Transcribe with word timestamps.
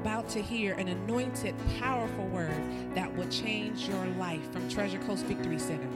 about 0.00 0.28
to 0.28 0.40
hear 0.40 0.74
an 0.74 0.86
anointed, 0.86 1.56
powerful 1.80 2.24
word 2.28 2.62
that 2.94 3.12
will 3.16 3.28
change 3.28 3.88
your 3.88 4.06
life 4.16 4.52
from 4.52 4.68
Treasure 4.68 4.98
Coast 5.00 5.24
Victory 5.26 5.58
Center. 5.58 5.88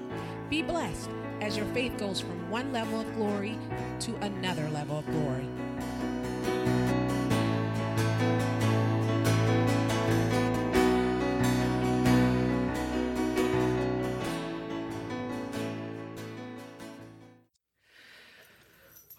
Be 0.50 0.60
blessed 0.60 1.08
as 1.40 1.56
your 1.56 1.66
faith 1.66 1.96
goes 1.98 2.18
from 2.18 2.50
one 2.50 2.72
level 2.72 2.98
of 2.98 3.14
glory 3.14 3.56
to 4.00 4.16
another 4.16 4.68
level 4.70 4.98
of 4.98 5.06
glory. 5.06 5.46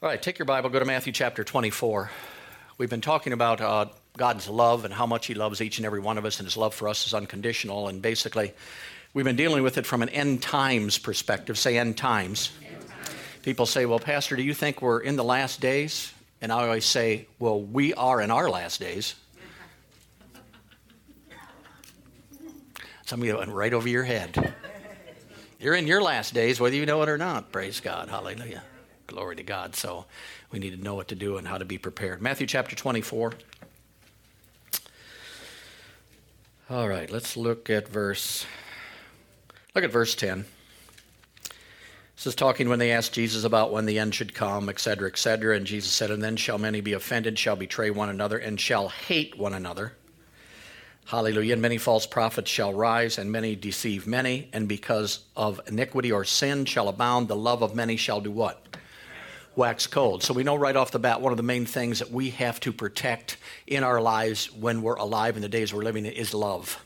All 0.02 0.10
right, 0.10 0.22
take 0.22 0.38
your 0.38 0.46
Bible, 0.46 0.70
go 0.70 0.80
to 0.80 0.86
Matthew 0.86 1.14
chapter 1.14 1.46
24. 1.46 2.12
We've 2.78 2.90
been 2.90 3.00
talking 3.00 3.32
about 3.32 3.62
uh, 3.62 3.86
God's 4.18 4.48
love 4.48 4.86
and 4.86 4.94
how 4.94 5.06
much 5.06 5.26
He 5.26 5.34
loves 5.34 5.62
each 5.62 5.78
and 5.78 5.86
every 5.86 6.00
one 6.00 6.18
of 6.18 6.26
us, 6.26 6.40
and 6.40 6.46
His 6.46 6.58
love 6.58 6.74
for 6.74 6.88
us 6.88 7.08
is 7.08 7.14
unconditional. 7.14 7.88
And 7.88 8.02
basically, 8.02 8.54
we've 9.14 9.26
been 9.26 9.36
dealing 9.36 9.64
with 9.64 9.78
it 9.78 9.86
from 9.86 10.02
an 10.02 10.10
end 10.10 10.42
times 10.42 10.98
perspective. 10.98 11.58
Say 11.58 11.78
end 11.78 11.98
times. 11.98 12.52
People 13.42 13.66
say, 13.66 13.86
Well, 13.86 14.00
Pastor, 14.00 14.36
do 14.36 14.44
you 14.44 14.54
think 14.54 14.82
we're 14.82 15.00
in 15.00 15.16
the 15.16 15.24
last 15.24 15.62
days? 15.62 16.14
And 16.42 16.52
I 16.52 16.64
always 16.64 16.86
say, 16.86 17.28
Well, 17.40 17.62
we 17.62 17.94
are 17.94 18.22
in 18.22 18.32
our 18.32 18.50
last 18.50 18.80
days. 18.80 19.16
Some 23.06 23.22
of 23.22 23.28
you 23.28 23.38
went 23.38 23.52
right 23.52 23.74
over 23.74 23.88
your 23.88 24.04
head. 24.04 24.54
You're 25.60 25.76
in 25.76 25.88
your 25.88 26.02
last 26.02 26.34
days, 26.34 26.60
whether 26.60 26.76
you 26.76 26.86
know 26.86 27.02
it 27.04 27.10
or 27.10 27.18
not. 27.18 27.52
Praise 27.52 27.80
God. 27.80 28.10
Hallelujah. 28.10 28.64
Glory 29.08 29.36
to 29.38 29.44
God. 29.44 29.76
So 29.76 30.06
we 30.52 30.60
need 30.60 30.72
to 30.72 30.84
know 30.84 30.96
what 30.96 31.10
to 31.10 31.16
do 31.16 31.38
and 31.38 31.48
how 31.48 31.58
to 31.58 31.66
be 31.66 31.78
prepared. 31.78 32.22
Matthew 32.22 32.48
chapter 32.48 32.76
24. 32.76 33.34
All 36.70 36.88
right, 36.88 37.12
let's 37.12 37.36
look 37.36 37.70
at 37.70 37.90
verse 37.90 38.46
look 39.76 39.84
at 39.84 39.92
verse 39.92 40.16
10. 40.16 40.46
This 42.16 42.28
is 42.28 42.36
talking 42.36 42.70
when 42.70 42.80
they 42.80 42.92
asked 42.92 43.12
Jesus 43.12 43.44
about 43.44 43.74
when 43.74 43.86
the 43.86 44.00
end 44.00 44.16
should 44.16 44.34
come, 44.34 44.70
etc., 44.70 45.10
etc. 45.10 45.58
And 45.58 45.66
Jesus 45.66 45.92
said, 45.92 46.10
And 46.10 46.24
then 46.24 46.38
shall 46.38 46.58
many 46.58 46.80
be 46.80 46.94
offended, 46.94 47.38
shall 47.38 47.58
betray 47.58 47.90
one 47.90 48.08
another, 48.08 48.38
and 48.38 48.62
shall 48.62 48.88
hate 48.88 49.38
one 49.38 49.54
another. 49.54 49.92
Hallelujah. 51.06 51.54
And 51.54 51.62
many 51.62 51.78
false 51.78 52.06
prophets 52.06 52.50
shall 52.50 52.74
rise, 52.74 53.18
and 53.18 53.30
many 53.30 53.58
deceive 53.58 54.08
many. 54.08 54.48
And 54.54 54.66
because 54.70 55.26
of 55.36 55.60
iniquity 55.68 56.14
or 56.14 56.24
sin 56.24 56.64
shall 56.64 56.88
abound, 56.88 57.28
the 57.28 57.36
love 57.36 57.62
of 57.62 57.76
many 57.76 57.98
shall 57.98 58.22
do 58.22 58.32
what? 58.32 58.63
Wax 59.56 59.88
cold. 59.88 60.24
So 60.24 60.34
we 60.34 60.44
know 60.44 60.56
right 60.56 60.76
off 60.76 60.92
the 60.92 61.00
bat 61.00 61.22
one 61.22 61.32
of 61.32 61.38
the 61.38 61.44
main 61.44 61.66
things 61.66 62.00
that 62.00 62.12
we 62.12 62.32
have 62.32 62.60
to 62.62 62.74
protect 62.74 63.38
in 63.68 63.84
our 63.84 64.02
lives 64.02 64.52
when 64.52 64.82
we're 64.82 64.96
alive 64.96 65.36
in 65.36 65.42
the 65.42 65.50
days 65.50 65.74
we're 65.74 65.84
living 65.84 66.06
in 66.06 66.12
is 66.14 66.34
love. 66.34 66.84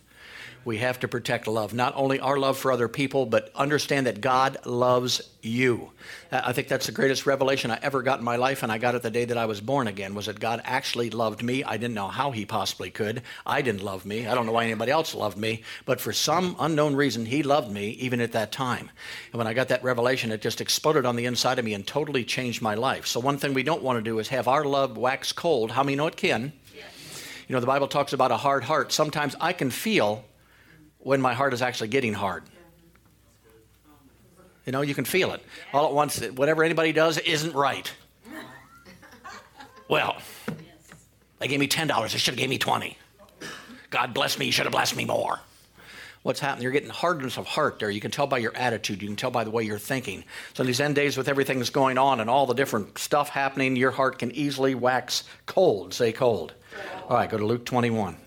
We 0.68 0.80
have 0.80 1.00
to 1.00 1.08
protect 1.08 1.48
love, 1.48 1.74
not 1.74 1.94
only 1.96 2.20
our 2.20 2.38
love 2.38 2.58
for 2.58 2.74
other 2.74 2.90
people, 2.90 3.26
but 3.26 3.54
understand 3.56 4.06
that 4.06 4.20
God 4.20 4.58
loves 4.66 5.22
you. 5.42 5.92
Uh, 6.30 6.42
I 6.44 6.52
think 6.52 6.68
that's 6.68 6.88
the 6.88 6.92
greatest 6.92 7.26
revelation 7.26 7.72
I 7.72 7.80
ever 7.82 8.02
got 8.02 8.20
in 8.20 8.26
my 8.26 8.36
life, 8.36 8.64
and 8.64 8.70
I 8.70 8.78
got 8.78 8.94
it 8.94 9.02
the 9.02 9.10
day 9.10 9.24
that 9.24 9.38
I 9.38 9.46
was 9.46 9.62
born 9.62 9.88
again, 9.88 10.14
was 10.14 10.26
that 10.26 10.42
God 10.42 10.60
actually 10.66 11.10
loved 11.10 11.42
me. 11.42 11.64
I 11.64 11.78
didn't 11.78 11.94
know 11.94 12.10
how 12.10 12.32
he 12.32 12.46
possibly 12.46 12.92
could. 12.92 13.22
I 13.46 13.62
didn't 13.62 13.82
love 13.82 14.06
me. 14.06 14.28
I 14.28 14.36
don't 14.36 14.46
know 14.46 14.52
why 14.52 14.66
anybody 14.66 14.92
else 14.92 15.16
loved 15.16 15.38
me, 15.38 15.64
but 15.86 16.02
for 16.02 16.12
some 16.12 16.58
unknown 16.60 16.98
reason, 16.98 17.26
he 17.26 17.44
loved 17.44 17.72
me 17.72 17.92
even 17.92 18.20
at 18.20 18.34
that 18.34 18.52
time. 18.52 18.90
And 19.32 19.38
when 19.38 19.48
I 19.48 19.54
got 19.54 19.70
that 19.70 19.86
revelation, 19.86 20.34
it 20.34 20.42
just 20.42 20.60
exploded 20.60 21.06
on 21.06 21.16
the 21.16 21.28
inside 21.28 21.60
of 21.60 21.64
me 21.64 21.76
and 21.76 21.88
totally 21.88 22.26
changed 22.26 22.62
my 22.62 22.76
life. 22.76 23.08
So 23.08 23.22
one 23.22 23.38
thing 23.38 23.54
we 23.54 23.64
don't 23.64 23.84
want 23.84 24.00
to 24.00 24.04
do 24.04 24.20
is 24.20 24.28
have 24.28 24.50
our 24.50 24.66
love 24.66 24.98
wax 24.98 25.32
cold. 25.32 25.72
How 25.72 25.84
many 25.84 25.96
know 25.96 26.08
it 26.08 26.18
can? 26.18 26.52
You 27.48 27.54
know, 27.54 27.62
the 27.62 27.68
Bible 27.68 27.88
talks 27.88 28.12
about 28.12 28.32
a 28.32 28.38
hard 28.38 28.66
heart. 28.66 28.92
Sometimes 28.92 29.34
I 29.40 29.54
can 29.54 29.72
feel 29.72 30.26
when 31.08 31.22
my 31.22 31.34
heart 31.34 31.54
is 31.54 31.62
actually 31.62 31.88
getting 31.88 32.12
hard. 32.12 32.44
You 34.66 34.74
know, 34.74 34.82
you 34.82 34.94
can 34.94 35.06
feel 35.06 35.32
it 35.32 35.42
all 35.72 35.88
at 35.88 35.94
once. 35.94 36.20
Whatever 36.20 36.66
anybody 36.66 36.92
does 36.92 37.18
isn't 37.18 37.56
right. 37.56 37.90
Well, 39.88 40.18
they 41.40 41.48
gave 41.48 41.62
me 41.62 41.68
ten 41.68 41.88
dollars. 41.88 42.12
They 42.12 42.18
should 42.18 42.34
have 42.34 42.40
gave 42.40 42.50
me 42.50 42.58
twenty. 42.58 42.98
God 43.90 44.14
bless 44.14 44.38
me. 44.38 44.48
You 44.48 44.52
should 44.52 44.66
have 44.66 44.74
blessed 44.74 44.98
me 44.98 45.06
more. 45.06 45.40
What's 46.24 46.42
happening? 46.42 46.64
You're 46.64 46.74
getting 46.74 46.90
hardness 46.90 47.38
of 47.38 47.48
heart 47.48 47.80
there. 47.80 47.90
You 47.90 48.02
can 48.02 48.12
tell 48.12 48.28
by 48.28 48.40
your 48.40 48.54
attitude. 48.58 49.02
You 49.02 49.08
can 49.08 49.16
tell 49.16 49.32
by 49.32 49.46
the 49.46 49.50
way 49.50 49.64
you're 49.64 49.80
thinking. 49.80 50.26
So 50.56 50.66
these 50.66 50.82
end 50.82 50.96
days, 50.96 51.16
with 51.16 51.30
everything 51.30 51.60
that's 51.60 51.70
going 51.70 51.98
on 51.98 52.20
and 52.20 52.30
all 52.30 52.46
the 52.46 52.54
different 52.54 52.98
stuff 52.98 53.30
happening, 53.30 53.78
your 53.78 53.92
heart 53.92 54.20
can 54.20 54.34
easily 54.34 54.76
wax 54.76 55.24
cold. 55.46 55.94
Say 55.94 56.12
cold. 56.12 56.54
All 57.08 57.16
right, 57.16 57.30
go 57.30 57.38
to 57.38 57.46
Luke 57.46 57.64
21. 57.64 58.18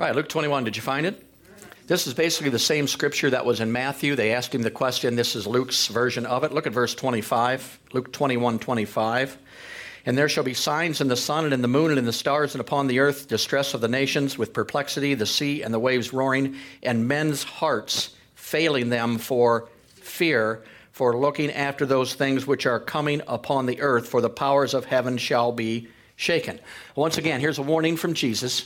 All 0.00 0.06
right, 0.06 0.16
Luke 0.16 0.30
21, 0.30 0.64
did 0.64 0.76
you 0.76 0.82
find 0.82 1.04
it? 1.04 1.22
This 1.86 2.06
is 2.06 2.14
basically 2.14 2.48
the 2.48 2.58
same 2.58 2.88
scripture 2.88 3.28
that 3.28 3.44
was 3.44 3.60
in 3.60 3.70
Matthew. 3.70 4.16
They 4.16 4.32
asked 4.32 4.54
him 4.54 4.62
the 4.62 4.70
question. 4.70 5.14
This 5.14 5.36
is 5.36 5.46
Luke's 5.46 5.88
version 5.88 6.24
of 6.24 6.42
it. 6.42 6.52
Look 6.52 6.66
at 6.66 6.72
verse 6.72 6.94
25, 6.94 7.78
Luke 7.92 8.10
21, 8.10 8.60
25. 8.60 9.36
And 10.06 10.16
there 10.16 10.30
shall 10.30 10.42
be 10.42 10.54
signs 10.54 11.02
in 11.02 11.08
the 11.08 11.16
sun 11.16 11.44
and 11.44 11.52
in 11.52 11.60
the 11.60 11.68
moon 11.68 11.90
and 11.90 11.98
in 11.98 12.06
the 12.06 12.14
stars 12.14 12.54
and 12.54 12.62
upon 12.62 12.86
the 12.86 12.98
earth, 12.98 13.28
distress 13.28 13.74
of 13.74 13.82
the 13.82 13.88
nations 13.88 14.38
with 14.38 14.54
perplexity, 14.54 15.12
the 15.12 15.26
sea 15.26 15.62
and 15.62 15.74
the 15.74 15.78
waves 15.78 16.14
roaring, 16.14 16.56
and 16.82 17.06
men's 17.06 17.42
hearts 17.42 18.16
failing 18.36 18.88
them 18.88 19.18
for 19.18 19.68
fear, 19.96 20.64
for 20.92 21.14
looking 21.14 21.50
after 21.50 21.84
those 21.84 22.14
things 22.14 22.46
which 22.46 22.64
are 22.64 22.80
coming 22.80 23.20
upon 23.28 23.66
the 23.66 23.82
earth, 23.82 24.08
for 24.08 24.22
the 24.22 24.30
powers 24.30 24.72
of 24.72 24.86
heaven 24.86 25.18
shall 25.18 25.52
be 25.52 25.88
shaken. 26.16 26.58
Once 26.94 27.18
again, 27.18 27.38
here's 27.38 27.58
a 27.58 27.62
warning 27.62 27.98
from 27.98 28.14
Jesus. 28.14 28.64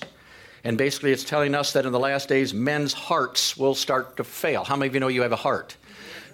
And 0.64 0.78
basically, 0.78 1.12
it's 1.12 1.24
telling 1.24 1.54
us 1.54 1.74
that 1.74 1.84
in 1.84 1.92
the 1.92 2.00
last 2.00 2.26
days, 2.26 2.54
men's 2.54 2.94
hearts 2.94 3.54
will 3.54 3.74
start 3.74 4.16
to 4.16 4.24
fail. 4.24 4.64
How 4.64 4.76
many 4.76 4.88
of 4.88 4.94
you 4.94 5.00
know 5.00 5.08
you 5.08 5.20
have 5.20 5.32
a 5.32 5.36
heart? 5.36 5.76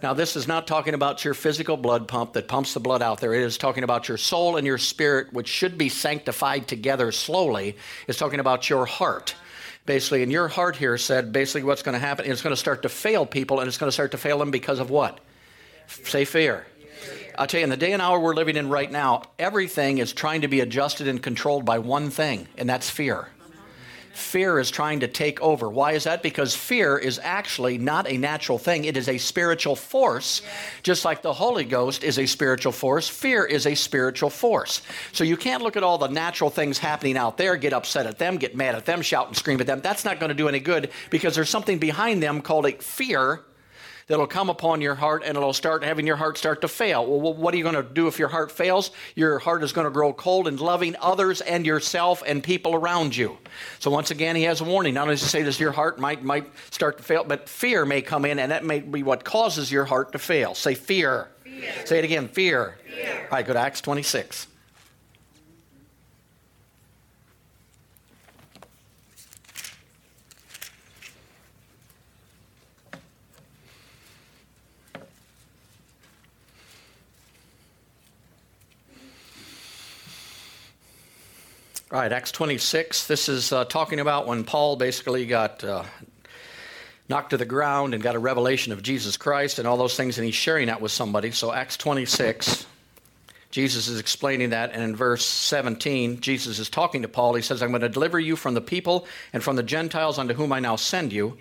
Now, 0.05 0.15
this 0.15 0.37
is 0.37 0.47
not 0.47 0.69
talking 0.69 0.95
about 0.95 1.25
your 1.25 1.35
physical 1.35 1.77
blood 1.77 2.07
pump 2.07 2.33
that 2.35 2.47
pumps 2.47 2.73
the 2.73 2.81
blood 2.81 3.03
out 3.03 3.21
there. 3.21 3.35
It 3.35 3.43
is 3.43 3.59
talking 3.59 3.83
about 3.83 4.09
your 4.09 4.17
soul 4.17 4.57
and 4.57 4.65
your 4.65 4.79
spirit, 4.79 5.33
which 5.33 5.49
should 5.49 5.77
be 5.77 5.89
sanctified 5.89 6.69
together 6.69 7.11
slowly. 7.11 7.77
It's 8.07 8.19
talking 8.19 8.41
about 8.41 8.71
your 8.71 8.87
heart. 8.87 9.35
Basically, 9.85 10.23
and 10.23 10.31
your 10.31 10.47
heart 10.47 10.77
here 10.77 10.97
said 10.97 11.33
basically 11.33 11.65
what's 11.65 11.83
going 11.83 11.95
to 11.95 11.99
happen. 11.99 12.31
It's 12.31 12.41
going 12.41 12.55
to 12.55 12.61
start 12.61 12.83
to 12.83 12.89
fail 12.89 13.27
people, 13.27 13.59
and 13.59 13.67
it's 13.67 13.79
going 13.79 13.89
to 13.89 13.93
start 13.93 14.13
to 14.13 14.19
fail 14.19 14.39
them 14.39 14.53
because 14.53 14.79
of 14.79 14.91
what? 14.91 15.19
Say 15.89 16.25
fear. 16.25 16.67
I'll 17.37 17.49
tell 17.49 17.61
you, 17.61 17.65
in 17.65 17.71
the 17.71 17.77
day 17.77 17.93
and 17.93 18.01
hour 18.01 18.21
we're 18.21 18.35
living 18.35 18.57
in 18.57 18.69
right 18.69 18.91
now, 18.91 19.23
everything 19.39 19.99
is 19.99 20.13
trying 20.13 20.43
to 20.43 20.49
be 20.49 20.61
adjusted 20.61 21.09
and 21.09 21.21
controlled 21.21 21.65
by 21.65 21.79
one 21.79 22.11
thing, 22.11 22.47
and 22.57 22.69
that's 22.69 22.89
fear 22.89 23.29
fear 24.13 24.59
is 24.59 24.71
trying 24.71 25.01
to 25.01 25.09
take 25.09 25.41
over. 25.41 25.69
Why 25.69 25.93
is 25.93 26.05
that? 26.05 26.23
Because 26.23 26.55
fear 26.55 26.99
is 26.99 27.21
actually 27.23 27.79
not 27.79 28.09
a 28.09 28.17
natural 28.17 28.59
thing, 28.59 28.85
it 28.85 28.97
is 28.97 29.09
a 29.09 29.19
spiritual 29.19 29.77
force. 29.77 30.43
Just 30.83 31.05
like 31.05 31.23
the 31.23 31.33
Holy 31.33 31.65
Ghost 31.65 32.05
is 32.05 32.19
a 32.19 32.27
spiritual 32.27 32.73
force, 32.73 33.09
fear 33.09 33.45
is 33.45 33.67
a 33.67 33.75
spiritual 33.75 34.31
force. 34.31 34.83
So 35.13 35.25
you 35.25 35.37
can't 35.37 35.63
look 35.63 35.77
at 35.77 35.83
all 35.83 35.99
the 35.99 36.09
natural 36.09 36.51
things 36.51 36.79
happening 36.79 37.17
out 37.17 37.37
there, 37.37 37.57
get 37.57 37.73
upset 37.73 38.07
at 38.07 38.19
them, 38.19 38.37
get 38.37 38.57
mad 38.57 38.75
at 38.75 38.87
them, 38.87 39.03
shout 39.03 39.29
and 39.29 39.37
scream 39.37 39.61
at 39.61 39.67
them. 39.67 39.81
That's 39.81 40.05
not 40.05 40.21
going 40.21 40.31
to 40.31 40.35
do 40.35 40.49
any 40.49 40.61
good 40.61 40.91
because 41.11 41.35
there's 41.35 41.51
something 41.51 41.79
behind 41.79 42.23
them 42.23 42.43
called 42.43 42.67
a 42.67 42.73
fear 42.73 43.43
that'll 44.11 44.27
come 44.27 44.51
upon 44.51 44.81
your 44.81 44.97
heart 44.97 45.23
and 45.25 45.37
it'll 45.37 45.53
start 45.53 45.85
having 45.85 46.05
your 46.05 46.17
heart 46.17 46.37
start 46.37 46.61
to 46.63 46.69
fail. 46.69 47.07
Well, 47.07 47.33
what 47.33 47.55
are 47.55 47.57
you 47.57 47.63
going 47.63 47.77
to 47.77 47.83
do 47.85 48.09
if 48.09 48.19
your 48.19 48.27
heart 48.27 48.51
fails? 48.51 48.91
Your 49.15 49.39
heart 49.39 49.63
is 49.63 49.73
going 49.73 49.85
to 49.85 49.91
grow 49.91 50.13
cold 50.13 50.49
and 50.49 50.59
loving 50.59 50.97
others 51.01 51.41
and 51.41 51.65
yourself 51.65 52.21
and 52.27 52.43
people 52.43 52.75
around 52.75 53.17
you. 53.17 53.39
So 53.79 53.89
once 53.89 54.11
again, 54.11 54.35
he 54.35 54.43
has 54.43 54.61
a 54.61 54.65
warning. 54.65 54.95
Not 54.95 55.03
only 55.03 55.15
does 55.15 55.23
he 55.23 55.29
say 55.29 55.43
this, 55.45 55.61
your 55.61 55.71
heart 55.71 56.01
might 56.01 56.25
might 56.25 56.51
start 56.71 56.99
to 56.99 57.05
fail, 57.05 57.23
but 57.23 57.49
fear 57.49 57.87
may 57.87 58.03
come 58.03 58.25
in, 58.25 58.41
and 58.41 58.51
that 58.51 58.65
may 58.65 58.81
be 58.81 59.05
what 59.05 59.23
causes 59.23 59.71
your 59.71 59.85
heart 59.85 60.11
to 60.13 60.19
fail. 60.19 60.55
Say 60.57 60.75
fear. 60.75 61.29
fear. 61.45 61.73
Say 61.87 61.99
it 62.01 62.05
again. 62.05 62.27
Fear. 62.27 62.79
fear. 62.85 63.29
All 63.31 63.39
right, 63.39 63.47
go 63.47 63.53
to 63.53 63.61
Acts 63.61 63.81
26. 63.81 64.49
All 81.93 81.99
right, 81.99 82.13
Acts 82.13 82.31
26. 82.31 83.09
This 83.09 83.29
is 83.29 83.51
uh, 83.53 83.65
talking 83.65 83.99
about 83.99 84.29
when 84.29 84.45
Paul 84.45 84.77
basically 84.77 85.27
got 85.27 85.65
uh, 85.65 85.83
knocked 87.09 87.31
to 87.31 87.37
the 87.37 87.45
ground 87.45 87.95
and 87.95 88.03
got 88.03 88.15
a 88.15 88.21
revelation 88.21 88.73
of 88.73 88.81
Jesus 88.81 89.17
Christ 89.17 89.59
and 89.59 89.67
all 89.67 89.77
those 89.77 89.97
things, 89.97 90.17
and 90.17 90.25
he's 90.25 90.37
sharing 90.37 90.69
that 90.69 90.81
with 90.81 90.93
somebody. 90.93 91.33
So, 91.33 91.53
Acts 91.53 91.77
26, 91.77 92.65
Jesus 93.51 93.89
is 93.89 93.99
explaining 93.99 94.51
that, 94.51 94.71
and 94.73 94.85
in 94.85 94.95
verse 94.95 95.27
17, 95.27 96.21
Jesus 96.21 96.61
is 96.61 96.71
talking 96.71 97.03
to 97.03 97.09
Paul. 97.09 97.35
He 97.35 97.43
says, 97.43 97.61
I'm 97.61 97.71
going 97.71 97.81
to 97.81 97.89
deliver 97.89 98.21
you 98.21 98.37
from 98.37 98.55
the 98.55 98.61
people 98.61 99.05
and 99.33 99.43
from 99.43 99.57
the 99.57 99.65
Gentiles 99.65 100.17
unto 100.17 100.35
whom 100.35 100.53
I 100.53 100.61
now 100.61 100.77
send 100.77 101.13
you. 101.13 101.39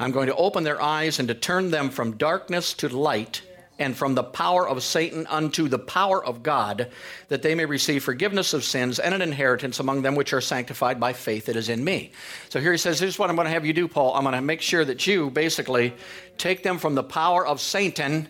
I'm 0.00 0.12
going 0.12 0.28
to 0.28 0.36
open 0.36 0.64
their 0.64 0.80
eyes 0.80 1.18
and 1.18 1.28
to 1.28 1.34
turn 1.34 1.72
them 1.72 1.90
from 1.90 2.16
darkness 2.16 2.72
to 2.72 2.88
light 2.88 3.42
and 3.78 3.96
from 3.96 4.14
the 4.14 4.24
power 4.24 4.68
of 4.68 4.82
Satan 4.82 5.26
unto 5.28 5.68
the 5.68 5.78
power 5.78 6.24
of 6.24 6.42
God, 6.42 6.90
that 7.28 7.42
they 7.42 7.54
may 7.54 7.64
receive 7.64 8.02
forgiveness 8.02 8.52
of 8.52 8.64
sins 8.64 8.98
and 8.98 9.14
an 9.14 9.22
inheritance 9.22 9.80
among 9.80 10.02
them 10.02 10.14
which 10.14 10.32
are 10.32 10.40
sanctified 10.40 10.98
by 10.98 11.12
faith 11.12 11.46
that 11.46 11.56
is 11.56 11.68
in 11.68 11.84
me. 11.84 12.12
So 12.48 12.60
here 12.60 12.72
he 12.72 12.78
says, 12.78 13.00
Here's 13.00 13.18
what 13.18 13.30
I'm 13.30 13.36
going 13.36 13.46
to 13.46 13.52
have 13.52 13.66
you 13.66 13.72
do, 13.72 13.88
Paul. 13.88 14.14
I'm 14.14 14.24
going 14.24 14.34
to 14.34 14.40
make 14.40 14.60
sure 14.60 14.84
that 14.84 15.06
you 15.06 15.30
basically 15.30 15.94
take 16.36 16.62
them 16.62 16.78
from 16.78 16.94
the 16.94 17.04
power 17.04 17.46
of 17.46 17.60
Satan 17.60 18.28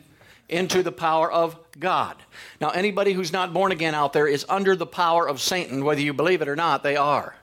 into 0.48 0.82
the 0.82 0.92
power 0.92 1.30
of 1.30 1.58
God. 1.78 2.16
Now, 2.60 2.70
anybody 2.70 3.12
who's 3.12 3.32
not 3.32 3.52
born 3.52 3.72
again 3.72 3.94
out 3.94 4.12
there 4.12 4.26
is 4.26 4.46
under 4.48 4.74
the 4.74 4.86
power 4.86 5.28
of 5.28 5.40
Satan, 5.40 5.84
whether 5.84 6.00
you 6.00 6.12
believe 6.12 6.42
it 6.42 6.48
or 6.48 6.56
not, 6.56 6.82
they 6.82 6.96
are. 6.96 7.34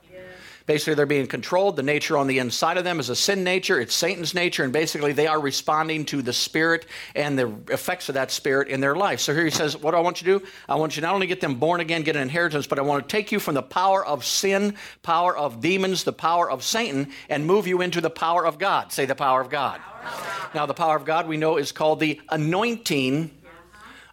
Basically, 0.65 0.95
they're 0.95 1.05
being 1.05 1.27
controlled. 1.27 1.75
The 1.75 1.83
nature 1.83 2.17
on 2.17 2.25
the 2.25 2.39
inside 2.39 2.77
of 2.77 2.83
them 2.83 2.99
is 2.99 3.09
a 3.09 3.15
sin 3.15 3.43
nature, 3.43 3.79
it's 3.79 3.93
Satan's 3.93 4.33
nature, 4.33 4.63
and 4.63 4.73
basically 4.73 5.13
they 5.13 5.27
are 5.27 5.39
responding 5.39 6.05
to 6.05 6.23
the 6.23 6.33
Spirit 6.33 6.87
and 7.13 7.37
the 7.37 7.53
effects 7.69 8.09
of 8.09 8.15
that 8.15 8.31
Spirit 8.31 8.67
in 8.69 8.79
their 8.79 8.95
life. 8.95 9.19
So 9.19 9.33
here 9.33 9.45
he 9.45 9.51
says, 9.51 9.77
What 9.77 9.91
do 9.91 9.97
I 9.97 9.99
want 9.99 10.21
you 10.21 10.33
to 10.33 10.39
do? 10.39 10.47
I 10.67 10.75
want 10.75 10.95
you 10.95 11.03
not 11.03 11.13
only 11.13 11.27
get 11.27 11.39
them 11.39 11.55
born 11.55 11.81
again, 11.81 12.01
get 12.01 12.15
an 12.15 12.23
inheritance, 12.23 12.65
but 12.65 12.79
I 12.79 12.81
want 12.81 13.07
to 13.07 13.11
take 13.11 13.31
you 13.31 13.39
from 13.39 13.53
the 13.53 13.61
power 13.61 14.03
of 14.03 14.25
sin, 14.25 14.75
power 15.03 15.37
of 15.37 15.61
demons, 15.61 16.03
the 16.03 16.13
power 16.13 16.49
of 16.49 16.63
Satan, 16.63 17.11
and 17.29 17.45
move 17.45 17.67
you 17.67 17.81
into 17.81 18.01
the 18.01 18.09
power 18.09 18.43
of 18.43 18.57
God. 18.57 18.91
Say 18.91 19.05
the 19.05 19.13
power 19.13 19.41
of 19.41 19.51
God. 19.51 19.79
Power 19.81 20.07
of 20.07 20.19
God. 20.19 20.55
Now, 20.55 20.65
the 20.65 20.73
power 20.73 20.95
of 20.95 21.05
God 21.05 21.27
we 21.27 21.37
know 21.37 21.57
is 21.57 21.71
called 21.71 21.99
the 21.99 22.19
anointing 22.29 23.29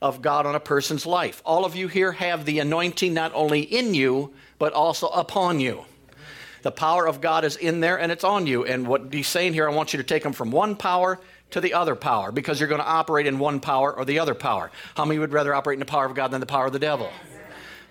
of 0.02 0.20
God 0.20 0.44
on 0.44 0.55
a 0.55 0.60
person's 0.60 1.06
life. 1.06 1.40
All 1.46 1.64
of 1.64 1.76
you 1.76 1.88
here 1.88 2.12
have 2.12 2.44
the 2.44 2.58
anointing 2.58 3.14
not 3.14 3.32
only 3.34 3.60
in 3.60 3.94
you, 3.94 4.34
but 4.58 4.75
also 4.75 5.06
upon 5.08 5.60
you. 5.60 5.84
The 6.62 6.72
power 6.72 7.06
of 7.06 7.20
God 7.20 7.44
is 7.44 7.56
in 7.56 7.80
there 7.80 7.98
and 7.98 8.10
it's 8.10 8.24
on 8.24 8.46
you. 8.46 8.64
And 8.64 8.86
what 8.86 9.12
he's 9.12 9.28
saying 9.28 9.52
here, 9.52 9.68
I 9.68 9.74
want 9.74 9.92
you 9.92 9.98
to 9.98 10.04
take 10.04 10.22
them 10.22 10.32
from 10.32 10.50
one 10.50 10.76
power 10.76 11.20
to 11.50 11.60
the 11.60 11.74
other 11.74 11.94
power 11.94 12.32
because 12.32 12.60
you're 12.60 12.68
going 12.68 12.80
to 12.80 12.86
operate 12.86 13.26
in 13.26 13.38
one 13.38 13.60
power 13.60 13.92
or 13.94 14.04
the 14.04 14.18
other 14.18 14.34
power. 14.34 14.70
How 14.96 15.04
many 15.04 15.18
would 15.18 15.32
rather 15.32 15.54
operate 15.54 15.76
in 15.76 15.80
the 15.80 15.86
power 15.86 16.06
of 16.06 16.14
God 16.14 16.28
than 16.28 16.40
the 16.40 16.46
power 16.46 16.66
of 16.66 16.72
the 16.72 16.78
devil? 16.78 17.10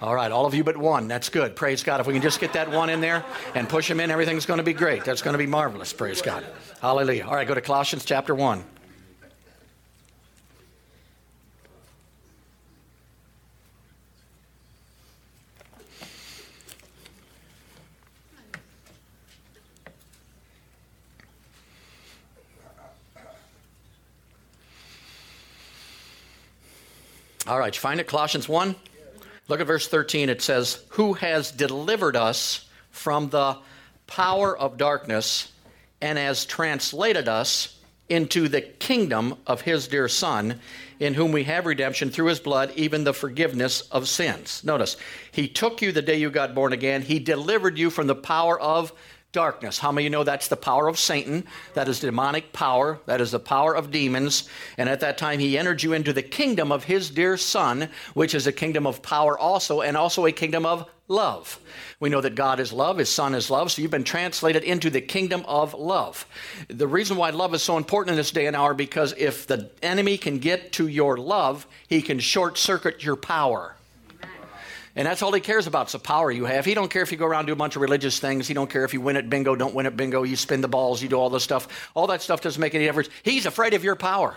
All 0.02 0.16
right, 0.16 0.32
all 0.32 0.48
of 0.48 0.56
you 0.56 0.64
but 0.64 0.78
one. 0.78 1.08
That's 1.08 1.30
good. 1.30 1.56
Praise 1.56 1.84
God. 1.84 2.00
If 2.00 2.08
we 2.08 2.14
can 2.14 2.24
just 2.24 2.40
get 2.40 2.54
that 2.54 2.72
one 2.72 2.90
in 2.90 3.02
there 3.02 3.24
and 3.54 3.70
push 3.70 3.90
him 3.90 4.00
in, 4.00 4.10
everything's 4.10 4.48
going 4.48 4.58
to 4.58 4.64
be 4.64 4.74
great. 4.74 5.06
That's 5.06 5.22
going 5.22 5.34
to 5.34 5.38
be 5.38 5.46
marvelous. 5.46 5.94
Praise 5.94 6.24
God. 6.24 6.44
Hallelujah. 6.82 7.26
All 7.26 7.36
right, 7.36 7.48
go 7.48 7.54
to 7.54 7.62
Colossians 7.62 8.04
chapter 8.04 8.34
1. 8.34 8.64
All 27.48 27.58
right, 27.58 27.74
you 27.74 27.80
find 27.80 28.00
it? 28.00 28.08
Colossians 28.08 28.48
1? 28.48 28.76
Look 29.48 29.60
at 29.60 29.68
verse 29.68 29.88
13. 29.88 30.30
It 30.30 30.42
says, 30.42 30.84
Who 30.90 31.14
has 31.14 31.52
delivered 31.52 32.16
us 32.16 32.66
from 32.92 33.30
the 33.30 33.58
power 34.06 34.56
of 34.56 34.78
darkness 34.78 35.52
and 36.02 36.20
has 36.20 36.46
translated 36.46 37.28
us 37.28 37.80
into 38.10 38.48
the 38.48 38.62
kingdom 38.62 39.36
of 39.48 39.62
his 39.62 39.88
dear 39.88 40.08
Son, 40.08 40.60
in 41.00 41.14
whom 41.16 41.32
we 41.32 41.46
have 41.46 41.66
redemption 41.66 42.12
through 42.12 42.28
his 42.28 42.40
blood, 42.40 42.72
even 42.76 43.04
the 43.04 43.14
forgiveness 43.14 43.82
of 43.90 44.08
sins. 44.08 44.64
Notice, 44.64 44.98
he 45.32 45.48
took 45.48 45.82
you 45.82 45.92
the 45.92 46.02
day 46.02 46.18
you 46.18 46.30
got 46.30 46.54
born 46.54 46.74
again, 46.74 47.02
he 47.02 47.18
delivered 47.18 47.78
you 47.78 47.90
from 47.90 48.08
the 48.08 48.16
power 48.16 48.60
of 48.60 48.94
darkness. 49.32 49.80
How 49.80 49.92
many 49.92 50.04
you 50.06 50.10
know 50.10 50.24
that's 50.24 50.50
the 50.50 50.58
power 50.58 50.88
of 50.88 51.00
Satan? 51.00 51.46
That 51.74 51.88
is 51.88 52.00
demonic 52.02 52.52
power. 52.52 53.00
That 53.06 53.22
is 53.22 53.32
the 53.32 53.40
power 53.40 53.76
of 53.76 53.92
demons. 53.92 54.50
And 54.78 54.90
at 54.90 55.00
that 55.00 55.18
time, 55.18 55.40
he 55.40 55.58
entered 55.58 55.84
you 55.84 55.94
into 55.94 56.12
the 56.14 56.22
kingdom 56.22 56.72
of 56.72 56.84
his 56.84 57.10
dear 57.10 57.38
Son, 57.38 57.90
which 58.14 58.36
is 58.36 58.48
a 58.48 58.52
kingdom 58.52 58.86
of 58.86 59.02
power 59.02 59.38
also, 59.38 59.82
and 59.82 59.96
also 59.96 60.26
a 60.26 60.32
kingdom 60.32 60.66
of 60.66 60.90
love. 61.08 61.60
We 62.00 62.10
know 62.10 62.22
that 62.22 62.36
God 62.36 62.60
is 62.60 62.74
love, 62.74 62.98
his 62.98 63.10
Son 63.10 63.36
is 63.36 63.50
love, 63.50 63.72
so 63.72 63.82
you've 63.82 63.92
been 63.92 64.04
translated 64.04 64.64
into 64.64 64.90
the 64.90 65.02
kingdom 65.02 65.44
of 65.48 65.74
love. 65.74 66.26
The 66.68 66.88
reason 66.88 67.18
why 67.18 67.30
love 67.30 67.54
is 67.54 67.62
so 67.62 67.78
important 67.78 68.12
in 68.12 68.18
this 68.18 68.32
day 68.32 68.48
and 68.48 68.56
hour 68.56 68.74
because 68.74 69.14
if 69.18 69.48
the 69.48 69.70
enemy 69.82 70.18
can 70.18 70.40
get 70.40 70.74
to 70.74 70.88
your 70.88 71.18
love, 71.18 71.68
he 71.88 72.02
can 72.02 72.20
short 72.20 72.58
circuit 72.58 73.04
your 73.04 73.16
power. 73.16 73.76
And 74.96 75.08
that's 75.08 75.22
all 75.22 75.32
he 75.32 75.42
cares 75.42 75.68
about 75.68 75.88
is 75.88 75.94
the 75.94 76.00
power 76.00 76.30
you 76.32 76.46
have. 76.46 76.66
He 76.66 76.74
don't 76.74 76.90
care 76.90 77.02
if 77.02 77.12
you 77.12 77.18
go 77.18 77.26
around 77.26 77.42
and 77.42 77.48
do 77.48 77.54
a 77.54 77.58
bunch 77.58 77.76
of 77.76 77.82
religious 77.82 78.20
things. 78.20 78.48
He 78.48 78.54
don't 78.54 78.70
care 78.70 78.84
if 78.84 78.94
you 78.94 79.02
win 79.02 79.16
at 79.16 79.30
bingo, 79.30 79.56
don't 79.56 79.74
win 79.74 79.86
at 79.86 79.96
bingo, 79.96 80.24
you 80.24 80.36
spin 80.36 80.62
the 80.62 80.68
balls, 80.68 81.02
you 81.02 81.10
do 81.10 81.16
all 81.16 81.30
this 81.30 81.44
stuff. 81.44 81.90
All 81.94 82.08
that 82.08 82.22
stuff 82.22 82.42
doesn't 82.42 82.60
make 82.60 82.76
any 82.76 82.86
difference. 82.86 83.10
He's 83.24 83.46
afraid 83.46 83.74
of 83.74 83.84
your 83.84 83.96
power. 83.96 84.36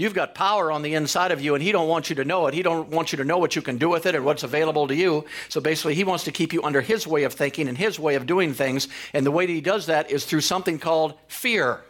You've 0.00 0.14
got 0.14 0.34
power 0.34 0.72
on 0.72 0.80
the 0.80 0.94
inside 0.94 1.30
of 1.30 1.42
you, 1.42 1.54
and 1.54 1.62
he 1.62 1.72
don't 1.72 1.86
want 1.86 2.08
you 2.08 2.16
to 2.16 2.24
know 2.24 2.46
it. 2.46 2.54
He 2.54 2.62
don't 2.62 2.88
want 2.88 3.12
you 3.12 3.18
to 3.18 3.24
know 3.24 3.36
what 3.36 3.54
you 3.54 3.60
can 3.60 3.76
do 3.76 3.90
with 3.90 4.06
it 4.06 4.14
and 4.14 4.24
what's 4.24 4.42
available 4.42 4.88
to 4.88 4.94
you. 4.94 5.26
So 5.50 5.60
basically, 5.60 5.94
he 5.94 6.04
wants 6.04 6.24
to 6.24 6.32
keep 6.32 6.54
you 6.54 6.62
under 6.62 6.80
his 6.80 7.06
way 7.06 7.24
of 7.24 7.34
thinking 7.34 7.68
and 7.68 7.76
his 7.76 7.98
way 7.98 8.14
of 8.14 8.24
doing 8.24 8.54
things. 8.54 8.88
And 9.12 9.26
the 9.26 9.30
way 9.30 9.44
that 9.44 9.52
he 9.52 9.60
does 9.60 9.86
that 9.86 10.10
is 10.10 10.24
through 10.24 10.40
something 10.40 10.78
called 10.78 11.18
fear. 11.28 11.82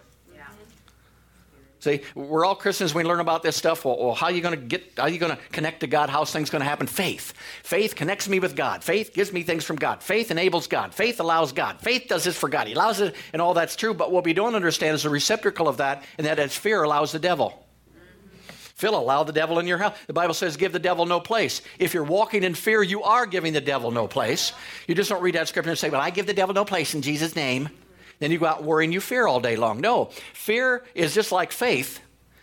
See, 1.81 2.03
we're 2.15 2.45
all 2.45 2.55
Christians. 2.55 2.95
We 2.95 3.05
learn 3.05 3.21
about 3.21 3.43
this 3.43 3.57
stuff. 3.57 3.87
Well, 3.87 3.97
well 3.99 4.15
how 4.15 4.27
are 4.27 4.33
you 4.33 4.43
going 4.43 4.59
to 4.59 4.65
get? 4.65 4.93
How 4.97 5.05
are 5.05 5.09
you 5.09 5.19
going 5.19 5.35
to 5.35 5.43
connect 5.51 5.81
to 5.81 5.87
God? 5.87 6.11
How's 6.11 6.31
things 6.31 6.51
going 6.51 6.61
to 6.61 6.69
happen? 6.69 6.87
Faith. 6.87 7.33
Faith 7.63 7.97
connects 7.97 8.29
me 8.29 8.39
with 8.39 8.55
God. 8.55 8.85
Faith 8.85 9.15
gives 9.15 9.33
me 9.33 9.43
things 9.43 9.65
from 9.65 9.77
God. 9.77 10.03
Faith 10.03 10.31
enables 10.31 10.67
God. 10.67 10.95
Faith 10.95 11.21
allows 11.21 11.53
God. 11.53 11.81
Faith 11.81 12.07
does 12.09 12.25
this 12.25 12.37
for 12.37 12.51
God. 12.51 12.67
He 12.67 12.75
allows 12.75 13.01
it, 13.01 13.15
and 13.33 13.41
all 13.41 13.55
that's 13.55 13.77
true. 13.77 13.95
But 13.95 14.13
what 14.13 14.25
we 14.25 14.35
don't 14.35 14.55
understand 14.55 14.95
is 14.95 15.05
the 15.05 15.11
receptacle 15.11 15.69
of 15.69 15.79
that, 15.79 16.05
and 16.19 16.27
that 16.27 16.39
is 16.39 16.55
fear 16.55 16.83
allows 16.83 17.13
the 17.13 17.19
devil. 17.19 17.67
Phil, 18.81 18.99
allow 18.99 19.25
the 19.25 19.33
devil 19.33 19.59
in 19.59 19.67
your 19.67 19.77
house. 19.77 19.95
The 20.07 20.15
Bible 20.15 20.33
says, 20.33 20.57
give 20.57 20.73
the 20.73 20.79
devil 20.79 21.05
no 21.05 21.21
place. 21.21 21.61
If 21.79 21.93
you're 21.93 22.03
walking 22.03 22.45
in 22.45 22.55
fear, 22.55 22.83
you 22.83 23.03
are 23.03 23.27
giving 23.27 23.53
the 23.53 23.61
devil 23.61 23.91
no 23.91 24.09
place. 24.09 24.55
You 24.87 24.95
just 24.95 25.11
don't 25.11 25.21
read 25.21 25.35
that 25.35 25.49
scripture 25.49 25.69
and 25.69 25.79
say, 25.79 25.91
well, 25.91 26.01
I 26.01 26.09
give 26.09 26.27
the 26.27 26.33
devil 26.33 26.55
no 26.55 26.65
place 26.65 26.95
in 26.95 27.03
Jesus' 27.03 27.37
name. 27.37 27.69
Then 28.21 28.31
you 28.31 28.39
go 28.39 28.47
out 28.47 28.63
worrying 28.63 28.93
you 28.93 29.01
fear 29.01 29.27
all 29.27 29.41
day 29.41 29.57
long. 29.57 29.81
No, 29.81 30.11
fear 30.35 30.85
is 30.95 31.15
just 31.15 31.33
like 31.33 31.53
faith. 31.53 32.01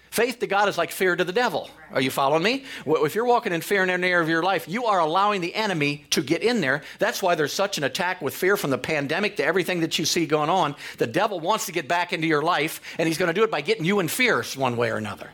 Faith 0.09 0.39
to 0.39 0.47
God 0.47 0.67
is 0.67 0.77
like 0.77 0.91
fear 0.91 1.15
to 1.15 1.23
the 1.23 1.31
devil. 1.31 1.69
Are 1.91 2.01
you 2.01 2.09
following 2.09 2.41
me? 2.41 2.65
If 2.87 3.13
you're 3.13 3.25
walking 3.25 3.53
in 3.53 3.61
fear 3.61 3.83
in 3.83 3.89
any 3.91 4.07
area 4.07 4.23
of 4.23 4.29
your 4.29 4.41
life, 4.41 4.67
you 4.67 4.85
are 4.85 4.99
allowing 4.99 5.41
the 5.41 5.53
enemy 5.53 6.05
to 6.11 6.23
get 6.23 6.41
in 6.41 6.59
there. 6.59 6.81
That's 6.97 7.21
why 7.21 7.35
there's 7.35 7.53
such 7.53 7.77
an 7.77 7.83
attack 7.83 8.19
with 8.21 8.33
fear 8.33 8.57
from 8.57 8.71
the 8.71 8.79
pandemic 8.79 9.35
to 9.37 9.45
everything 9.45 9.81
that 9.81 9.99
you 9.99 10.05
see 10.05 10.25
going 10.25 10.49
on. 10.49 10.75
The 10.97 11.05
devil 11.05 11.39
wants 11.39 11.67
to 11.67 11.71
get 11.71 11.87
back 11.87 12.13
into 12.13 12.25
your 12.25 12.41
life, 12.41 12.81
and 12.97 13.07
he's 13.07 13.19
going 13.19 13.27
to 13.27 13.33
do 13.33 13.43
it 13.43 13.51
by 13.51 13.61
getting 13.61 13.85
you 13.85 13.99
in 13.99 14.07
fear 14.07 14.43
one 14.55 14.75
way 14.75 14.89
or 14.89 14.95
another. 14.95 15.29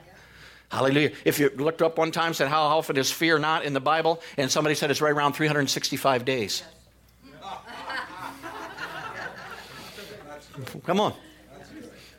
Hallelujah. 0.69 1.12
If 1.23 1.39
you 1.39 1.50
looked 1.55 1.81
up 1.81 1.97
one 1.97 2.12
time, 2.12 2.33
said, 2.33 2.47
How 2.47 2.63
often 2.63 2.97
is 2.97 3.12
fear 3.12 3.38
not 3.38 3.63
in 3.63 3.73
the 3.73 3.79
Bible? 3.79 4.21
And 4.38 4.51
somebody 4.51 4.75
said 4.75 4.91
it's 4.91 5.01
right 5.01 5.13
around 5.13 5.33
365 5.33 6.25
days. 6.25 6.63
Come 10.86 11.00
on. 11.00 11.13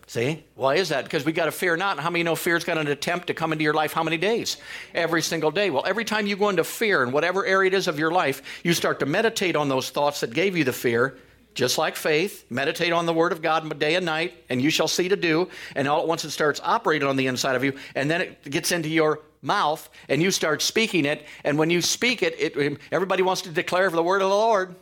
See? 0.07 0.45
Why 0.55 0.77
is 0.77 0.91
that? 0.91 1.05
Because 1.05 1.25
we 1.25 1.33
got 1.33 1.47
to 1.47 1.53
fear 1.53 1.77
not. 1.77 1.99
How 1.99 2.11
many 2.11 2.23
know 2.23 2.37
fear's 2.37 2.65
got 2.65 2.79
an 2.79 2.89
attempt 2.89 3.29
to 3.29 3.35
come 3.35 3.53
into 3.53 3.65
your 3.65 3.75
life 3.75 3.93
how 3.93 4.03
many 4.03 4.19
days? 4.19 4.59
Every 4.95 5.23
single 5.23 5.51
day. 5.51 5.71
Well, 5.71 5.85
every 5.87 6.05
time 6.05 6.27
you 6.27 6.37
go 6.37 6.51
into 6.51 6.65
fear 6.65 7.03
in 7.03 7.11
whatever 7.11 7.45
area 7.45 7.69
it 7.69 7.75
is 7.75 7.89
of 7.89 7.99
your 7.99 8.11
life, 8.11 8.61
you 8.63 8.75
start 8.75 9.01
to 9.01 9.07
meditate 9.07 9.57
on 9.57 9.69
those 9.69 9.91
thoughts 9.91 10.21
that 10.21 10.35
gave 10.35 10.57
you 10.57 10.65
the 10.65 10.73
fear, 10.73 11.17
just 11.55 11.79
like 11.79 11.97
faith. 11.97 12.45
Meditate 12.51 12.93
on 12.93 13.07
the 13.07 13.15
Word 13.15 13.33
of 13.33 13.41
God 13.41 13.79
day 13.79 13.95
and 13.95 14.05
night, 14.05 14.35
and 14.51 14.61
you 14.61 14.69
shall 14.71 14.89
see 14.89 15.09
to 15.09 15.17
do. 15.17 15.49
And 15.75 15.89
all 15.89 16.03
at 16.03 16.07
once 16.07 16.25
it 16.25 16.31
starts 16.31 16.61
operating 16.63 17.09
on 17.09 17.17
the 17.17 17.27
inside 17.27 17.57
of 17.57 17.65
you, 17.65 17.73
and 17.95 18.11
then 18.11 18.21
it 18.21 18.51
gets 18.51 18.73
into 18.73 18.91
your 18.91 19.21
mouth, 19.41 19.89
and 20.09 20.23
you 20.23 20.31
start 20.31 20.61
speaking 20.61 21.07
it. 21.07 21.25
And 21.45 21.57
when 21.59 21.71
you 21.71 21.81
speak 21.81 22.23
it, 22.23 22.35
it 22.39 22.79
everybody 22.93 23.23
wants 23.23 23.43
to 23.43 23.51
declare 23.51 23.89
for 23.89 23.97
the 23.97 24.03
Word 24.03 24.21
of 24.21 24.29
the 24.29 24.35
Lord. 24.35 24.75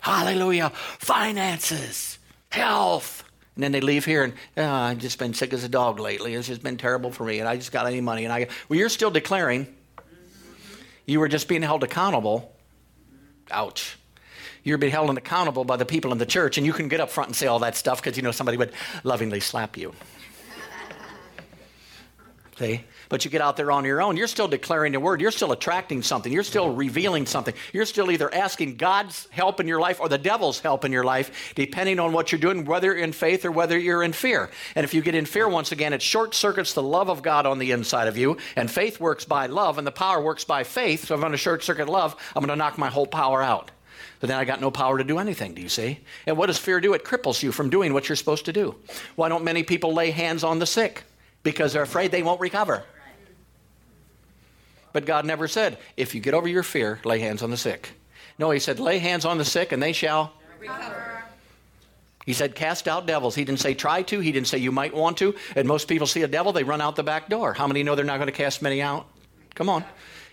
Hallelujah. 0.00 0.70
Finances 0.70 2.19
health. 2.50 3.24
And 3.54 3.64
then 3.64 3.72
they 3.72 3.80
leave 3.80 4.04
here 4.04 4.22
and 4.22 4.32
oh, 4.56 4.64
I've 4.64 4.98
just 4.98 5.18
been 5.18 5.34
sick 5.34 5.52
as 5.52 5.64
a 5.64 5.68
dog 5.68 5.98
lately. 5.98 6.34
It's 6.34 6.46
just 6.46 6.62
been 6.62 6.76
terrible 6.76 7.10
for 7.10 7.24
me, 7.24 7.40
and 7.40 7.48
I 7.48 7.56
just 7.56 7.72
got 7.72 7.86
any 7.86 8.00
money. 8.00 8.24
And 8.24 8.32
I 8.32 8.48
well, 8.68 8.78
you're 8.78 8.88
still 8.88 9.10
declaring. 9.10 9.66
You 11.06 11.20
were 11.20 11.28
just 11.28 11.48
being 11.48 11.62
held 11.62 11.82
accountable. 11.82 12.54
Ouch. 13.50 13.98
You're 14.62 14.78
being 14.78 14.92
held 14.92 15.16
accountable 15.16 15.64
by 15.64 15.76
the 15.76 15.84
people 15.84 16.12
in 16.12 16.18
the 16.18 16.26
church, 16.26 16.58
and 16.58 16.66
you 16.66 16.72
can 16.72 16.88
get 16.88 17.00
up 17.00 17.10
front 17.10 17.28
and 17.28 17.36
say 17.36 17.46
all 17.46 17.58
that 17.60 17.76
stuff 17.76 18.02
because 18.02 18.16
you 18.16 18.22
know 18.22 18.30
somebody 18.30 18.56
would 18.56 18.72
lovingly 19.04 19.40
slap 19.40 19.76
you. 19.76 19.92
See? 22.58 22.84
But 23.10 23.24
you 23.24 23.30
get 23.30 23.40
out 23.42 23.56
there 23.56 23.72
on 23.72 23.84
your 23.84 24.00
own, 24.00 24.16
you're 24.16 24.28
still 24.28 24.46
declaring 24.46 24.92
the 24.92 25.00
word. 25.00 25.20
You're 25.20 25.32
still 25.32 25.50
attracting 25.50 26.02
something. 26.02 26.32
You're 26.32 26.44
still 26.44 26.72
revealing 26.72 27.26
something. 27.26 27.52
You're 27.72 27.84
still 27.84 28.08
either 28.12 28.32
asking 28.32 28.76
God's 28.76 29.26
help 29.32 29.58
in 29.58 29.66
your 29.66 29.80
life 29.80 29.98
or 30.00 30.08
the 30.08 30.16
devil's 30.16 30.60
help 30.60 30.84
in 30.84 30.92
your 30.92 31.02
life, 31.02 31.52
depending 31.56 31.98
on 31.98 32.12
what 32.12 32.30
you're 32.30 32.40
doing, 32.40 32.64
whether 32.64 32.86
you're 32.86 33.04
in 33.04 33.12
faith 33.12 33.44
or 33.44 33.50
whether 33.50 33.76
you're 33.76 34.04
in 34.04 34.12
fear. 34.12 34.48
And 34.76 34.84
if 34.84 34.94
you 34.94 35.02
get 35.02 35.16
in 35.16 35.26
fear, 35.26 35.48
once 35.48 35.72
again, 35.72 35.92
it 35.92 36.00
short 36.00 36.36
circuits 36.36 36.72
the 36.72 36.84
love 36.84 37.10
of 37.10 37.20
God 37.20 37.46
on 37.46 37.58
the 37.58 37.72
inside 37.72 38.06
of 38.06 38.16
you. 38.16 38.36
And 38.54 38.70
faith 38.70 39.00
works 39.00 39.24
by 39.24 39.46
love, 39.46 39.76
and 39.76 39.86
the 39.86 39.90
power 39.90 40.22
works 40.22 40.44
by 40.44 40.62
faith. 40.62 41.06
So 41.06 41.14
if 41.14 41.18
I'm 41.18 41.22
going 41.22 41.32
to 41.32 41.36
short 41.36 41.64
circuit 41.64 41.88
love, 41.88 42.14
I'm 42.36 42.42
going 42.42 42.56
to 42.56 42.56
knock 42.56 42.78
my 42.78 42.90
whole 42.90 43.08
power 43.08 43.42
out. 43.42 43.72
But 44.20 44.28
then 44.28 44.38
I 44.38 44.44
got 44.44 44.60
no 44.60 44.70
power 44.70 44.98
to 44.98 45.04
do 45.04 45.18
anything, 45.18 45.54
do 45.54 45.62
you 45.62 45.68
see? 45.68 45.98
And 46.26 46.36
what 46.36 46.46
does 46.46 46.58
fear 46.58 46.80
do? 46.80 46.92
It 46.92 47.04
cripples 47.04 47.42
you 47.42 47.50
from 47.50 47.70
doing 47.70 47.92
what 47.92 48.08
you're 48.08 48.14
supposed 48.14 48.44
to 48.44 48.52
do. 48.52 48.76
Why 49.16 49.28
don't 49.28 49.42
many 49.42 49.64
people 49.64 49.94
lay 49.94 50.12
hands 50.12 50.44
on 50.44 50.60
the 50.60 50.66
sick? 50.66 51.02
Because 51.42 51.72
they're 51.72 51.82
afraid 51.82 52.12
they 52.12 52.22
won't 52.22 52.40
recover. 52.40 52.84
But 54.92 55.06
God 55.06 55.24
never 55.24 55.48
said, 55.48 55.78
if 55.96 56.14
you 56.14 56.20
get 56.20 56.34
over 56.34 56.48
your 56.48 56.62
fear, 56.62 57.00
lay 57.04 57.20
hands 57.20 57.42
on 57.42 57.50
the 57.50 57.56
sick. 57.56 57.90
No, 58.38 58.50
He 58.50 58.58
said, 58.58 58.80
lay 58.80 58.98
hands 58.98 59.24
on 59.24 59.38
the 59.38 59.44
sick 59.44 59.72
and 59.72 59.82
they 59.82 59.92
shall 59.92 60.32
recover. 60.58 61.22
He 62.26 62.32
said, 62.32 62.54
cast 62.54 62.86
out 62.86 63.06
devils. 63.06 63.34
He 63.34 63.44
didn't 63.44 63.60
say 63.60 63.74
try 63.74 64.02
to. 64.02 64.20
He 64.20 64.30
didn't 64.30 64.46
say 64.46 64.58
you 64.58 64.72
might 64.72 64.94
want 64.94 65.16
to. 65.18 65.34
And 65.56 65.66
most 65.66 65.88
people 65.88 66.06
see 66.06 66.22
a 66.22 66.28
devil, 66.28 66.52
they 66.52 66.64
run 66.64 66.80
out 66.80 66.96
the 66.96 67.02
back 67.02 67.28
door. 67.28 67.54
How 67.54 67.66
many 67.66 67.82
know 67.82 67.94
they're 67.94 68.04
not 68.04 68.18
going 68.18 68.28
to 68.28 68.32
cast 68.32 68.62
many 68.62 68.82
out? 68.82 69.06
Come 69.54 69.68
on. 69.68 69.84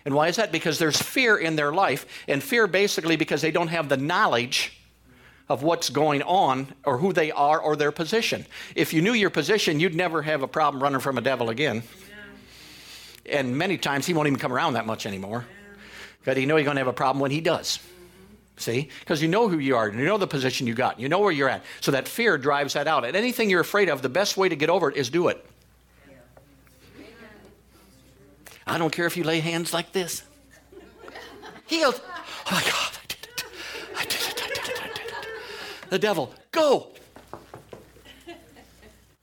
And 0.04 0.14
why 0.14 0.28
is 0.28 0.36
that? 0.36 0.52
Because 0.52 0.78
there's 0.78 1.00
fear 1.00 1.36
in 1.36 1.56
their 1.56 1.72
life. 1.72 2.06
And 2.28 2.42
fear 2.42 2.66
basically 2.66 3.16
because 3.16 3.42
they 3.42 3.50
don't 3.50 3.68
have 3.68 3.88
the 3.88 3.96
knowledge 3.96 4.78
of 5.48 5.62
what's 5.62 5.88
going 5.88 6.22
on 6.22 6.74
or 6.84 6.98
who 6.98 7.12
they 7.12 7.32
are 7.32 7.58
or 7.58 7.74
their 7.74 7.92
position. 7.92 8.44
If 8.74 8.92
you 8.92 9.00
knew 9.00 9.14
your 9.14 9.30
position, 9.30 9.80
you'd 9.80 9.94
never 9.94 10.22
have 10.22 10.42
a 10.42 10.48
problem 10.48 10.82
running 10.82 11.00
from 11.00 11.18
a 11.18 11.22
devil 11.22 11.48
again 11.48 11.82
and 13.30 13.56
many 13.56 13.78
times 13.78 14.06
he 14.06 14.14
won't 14.14 14.26
even 14.26 14.38
come 14.38 14.52
around 14.52 14.74
that 14.74 14.86
much 14.86 15.06
anymore. 15.06 15.44
Because 16.20 16.38
you 16.40 16.46
know 16.46 16.56
you're 16.56 16.64
going 16.64 16.76
to 16.76 16.80
have 16.80 16.88
a 16.88 16.92
problem 16.92 17.20
when 17.20 17.30
he 17.30 17.40
does. 17.40 17.78
See? 18.56 18.88
Because 19.00 19.22
you 19.22 19.28
know 19.28 19.48
who 19.48 19.58
you 19.58 19.76
are, 19.76 19.86
and 19.86 19.98
you 19.98 20.04
know 20.04 20.18
the 20.18 20.26
position 20.26 20.66
you 20.66 20.74
got, 20.74 20.98
you 20.98 21.08
know 21.08 21.20
where 21.20 21.32
you're 21.32 21.48
at. 21.48 21.62
So 21.80 21.92
that 21.92 22.08
fear 22.08 22.36
drives 22.36 22.74
that 22.74 22.88
out. 22.88 23.04
And 23.04 23.16
anything 23.16 23.50
you're 23.50 23.60
afraid 23.60 23.88
of, 23.88 24.02
the 24.02 24.08
best 24.08 24.36
way 24.36 24.48
to 24.48 24.56
get 24.56 24.68
over 24.68 24.90
it 24.90 24.96
is 24.96 25.10
do 25.10 25.28
it. 25.28 25.44
I 28.66 28.76
don't 28.76 28.92
care 28.92 29.06
if 29.06 29.16
you 29.16 29.24
lay 29.24 29.40
hands 29.40 29.72
like 29.72 29.92
this. 29.92 30.22
Healed. 31.66 32.00
Oh 32.04 32.52
my 32.52 32.62
God, 32.62 32.98
I 33.02 33.06
did 33.06 33.18
it. 33.24 33.44
I 33.96 34.04
did 34.04 34.20
it. 34.20 34.42
I 34.42 34.48
did 34.48 34.68
it. 34.68 34.82
I 34.82 34.88
did 34.88 34.98
it. 34.98 35.90
The 35.90 35.98
devil, 35.98 36.34
go. 36.50 36.88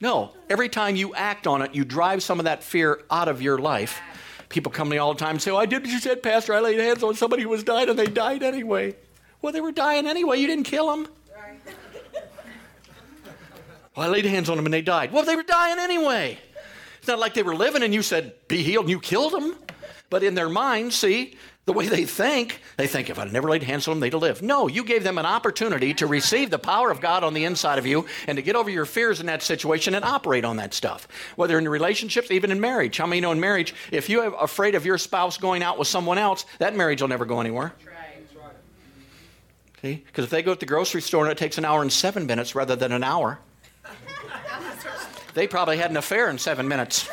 No, 0.02 0.32
every 0.50 0.68
time 0.68 0.96
you 0.96 1.16
act 1.16 1.48
on 1.48 1.62
it, 1.62 1.74
you 1.74 1.86
drive 1.86 2.22
some 2.22 2.40
of 2.40 2.46
that 2.46 2.64
fear 2.64 3.02
out 3.10 3.28
of 3.28 3.42
your 3.42 3.58
life. 3.58 4.02
People 4.50 4.72
come 4.72 4.88
to 4.90 4.92
me 4.92 4.98
all 4.98 5.14
the 5.14 5.20
time 5.20 5.32
and 5.32 5.42
say, 5.42 5.52
Oh, 5.52 5.58
I 5.58 5.66
did 5.66 5.84
what 5.84 5.92
you 5.92 6.00
said, 6.00 6.22
Pastor. 6.22 6.54
I 6.54 6.60
laid 6.60 6.80
hands 6.80 7.02
on 7.02 7.16
somebody 7.16 7.44
who 7.44 7.50
was 7.50 7.64
dying 7.64 7.90
and 7.90 7.98
they 7.98 8.06
died 8.06 8.44
anyway. 8.44 8.96
Well, 9.42 9.54
they 9.54 9.62
were 9.62 9.72
dying 9.72 10.06
anyway. 10.06 10.40
You 10.40 10.48
didn't 10.48 10.66
kill 10.66 10.90
them. 10.90 11.08
well, 13.96 14.08
I 14.08 14.08
laid 14.08 14.26
hands 14.26 14.50
on 14.50 14.58
them 14.58 14.66
and 14.66 14.74
they 14.74 14.82
died. 14.82 15.12
Well, 15.12 15.24
they 15.24 15.36
were 15.36 15.44
dying 15.44 15.80
anyway. 15.80 16.38
It's 17.00 17.08
not 17.08 17.20
like 17.20 17.34
they 17.34 17.44
were 17.44 17.56
living 17.56 17.82
and 17.82 17.94
you 17.94 18.02
said, 18.02 18.34
Be 18.48 18.64
healed, 18.64 18.86
and 18.86 18.90
you 18.90 19.00
killed 19.00 19.34
them. 19.34 19.56
But 20.10 20.24
in 20.24 20.36
their 20.36 20.50
mind, 20.50 20.94
see, 20.94 21.38
the 21.66 21.74
way 21.74 21.88
they 21.88 22.06
think, 22.06 22.62
they 22.78 22.86
think 22.86 23.10
if 23.10 23.18
I'd 23.18 23.34
never 23.34 23.50
laid 23.50 23.64
hands 23.64 23.88
on 23.88 23.94
them, 23.94 24.00
they'd 24.00 24.14
live. 24.14 24.44
No, 24.44 24.68
you 24.68 24.84
gave 24.84 25.04
them 25.04 25.18
an 25.18 25.26
opportunity 25.26 25.96
to 25.96 26.06
receive 26.06 26.52
the 26.52 26.60
power 26.60 26.92
of 26.92 27.02
God 27.02 27.24
on 27.24 27.34
the 27.34 27.44
inside 27.44 27.80
of 27.80 27.88
you 27.88 28.06
and 28.28 28.36
to 28.36 28.44
get 28.44 28.56
over 28.56 28.70
your 28.70 28.86
fears 28.86 29.20
in 29.20 29.26
that 29.26 29.42
situation 29.42 29.96
and 29.96 30.06
operate 30.06 30.46
on 30.46 30.58
that 30.58 30.76
stuff. 30.76 31.08
Whether 31.36 31.58
in 31.58 31.68
relationships, 31.68 32.30
even 32.30 32.52
in 32.52 32.62
marriage. 32.62 32.98
How 32.98 33.08
many 33.08 33.20
know 33.20 33.32
in 33.32 33.40
marriage, 33.40 33.74
if 33.92 34.10
you're 34.10 34.36
afraid 34.36 34.76
of 34.76 34.86
your 34.86 35.00
spouse 35.00 35.40
going 35.40 35.64
out 35.64 35.80
with 35.80 35.88
someone 35.88 36.20
else, 36.20 36.46
that 36.60 36.76
marriage 36.76 37.02
will 37.02 37.10
never 37.10 37.26
go 37.26 37.40
anywhere. 37.40 37.74
See? 39.82 40.04
Because 40.06 40.26
if 40.26 40.30
they 40.30 40.44
go 40.44 40.54
to 40.54 40.60
the 40.60 40.66
grocery 40.68 41.02
store 41.02 41.24
and 41.24 41.32
it 41.32 41.38
takes 41.40 41.58
an 41.58 41.66
hour 41.66 41.82
and 41.82 41.92
seven 41.92 42.28
minutes 42.28 42.54
rather 42.54 42.76
than 42.76 42.92
an 42.92 43.04
hour, 43.04 43.40
they 45.34 45.48
probably 45.48 45.78
had 45.78 45.90
an 45.90 45.98
affair 45.98 46.30
in 46.30 46.38
seven 46.38 46.68
minutes. 46.68 47.10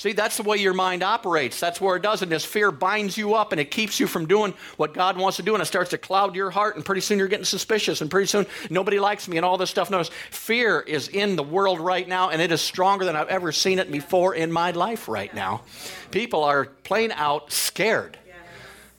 See, 0.00 0.14
that's 0.14 0.38
the 0.38 0.44
way 0.44 0.56
your 0.56 0.72
mind 0.72 1.02
operates. 1.02 1.60
That's 1.60 1.78
where 1.78 1.94
it 1.96 2.02
does. 2.02 2.22
And 2.22 2.32
this 2.32 2.42
fear 2.42 2.70
binds 2.70 3.18
you 3.18 3.34
up 3.34 3.52
and 3.52 3.60
it 3.60 3.70
keeps 3.70 4.00
you 4.00 4.06
from 4.06 4.24
doing 4.24 4.54
what 4.78 4.94
God 4.94 5.18
wants 5.18 5.36
to 5.36 5.42
do. 5.42 5.52
And 5.52 5.60
it 5.60 5.66
starts 5.66 5.90
to 5.90 5.98
cloud 5.98 6.34
your 6.34 6.48
heart. 6.50 6.76
And 6.76 6.86
pretty 6.86 7.02
soon 7.02 7.18
you're 7.18 7.28
getting 7.28 7.44
suspicious. 7.44 8.00
And 8.00 8.10
pretty 8.10 8.26
soon 8.26 8.46
nobody 8.70 8.98
likes 8.98 9.28
me 9.28 9.36
and 9.36 9.44
all 9.44 9.58
this 9.58 9.68
stuff. 9.68 9.90
Notice, 9.90 10.08
fear 10.30 10.80
is 10.80 11.08
in 11.08 11.36
the 11.36 11.42
world 11.42 11.80
right 11.80 12.08
now. 12.08 12.30
And 12.30 12.40
it 12.40 12.50
is 12.50 12.62
stronger 12.62 13.04
than 13.04 13.14
I've 13.14 13.28
ever 13.28 13.52
seen 13.52 13.78
it 13.78 13.92
before 13.92 14.34
in 14.34 14.50
my 14.50 14.70
life 14.70 15.06
right 15.06 15.34
now. 15.34 15.64
People 16.10 16.44
are 16.44 16.64
plain 16.64 17.12
out 17.12 17.52
scared. 17.52 18.16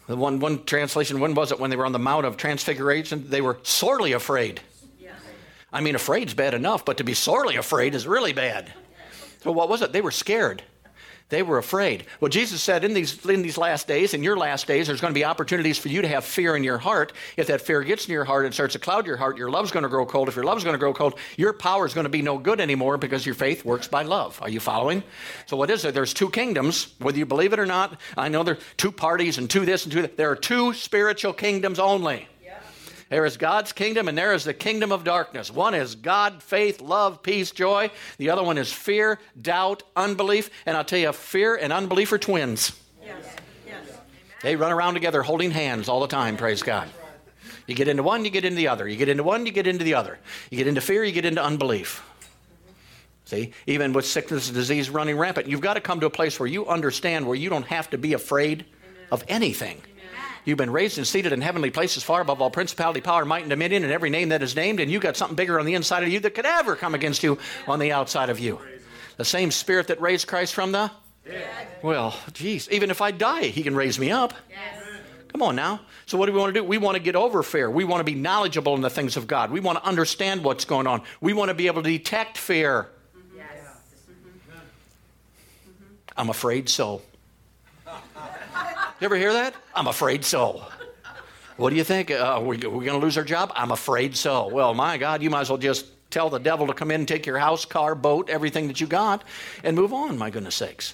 The 0.06 0.16
one, 0.16 0.40
one 0.40 0.66
translation, 0.66 1.20
when 1.20 1.34
was 1.34 1.52
it? 1.52 1.60
When 1.60 1.72
they 1.72 1.78
were 1.78 1.88
on 1.88 1.94
the 1.94 2.00
Mount 2.00 2.28
of 2.28 2.38
Transfiguration, 2.38 3.28
they 3.28 3.42
were 3.42 3.58
sorely 3.64 4.12
afraid. 4.12 4.62
I 5.74 5.82
mean, 5.82 5.96
afraid's 5.96 6.36
bad 6.36 6.54
enough, 6.54 6.86
but 6.86 6.98
to 6.98 7.04
be 7.04 7.16
sorely 7.16 7.56
afraid 7.56 7.96
is 7.96 8.06
really 8.06 8.34
bad. 8.34 8.72
So, 9.42 9.52
what 9.52 9.68
was 9.68 9.82
it? 9.82 9.94
They 9.94 10.02
were 10.02 10.12
scared. 10.12 10.62
They 11.32 11.44
were 11.44 11.58
afraid. 11.58 12.06
Well, 12.20 12.28
Jesus 12.28 12.62
said 12.62 12.84
in 12.84 12.94
these, 12.94 13.26
in 13.26 13.42
these 13.42 13.58
last 13.58 13.88
days, 13.88 14.14
in 14.14 14.22
your 14.22 14.36
last 14.36 14.68
days, 14.68 14.88
there's 14.88 15.00
going 15.00 15.14
to 15.14 15.18
be 15.18 15.24
opportunities 15.24 15.78
for 15.78 15.88
you 15.88 16.02
to 16.02 16.08
have 16.10 16.26
fear 16.26 16.58
in 16.58 16.64
your 16.64 16.78
heart. 16.78 17.14
If 17.38 17.48
that 17.48 17.62
fear 17.62 17.82
gets 17.84 18.06
in 18.06 18.12
your 18.12 18.26
heart 18.26 18.44
and 18.44 18.54
starts 18.54 18.74
to 18.74 18.80
cloud 18.80 19.08
your 19.08 19.16
heart, 19.16 19.38
your 19.38 19.50
love's 19.50 19.72
going 19.72 19.84
to 19.84 19.90
grow 19.90 20.06
cold. 20.06 20.28
If 20.28 20.36
your 20.36 20.44
love's 20.44 20.66
going 20.66 20.74
to 20.74 20.78
grow 20.78 20.94
cold, 20.94 21.18
your 21.38 21.54
power 21.54 21.86
is 21.86 21.94
going 21.94 22.04
to 22.04 22.10
be 22.10 22.22
no 22.22 22.38
good 22.38 22.60
anymore 22.60 22.98
because 22.98 23.26
your 23.26 23.34
faith 23.34 23.64
works 23.64 23.88
by 23.88 24.04
love. 24.04 24.40
Are 24.42 24.50
you 24.50 24.60
following? 24.60 25.04
So, 25.46 25.56
what 25.56 25.70
is 25.70 25.86
it? 25.86 25.94
There's 25.94 26.14
two 26.14 26.30
kingdoms, 26.30 26.94
whether 27.00 27.18
you 27.18 27.26
believe 27.26 27.54
it 27.54 27.60
or 27.60 27.66
not. 27.66 28.00
I 28.18 28.28
know 28.28 28.44
there 28.44 28.56
are 28.56 28.60
two 28.76 28.92
parties 28.92 29.38
and 29.38 29.50
two 29.50 29.66
this 29.66 29.86
and 29.86 29.94
two 29.94 30.02
that. 30.02 30.18
There 30.18 30.30
are 30.30 30.36
two 30.36 30.74
spiritual 30.74 31.32
kingdoms 31.32 31.80
only. 31.80 32.28
There 33.12 33.26
is 33.26 33.36
God's 33.36 33.74
kingdom 33.74 34.08
and 34.08 34.18
there 34.18 34.34
is 34.34 34.46
the 34.46 34.54
kingdom 34.54 34.94
of 34.94 35.04
darkness. 35.04 35.52
One 35.52 35.76
is 35.76 35.96
God, 35.96 36.42
faith, 36.42 36.80
love, 36.80 37.22
peace, 37.22 37.52
joy. 37.52 37.92
The 38.18 38.30
other 38.30 38.42
one 38.42 38.58
is 38.58 38.72
fear, 38.72 39.20
doubt, 39.40 39.84
unbelief. 39.98 40.50
And 40.66 40.78
I'll 40.78 40.86
tell 40.86 40.98
you, 40.98 41.12
fear 41.12 41.58
and 41.58 41.74
unbelief 41.74 42.14
are 42.14 42.18
twins. 42.18 42.72
Yes. 43.04 43.36
Yes. 43.68 43.86
They 44.42 44.56
run 44.56 44.72
around 44.72 44.94
together 44.94 45.24
holding 45.24 45.52
hands 45.52 45.90
all 45.90 46.00
the 46.00 46.08
time, 46.08 46.38
praise 46.38 46.64
God. 46.64 46.90
You 47.68 47.76
get 47.76 47.90
into 47.90 48.02
one, 48.02 48.24
you 48.24 48.32
get 48.32 48.46
into 48.46 48.56
the 48.56 48.70
other. 48.70 48.88
You 48.88 48.96
get 48.96 49.10
into 49.10 49.24
one, 49.24 49.46
you 49.46 49.52
get 49.52 49.68
into 49.68 49.84
the 49.84 49.96
other. 49.96 50.18
You 50.50 50.58
get 50.58 50.68
into 50.68 50.80
fear, 50.80 51.04
you 51.04 51.12
get 51.12 51.26
into 51.26 51.44
unbelief. 51.44 52.02
See, 53.26 53.52
even 53.68 53.92
with 53.92 54.06
sickness 54.06 54.48
and 54.48 54.56
disease 54.56 54.90
running 54.90 55.18
rampant, 55.18 55.48
you've 55.48 55.60
got 55.60 55.74
to 55.74 55.82
come 55.82 56.00
to 56.00 56.06
a 56.06 56.10
place 56.10 56.40
where 56.40 56.48
you 56.48 56.66
understand 56.66 57.28
where 57.28 57.36
you 57.36 57.50
don't 57.50 57.68
have 57.68 57.90
to 57.90 57.98
be 57.98 58.14
afraid 58.14 58.68
of 59.12 59.26
anything. 59.28 59.82
You've 60.44 60.58
been 60.58 60.72
raised 60.72 60.98
and 60.98 61.06
seated 61.06 61.34
in 61.34 61.42
heavenly 61.42 61.70
places 61.70 62.04
far 62.04 62.22
above 62.22 62.42
all 62.42 62.50
principality, 62.50 63.02
power, 63.02 63.26
might, 63.26 63.42
and 63.42 63.50
dominion, 63.50 63.84
and 63.84 63.92
every 63.92 64.10
name 64.10 64.30
that 64.30 64.42
is 64.42 64.56
named, 64.56 64.80
and 64.80 64.92
you've 64.92 65.04
got 65.04 65.16
something 65.16 65.36
bigger 65.36 65.60
on 65.60 65.66
the 65.66 65.76
inside 65.76 66.04
of 66.04 66.10
you 66.10 66.20
that 66.22 66.34
could 66.34 66.46
ever 66.46 66.76
come 66.76 66.96
against 66.96 67.24
you 67.24 67.38
on 67.68 67.80
the 67.80 67.92
outside 67.92 68.30
of 68.30 68.40
you. 68.40 68.60
The 69.18 69.26
same 69.26 69.52
spirit 69.52 69.88
that 69.88 70.02
raised 70.02 70.28
Christ 70.28 70.54
from 70.54 70.72
the 70.72 70.90
dead. 71.26 71.68
Well, 71.84 72.16
geez, 72.34 72.70
even 72.70 72.90
if 72.90 73.02
I 73.02 73.12
die, 73.12 73.44
he 73.44 73.62
can 73.62 73.76
raise 73.76 74.00
me 74.00 74.12
up. 74.12 74.34
Yes. 74.50 74.82
Come 75.32 75.44
on 75.44 75.56
now. 75.56 75.82
So, 76.08 76.18
what 76.18 76.26
do 76.26 76.34
we 76.34 76.40
want 76.40 76.54
to 76.54 76.60
do? 76.60 76.64
We 76.64 76.78
want 76.78 76.98
to 76.98 77.02
get 77.02 77.16
over 77.16 77.42
fear. 77.42 77.70
We 77.70 77.86
want 77.86 78.02
to 78.02 78.04
be 78.04 78.16
knowledgeable 78.16 78.76
in 78.76 78.82
the 78.82 78.90
things 78.90 79.16
of 79.16 79.28
God. 79.28 79.52
We 79.52 79.62
want 79.62 79.78
to 79.78 79.86
understand 79.86 80.44
what's 80.44 80.66
going 80.66 80.88
on. 80.88 81.04
We 81.22 81.34
want 81.34 81.50
to 81.50 81.54
be 81.54 81.68
able 81.68 81.84
to 81.84 81.90
detect 81.90 82.38
fear. 82.38 82.90
Yes. 83.36 83.46
Mm-hmm. 84.10 85.84
I'm 86.18 86.30
afraid 86.30 86.68
so. 86.68 87.02
You 89.02 89.06
ever 89.06 89.16
hear 89.16 89.34
that? 89.34 89.56
I'm 89.74 89.88
afraid 89.88 90.24
so. 90.24 90.64
What 91.58 91.72
do 91.72 91.76
you 91.76 91.84
think? 91.84 92.12
Uh, 92.12 92.18
are 92.18 92.40
we, 92.40 92.58
we 92.58 92.60
going 92.60 92.86
to 92.86 92.98
lose 92.98 93.18
our 93.18 93.24
job? 93.24 93.52
I'm 93.56 93.72
afraid 93.72 94.16
so. 94.16 94.48
Well, 94.48 94.76
my 94.76 95.00
God, 95.00 95.24
you 95.24 95.32
might 95.32 95.42
as 95.42 95.50
well 95.50 95.58
just 95.58 95.88
tell 96.12 96.30
the 96.30 96.38
devil 96.38 96.68
to 96.68 96.74
come 96.76 96.92
in 96.92 97.02
and 97.02 97.08
take 97.08 97.26
your 97.26 97.40
house, 97.40 97.66
car, 97.66 97.96
boat, 97.96 98.30
everything 98.30 98.68
that 98.68 98.80
you 98.80 98.86
got, 98.86 99.24
and 99.64 99.76
move 99.76 99.92
on, 99.92 100.20
my 100.20 100.30
goodness 100.30 100.54
sakes. 100.54 100.94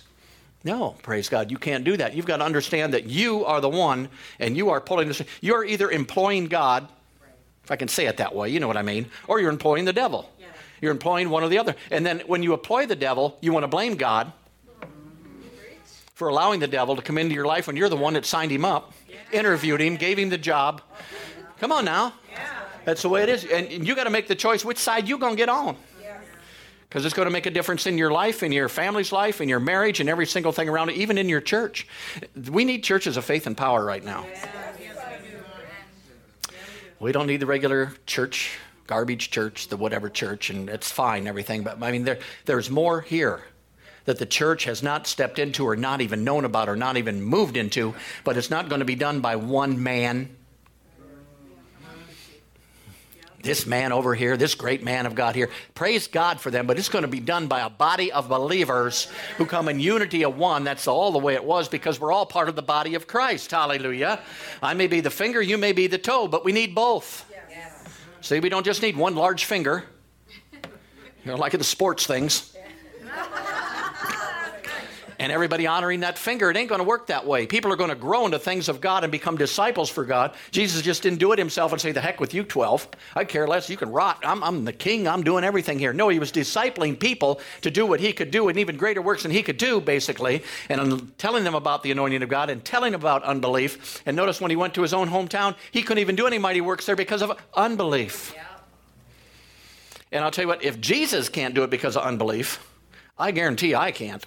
No, 0.63 0.95
praise 1.03 1.27
God, 1.27 1.51
you 1.51 1.57
can't 1.57 1.83
do 1.83 1.97
that. 1.97 2.15
You've 2.15 2.25
got 2.25 2.37
to 2.37 2.45
understand 2.45 2.93
that 2.93 3.07
you 3.07 3.43
are 3.43 3.59
the 3.59 3.67
one 3.67 4.07
and 4.39 4.55
you 4.55 4.69
are 4.69 4.79
pulling 4.79 5.09
this. 5.09 5.21
You're 5.41 5.65
either 5.65 5.91
employing 5.91 6.45
God, 6.45 6.87
if 7.65 7.71
I 7.71 7.75
can 7.75 7.89
say 7.89 8.05
it 8.05 8.15
that 8.17 8.33
way, 8.33 8.47
you 8.47 8.61
know 8.61 8.69
what 8.69 8.77
I 8.77 8.83
mean, 8.83 9.07
or 9.27 9.41
you're 9.41 9.51
employing 9.51 9.83
the 9.83 9.91
devil. 9.91 10.31
Yeah. 10.39 10.45
You're 10.79 10.93
employing 10.93 11.29
one 11.29 11.43
or 11.43 11.49
the 11.49 11.57
other. 11.57 11.75
And 11.91 12.05
then 12.05 12.21
when 12.25 12.41
you 12.41 12.53
employ 12.53 12.85
the 12.85 12.95
devil, 12.95 13.37
you 13.41 13.51
want 13.51 13.63
to 13.63 13.67
blame 13.67 13.97
God 13.97 14.31
for 16.17 16.29
allowing 16.29 16.59
the 16.59 16.67
devil 16.67 16.95
to 16.95 17.01
come 17.03 17.19
into 17.19 17.35
your 17.35 17.45
life 17.45 17.67
when 17.67 17.75
you're 17.75 17.89
the 17.89 17.95
one 17.95 18.15
that 18.15 18.25
signed 18.25 18.51
him 18.51 18.65
up, 18.65 18.91
interviewed 19.31 19.79
him, 19.79 19.95
gave 19.97 20.17
him 20.17 20.29
the 20.29 20.37
job. 20.37 20.81
Come 21.59 21.71
on 21.71 21.85
now. 21.85 22.11
That's 22.85 23.03
the 23.03 23.09
way 23.09 23.21
it 23.21 23.29
is. 23.29 23.45
And 23.45 23.87
you 23.87 23.93
got 23.93 24.05
to 24.05 24.09
make 24.09 24.27
the 24.27 24.33
choice 24.33 24.65
which 24.65 24.79
side 24.79 25.07
you're 25.07 25.19
going 25.19 25.33
to 25.33 25.37
get 25.37 25.47
on. 25.47 25.77
Because 26.89 27.05
it's 27.05 27.13
going 27.13 27.27
to 27.27 27.31
make 27.31 27.45
a 27.45 27.51
difference 27.51 27.85
in 27.85 27.99
your 27.99 28.09
life, 28.09 28.41
in 28.41 28.51
your 28.51 28.67
family's 28.67 29.11
life, 29.11 29.41
in 29.41 29.47
your 29.47 29.59
marriage, 29.59 29.99
and 29.99 30.09
every 30.09 30.25
single 30.25 30.51
thing 30.51 30.67
around 30.67 30.89
it, 30.89 30.95
even 30.95 31.19
in 31.19 31.29
your 31.29 31.39
church. 31.39 31.85
We 32.49 32.65
need 32.65 32.83
churches 32.83 33.15
of 33.15 33.23
faith 33.23 33.45
and 33.45 33.55
power 33.55 33.85
right 33.85 34.03
now. 34.03 34.25
We 36.99 37.11
don't 37.11 37.27
need 37.27 37.41
the 37.41 37.45
regular 37.45 37.93
church, 38.07 38.57
garbage 38.87 39.29
church, 39.29 39.67
the 39.67 39.77
whatever 39.77 40.09
church, 40.09 40.49
and 40.49 40.67
it's 40.67 40.91
fine, 40.91 41.27
everything. 41.27 41.61
But 41.61 41.77
I 41.83 41.91
mean, 41.91 42.05
there, 42.05 42.17
there's 42.45 42.71
more 42.71 43.01
here 43.01 43.43
that 44.07 44.17
the 44.19 44.25
church 44.25 44.63
has 44.63 44.81
not 44.81 45.05
stepped 45.05 45.37
into 45.37 45.65
or 45.65 45.75
not 45.75 45.99
even 45.99 46.23
known 46.23 46.45
about 46.45 46.69
or 46.69 46.77
not 46.77 46.95
even 46.95 47.21
moved 47.21 47.57
into, 47.57 47.93
but 48.23 48.37
it's 48.37 48.49
not 48.49 48.69
going 48.69 48.79
to 48.79 48.85
be 48.85 48.95
done 48.95 49.19
by 49.19 49.35
one 49.35 49.83
man. 49.83 50.33
This 53.43 53.67
man 53.67 53.91
over 53.91 54.15
here, 54.15 54.37
this 54.37 54.55
great 54.55 54.81
man 54.81 55.05
of 55.05 55.13
God 55.13 55.35
here, 55.35 55.49
praise 55.75 56.07
God 56.07 56.39
for 56.39 56.49
them, 56.49 56.67
but 56.67 56.79
it's 56.79 56.87
going 56.87 57.01
to 57.01 57.09
be 57.09 57.19
done 57.19 57.47
by 57.47 57.59
a 57.59 57.69
body 57.69 58.11
of 58.13 58.29
believers 58.29 59.11
who 59.37 59.45
come 59.45 59.67
in 59.67 59.81
unity 59.81 60.23
of 60.23 60.37
one. 60.37 60.63
That's 60.63 60.87
all 60.87 61.11
the 61.11 61.19
way 61.19 61.35
it 61.35 61.43
was 61.43 61.67
because 61.67 61.99
we're 61.99 62.13
all 62.13 62.25
part 62.25 62.47
of 62.47 62.55
the 62.55 62.61
body 62.61 62.95
of 62.95 63.07
Christ. 63.07 63.51
Hallelujah. 63.51 64.21
I 64.63 64.73
may 64.73 64.87
be 64.87 65.01
the 65.01 65.09
finger, 65.09 65.41
you 65.41 65.57
may 65.57 65.73
be 65.73 65.87
the 65.87 65.97
toe, 65.97 66.29
but 66.29 66.45
we 66.45 66.53
need 66.53 66.73
both. 66.73 67.29
See, 68.21 68.39
we 68.39 68.47
don't 68.47 68.65
just 68.65 68.81
need 68.81 68.95
one 68.95 69.15
large 69.15 69.43
finger, 69.43 69.83
you 70.53 70.59
know, 71.25 71.35
like 71.35 71.53
in 71.53 71.59
the 71.59 71.65
sports 71.65 72.07
things 72.07 72.56
and 75.19 75.31
everybody 75.31 75.67
honoring 75.67 76.01
that 76.01 76.17
finger. 76.17 76.49
It 76.49 76.57
ain't 76.57 76.69
going 76.69 76.79
to 76.79 76.87
work 76.87 77.07
that 77.07 77.25
way. 77.25 77.47
People 77.47 77.71
are 77.73 77.75
going 77.75 77.89
to 77.89 77.95
grow 77.95 78.25
into 78.25 78.39
things 78.39 78.69
of 78.69 78.81
God 78.81 79.03
and 79.03 79.11
become 79.11 79.37
disciples 79.37 79.89
for 79.89 80.05
God. 80.05 80.35
Jesus 80.51 80.81
just 80.81 81.03
didn't 81.03 81.19
do 81.19 81.31
it 81.31 81.39
himself 81.39 81.71
and 81.71 81.81
say, 81.81 81.91
The 81.91 82.01
heck 82.01 82.19
with 82.19 82.33
you, 82.33 82.43
12. 82.43 82.87
I 83.15 83.25
care 83.25 83.47
less. 83.47 83.69
You 83.69 83.77
can 83.77 83.91
rot. 83.91 84.19
I'm, 84.23 84.43
I'm 84.43 84.65
the 84.65 84.73
king. 84.73 85.07
I'm 85.07 85.23
doing 85.23 85.43
everything 85.43 85.79
here. 85.79 85.93
No, 85.93 86.09
he 86.09 86.19
was 86.19 86.31
discipling 86.31 86.99
people 86.99 87.41
to 87.61 87.71
do 87.71 87.85
what 87.85 87.99
he 87.99 88.13
could 88.13 88.31
do 88.31 88.49
and 88.49 88.57
even 88.57 88.77
greater 88.77 89.01
works 89.01 89.23
than 89.23 89.31
he 89.31 89.43
could 89.43 89.57
do, 89.57 89.81
basically, 89.81 90.43
and 90.69 91.17
telling 91.17 91.43
them 91.43 91.55
about 91.55 91.83
the 91.83 91.91
anointing 91.91 92.23
of 92.23 92.29
God 92.29 92.49
and 92.49 92.63
telling 92.63 92.91
them 92.91 93.01
about 93.01 93.23
unbelief. 93.23 94.01
And 94.05 94.15
notice 94.15 94.39
when 94.39 94.51
he 94.51 94.57
went 94.57 94.73
to 94.75 94.81
his 94.81 94.93
own 94.93 95.09
hometown, 95.09 95.55
he 95.71 95.81
couldn't 95.81 96.01
even 96.01 96.15
do 96.15 96.27
any 96.27 96.37
mighty 96.37 96.61
works 96.61 96.85
there 96.85 96.95
because 96.95 97.21
of 97.21 97.37
unbelief. 97.53 98.33
Yeah. 98.35 98.43
And 100.11 100.23
I'll 100.23 100.31
tell 100.31 100.43
you 100.43 100.47
what, 100.47 100.63
if 100.63 100.79
Jesus 100.79 101.29
can't 101.29 101.53
do 101.53 101.63
it 101.63 101.69
because 101.69 101.97
of 101.97 102.03
unbelief, 102.03 102.65
I 103.17 103.31
guarantee 103.31 103.75
I 103.75 103.91
can't. 103.91 104.25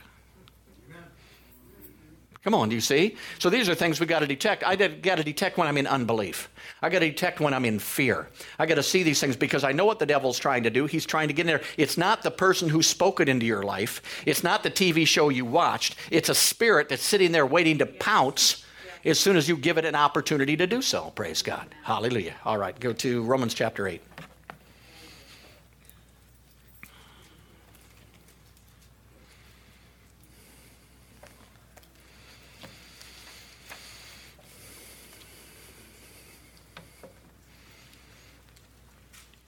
Come 2.42 2.54
on, 2.54 2.70
do 2.70 2.74
you 2.74 2.80
see? 2.80 3.16
So 3.38 3.50
these 3.50 3.68
are 3.68 3.74
things 3.74 4.00
we 4.00 4.06
got 4.06 4.20
to 4.20 4.26
detect. 4.26 4.64
I 4.64 4.74
got 4.74 5.16
to 5.16 5.24
detect 5.24 5.58
when 5.58 5.68
I'm 5.68 5.76
in 5.76 5.86
unbelief. 5.86 6.48
I 6.80 6.88
got 6.88 7.00
to 7.00 7.10
detect 7.10 7.38
when 7.38 7.52
I'm 7.52 7.66
in 7.66 7.78
fear. 7.78 8.28
I 8.58 8.64
got 8.64 8.76
to 8.76 8.82
see 8.82 9.02
these 9.02 9.20
things 9.20 9.36
because 9.36 9.62
I 9.62 9.72
know 9.72 9.84
what 9.84 9.98
the 9.98 10.06
devil's 10.06 10.38
trying 10.38 10.62
to 10.62 10.70
do. 10.70 10.86
He's 10.86 11.04
trying 11.04 11.28
to 11.28 11.34
get 11.34 11.42
in 11.42 11.48
there. 11.48 11.60
It's 11.76 11.98
not 11.98 12.22
the 12.22 12.30
person 12.30 12.70
who 12.70 12.82
spoke 12.82 13.20
it 13.20 13.28
into 13.28 13.44
your 13.44 13.62
life. 13.62 14.22
It's 14.24 14.42
not 14.42 14.62
the 14.62 14.70
TV 14.70 15.06
show 15.06 15.28
you 15.28 15.44
watched. 15.44 15.96
It's 16.10 16.30
a 16.30 16.34
spirit 16.34 16.88
that's 16.88 17.02
sitting 17.02 17.30
there 17.30 17.44
waiting 17.44 17.76
to 17.78 17.86
pounce 17.86 18.64
as 19.04 19.18
soon 19.18 19.36
as 19.36 19.46
you 19.46 19.56
give 19.56 19.76
it 19.76 19.84
an 19.84 19.94
opportunity 19.94 20.56
to 20.56 20.66
do 20.66 20.80
so. 20.80 21.12
Praise 21.14 21.42
God. 21.42 21.74
Hallelujah. 21.82 22.34
All 22.46 22.56
right, 22.56 22.78
go 22.80 22.94
to 22.94 23.22
Romans 23.22 23.52
chapter 23.52 23.86
8. 23.86 24.00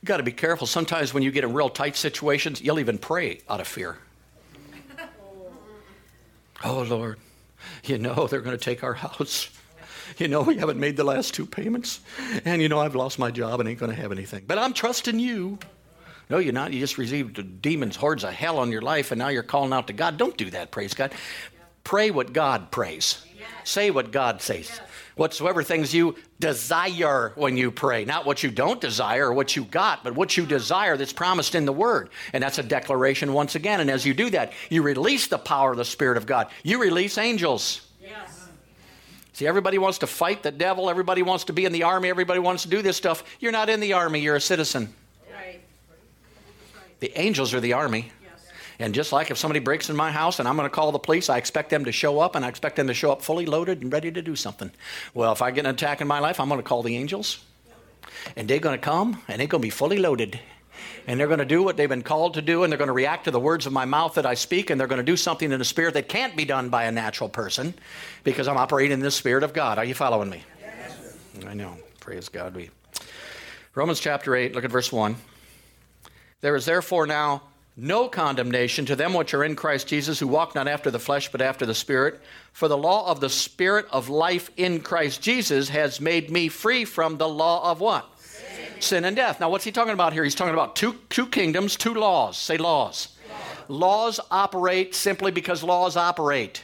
You 0.03 0.07
got 0.07 0.17
to 0.17 0.25
be 0.25 0.33
careful. 0.33 0.67
Sometimes 0.67 1.15
when 1.15 1.23
you 1.23 1.31
get 1.31 1.45
in 1.45 1.53
real 1.53 1.69
tight 1.69 1.97
situations, 1.97 2.61
you'll 2.61 2.81
even 2.81 2.99
pray 2.99 3.41
out 3.49 3.61
of 3.61 3.69
fear. 3.69 3.99
Oh, 6.65 6.83
Lord, 6.83 7.19
you 7.83 7.99
know 7.99 8.29
they're 8.29 8.41
going 8.41 8.57
to 8.57 8.65
take 8.65 8.85
our 8.85 8.95
house. 8.95 9.51
You 10.19 10.29
know 10.29 10.43
we 10.43 10.57
haven't 10.59 10.79
made 10.79 10.97
the 10.97 11.03
last 11.03 11.35
two 11.35 11.45
payments. 11.45 12.01
And 12.45 12.63
you 12.63 12.69
know 12.69 12.79
I've 12.79 12.95
lost 12.95 13.19
my 13.19 13.33
job 13.33 13.59
and 13.59 13.69
ain't 13.69 13.81
going 13.81 13.91
to 13.91 14.01
have 14.01 14.13
anything. 14.13 14.45
But 14.47 14.59
I'm 14.59 14.73
trusting 14.73 15.19
you. 15.19 15.59
No, 16.31 16.39
you're 16.39 16.53
not. 16.53 16.73
You 16.73 16.79
just 16.79 16.99
received 16.99 17.61
demons, 17.61 17.97
hordes 17.97 18.23
of 18.23 18.33
hell 18.33 18.59
on 18.59 18.71
your 18.71 18.83
life, 18.83 19.11
and 19.11 19.19
now 19.19 19.29
you're 19.29 19.43
calling 19.43 19.73
out 19.73 19.89
to 19.89 19.93
God. 19.93 20.19
Don't 20.19 20.37
do 20.37 20.51
that, 20.51 20.71
praise 20.71 20.95
God. 20.95 21.13
Pray 21.83 22.13
what 22.13 22.33
God 22.33 22.71
prays. 22.71 23.25
Say 23.65 23.91
what 23.91 24.13
God 24.13 24.41
says 24.41 24.81
whatsoever 25.17 25.63
things 25.63 25.95
you 25.95 26.17
desire 26.41 27.33
when 27.35 27.57
you 27.57 27.71
pray. 27.71 28.05
Not 28.05 28.27
what 28.27 28.43
you 28.43 28.51
don't 28.51 28.81
desire 28.81 29.29
or 29.29 29.33
what 29.33 29.57
you 29.57 29.65
got, 29.65 30.05
but 30.05 30.15
what 30.15 30.37
you 30.37 30.47
desire 30.47 30.97
that's 30.97 31.13
promised 31.13 31.55
in 31.55 31.65
the 31.65 31.73
Word. 31.73 32.11
And 32.33 32.43
that's 32.43 32.59
a 32.59 32.63
declaration 32.63 33.33
once 33.33 33.55
again. 33.55 33.81
And 33.81 33.91
as 33.91 34.07
you 34.07 34.15
do 34.15 34.31
that, 34.31 34.53
you 34.71 34.83
release 34.83 35.27
the 35.27 35.39
power 35.39 35.73
of 35.73 35.77
the 35.77 35.85
Spirit 35.85 36.17
of 36.17 36.27
God. 36.27 36.49
You 36.63 36.81
release 36.81 37.19
angels. 37.19 37.87
Yes. 38.01 38.49
See, 39.33 39.47
everybody 39.47 39.79
wants 39.79 39.99
to 39.99 40.07
fight 40.07 40.43
the 40.43 40.51
devil. 40.51 40.91
Everybody 40.91 41.23
wants 41.23 41.45
to 41.45 41.53
be 41.53 41.65
in 41.65 41.73
the 41.73 41.85
army. 41.85 42.09
Everybody 42.09 42.41
wants 42.41 42.65
to 42.65 42.69
do 42.69 42.83
this 42.83 42.97
stuff. 42.97 43.25
You're 43.41 43.53
not 43.53 43.69
in 43.69 43.81
the 43.81 43.93
army, 43.95 44.21
you're 44.21 44.37
a 44.37 44.41
citizen. 44.41 44.93
Right. 45.33 45.61
The 47.01 47.19
angels 47.19 47.55
are 47.55 47.61
the 47.61 47.73
army. 47.73 48.13
And 48.79 48.95
just 48.95 49.13
like 49.13 49.31
if 49.31 49.39
somebody 49.39 49.61
breaks 49.61 49.91
in 49.91 49.97
my 49.97 50.11
house 50.11 50.39
and 50.39 50.49
I'm 50.49 50.57
going 50.57 50.69
to 50.69 50.75
call 50.75 50.93
the 50.93 50.99
police, 50.99 51.29
I 51.29 51.39
expect 51.39 51.71
them 51.71 51.85
to 51.85 51.93
show 51.93 52.21
up 52.21 52.35
and 52.35 52.45
I 52.45 52.49
expect 52.49 52.77
them 52.77 52.87
to 52.87 52.95
show 52.95 53.13
up 53.13 53.23
fully 53.23 53.47
loaded 53.47 53.83
and 53.83 53.93
ready 53.93 54.11
to 54.11 54.23
do 54.23 54.37
something. 54.37 54.71
Well, 55.15 55.33
if 55.33 55.43
I 55.43 55.51
get 55.51 55.67
an 55.67 55.75
attack 55.75 56.01
in 56.01 56.09
my 56.09 56.19
life, 56.19 56.41
I'm 56.41 56.49
going 56.49 56.61
to 56.61 56.67
call 56.67 56.83
the 56.83 56.97
angels. 56.97 57.45
And 58.37 58.49
they're 58.49 58.59
going 58.59 58.79
to 58.79 58.85
come 58.85 59.23
and 59.29 59.41
they're 59.41 59.47
going 59.47 59.63
to 59.63 59.67
be 59.67 59.71
fully 59.71 59.99
loaded. 59.99 60.41
And 61.07 61.19
they're 61.19 61.27
going 61.27 61.39
to 61.39 61.45
do 61.45 61.63
what 61.63 61.77
they've 61.77 61.89
been 61.89 62.03
called 62.03 62.35
to 62.35 62.43
do, 62.43 62.63
and 62.63 62.73
they're 62.73 62.79
going 62.79 62.89
to 62.89 62.95
react 62.95 63.25
to 63.25 63.31
the 63.31 63.39
words 63.39 63.67
of 63.67 63.73
my 63.73 63.85
mouth 63.85 64.15
that 64.15 64.25
I 64.25 64.35
speak, 64.35 64.71
and 64.71 64.81
they're 64.81 64.89
going 64.89 65.01
to 65.01 65.05
do 65.05 65.17
something 65.17 65.53
in 65.53 65.59
the 65.59 65.65
spirit 65.65 65.95
that 65.95 66.09
can't 66.09 66.37
be 66.37 66.45
done 66.45 66.71
by 66.71 66.85
a 66.85 66.93
natural 66.93 67.29
person 67.29 67.75
because 68.25 68.49
I'm 68.49 68.57
operating 68.57 68.93
in 68.93 69.01
the 69.01 69.11
spirit 69.11 69.45
of 69.45 69.53
God. 69.53 69.79
Are 69.79 69.85
you 69.85 69.95
following 69.95 70.31
me? 70.31 70.43
Yes. 70.61 71.17
I 71.47 71.55
know. 71.55 71.77
Praise 72.01 72.29
God. 72.29 72.55
We 72.55 72.71
Romans 73.75 74.01
chapter 74.01 74.37
8, 74.37 74.55
look 74.55 74.65
at 74.65 74.71
verse 74.71 74.93
1. 74.93 75.17
There 76.43 76.55
is 76.57 76.67
therefore 76.67 77.07
now 77.07 77.43
no 77.77 78.09
condemnation 78.09 78.85
to 78.87 78.97
them 78.97 79.15
which 79.15 79.33
are 79.33 79.45
in 79.45 79.57
Christ 79.57 79.87
Jesus, 79.87 80.19
who 80.19 80.29
walk 80.29 80.55
not 80.55 80.69
after 80.69 80.91
the 80.91 80.99
flesh, 80.99 81.33
but 81.33 81.41
after 81.41 81.65
the 81.65 81.75
Spirit. 81.75 82.21
For 82.53 82.69
the 82.69 82.77
law 82.77 83.11
of 83.11 83.21
the 83.21 83.31
Spirit 83.31 83.87
of 83.91 84.09
life 84.09 84.51
in 84.57 84.81
Christ 84.81 85.23
Jesus 85.23 85.71
has 85.71 86.01
made 86.01 86.31
me 86.31 86.49
free 86.49 86.85
from 86.85 87.17
the 87.17 87.29
law 87.29 87.71
of 87.71 87.81
what? 87.81 88.07
Sin, 88.19 88.81
Sin 88.81 89.05
and 89.07 89.17
death. 89.17 89.41
Now, 89.41 89.49
what's 89.49 89.65
he 89.65 89.73
talking 89.73 89.95
about 89.95 90.13
here? 90.13 90.23
He's 90.23 90.35
talking 90.35 90.53
about 90.53 90.77
two, 90.77 90.97
two 91.09 91.27
kingdoms, 91.27 91.77
two 91.77 91.95
laws. 91.95 92.37
Say 92.37 92.59
laws. 92.59 93.17
Laws 93.69 94.21
operate 94.31 94.95
simply 94.95 95.31
because 95.31 95.63
laws 95.63 95.97
operate. 95.97 96.63